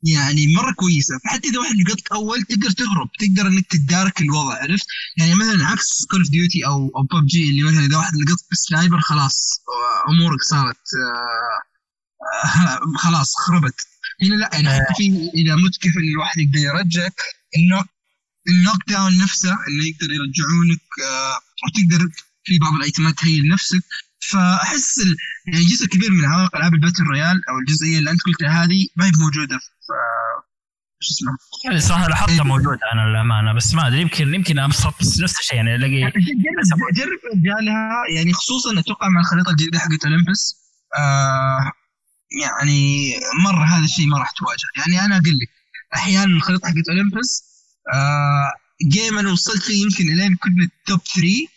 [0.03, 1.19] يعني مرة كويسة.
[1.25, 4.85] فحتى إذا واحد لقطك أول تقدر تهرب تقدر إنك تتدارك الوضع عرفت؟
[5.17, 8.62] يعني مثلا عكس Call of Duty أو أو ببجي اللي مثلا إذا واحد لقطك بال
[8.62, 9.61] sniper خلاص
[10.09, 13.90] أمورك صارت آه، آه، خلاص خربت.
[14.23, 17.13] هنا لا يعني حتى في اذا مت كيف الواحد يقدر يرجعك.
[17.57, 17.85] ال knock
[18.49, 22.09] ال knock down نفسه انه يقدر يرجعونك آه، وتقدر
[22.43, 23.83] في بعض الأيتمات تهيئ لنفسك
[24.29, 24.97] فأحس
[25.47, 28.87] يعني جزء كبير من عوائق ألعاب ال battle royale أو الجزئية اللي أنت قلتها هذه
[28.95, 30.43] ما هي موجودة في آه،
[30.99, 35.19] شو اسمه؟ يعني صراحة لاحظتها موجوده أنا للامانه بس ما أدري يمكن يمكن أبسط بس
[35.19, 40.55] نفس الشيء يعني ألاقي جرب جرب رجالها يعني خصوصا أتوقع مع الخريطة الجديدة حقت Olympus
[40.97, 41.71] آه
[42.41, 43.11] يعني
[43.45, 44.67] مرة هذا الشيء ما راح تواجه.
[44.77, 45.49] يعني أنا أقول لك
[45.95, 47.43] أحيانا الخريطة حقت Olympus
[47.93, 48.51] آه
[48.91, 51.47] game أنا وصلت فيه يمكن إلين كنا ال top 3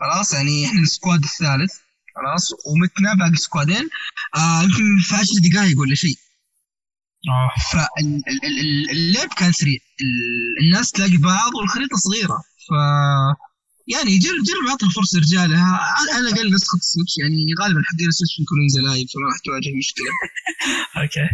[0.00, 1.72] خلاص؟ يعني إحنا ال squad الثالث
[2.16, 3.88] خلاص؟ ومتنا باقي سكوادين.
[4.36, 6.16] آه يمكن في 10 دقائق ولا شيء.
[7.28, 7.50] آه.
[7.72, 9.78] فاللعب كان سريع.
[10.00, 12.38] ال- الناس تلاقي بعض والخريطة صغيرة.
[12.68, 12.72] ف
[13.94, 15.78] يعني جرب جرب اعطها فرصة رجالها.
[15.98, 19.70] على الاقل نسخة ال Switch يعني غالبا حقين ال Switch بيكونون زلايب فما راح تواجه
[19.82, 20.12] مشكلة.
[21.02, 21.28] okay.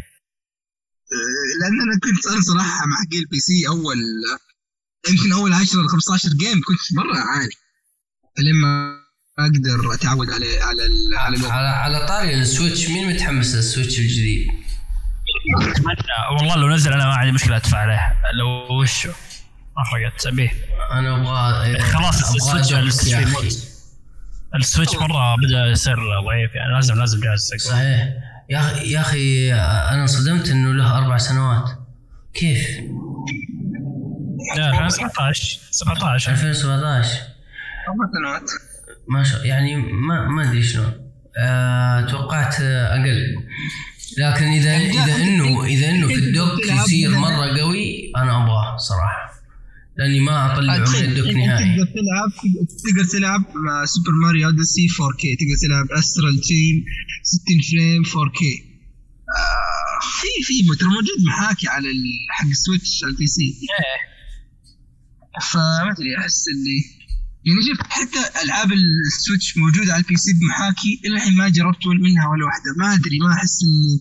[1.15, 3.97] أه، لأن أنا كنت أنا صراحة مع حقين ال PC أول
[5.11, 7.55] يمكن أول 10 ولا 15 game كنت مرة اعاني
[8.39, 8.97] لما
[9.39, 13.99] أقدر أتعود على على ال- على على على طاري ال Switch مين متحمس لل Switch
[13.99, 14.47] الجديد؟
[15.61, 15.97] اتمنى
[16.39, 18.01] والله لو نزل أنا ما عندي مشكلة أدفع عليه.
[18.39, 19.07] لو وش؟
[19.77, 20.53] ما فرقت ابيه
[20.93, 23.57] أنا أبغى خلاص أبغى ال Switch
[24.55, 24.95] ال Switch.
[24.97, 27.53] مرة بدأ يصير ضعيف يعني لازم لازم جهاز.
[27.59, 28.09] صحيح.
[28.51, 31.71] يا أخي يا أخي أنا انصدمت إنه له أربع سنوات.
[32.35, 32.81] كيف؟
[34.57, 37.11] لا 2017 17 2017
[37.89, 38.51] أربع سنوات.
[39.09, 40.93] ما شاء يعني ما ما أدري شلون.
[41.39, 43.37] آه، توقعت أقل.
[44.19, 49.26] لكن اذا إذا انه إذا إنه في ال dock يصير مرة قوي أنا أبغاه صراحة.
[49.99, 51.77] لأني ما اطلعه من تخيل ال dock نهائي.
[51.77, 52.31] تقدر تلعب
[52.85, 56.85] تقدر تلعب مع Super Mario Odyssey 4K تقدر تلعب Astral Chain
[57.23, 58.41] 60 frame 4K
[59.37, 63.43] آه في في ترى موجود محاكي على ال- حق ال Switch على ال PC.
[63.43, 64.17] إيه.
[65.53, 66.79] فما أدري أحس اللي
[67.47, 71.87] يعني شوف حتى ألعاب ال Switch موجودة على ال PC بمحاكي إلى الحين ما جربت
[71.87, 72.71] منها ولا واحدة.
[72.79, 73.95] ما أدري ما أحس إني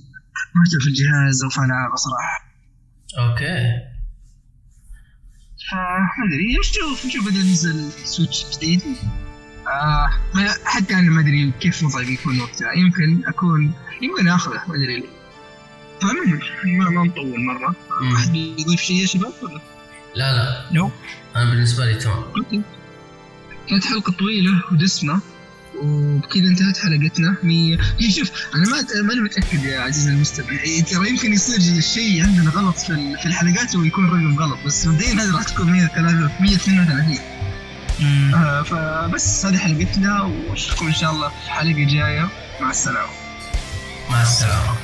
[0.55, 2.37] مهتم في الجهاز أو في ألعاب صراحة.
[3.19, 3.94] Okay.
[5.71, 6.57] فما أدري.
[6.59, 8.81] نشوف نشوف اذا نزل Switch جديد.
[9.67, 12.73] آه ما- حتى أنا ما أدري كيف وضعي بيكون وقتها.
[12.73, 14.97] يمكن اكون يمكن آخذه ما أدري.
[14.99, 15.09] ليه
[16.01, 17.75] فالمهم ما ما نطول مرة.
[18.15, 19.61] احد بيضيف شيء يا شباب ولا؟
[20.15, 20.65] لا لا.
[20.71, 20.91] No.
[21.35, 22.23] أنا بالنسبة لي تمام.
[22.37, 22.61] Okay.
[23.69, 25.19] كانت حلقه طويلة ودسمة.
[25.83, 27.35] وبكذا انتهت حلقتنا.
[27.43, 30.51] مية هي شوف أنا ما ماني متأكد يا عزيزي المستمع.
[30.51, 35.13] إيه، ترى يمكن يصير الشيء عندنا غلط في في الحلقات ويكون الرقم غلط بس مبدئيا
[35.13, 37.19] هذه راح تكون 133 132
[37.99, 38.35] مم.
[38.35, 42.29] آه فبس هذه حلقتنا وأشوفكم إن شاء الله في حلقة جاية.
[42.61, 43.09] مع السلامة.
[44.09, 44.75] مع السلامة.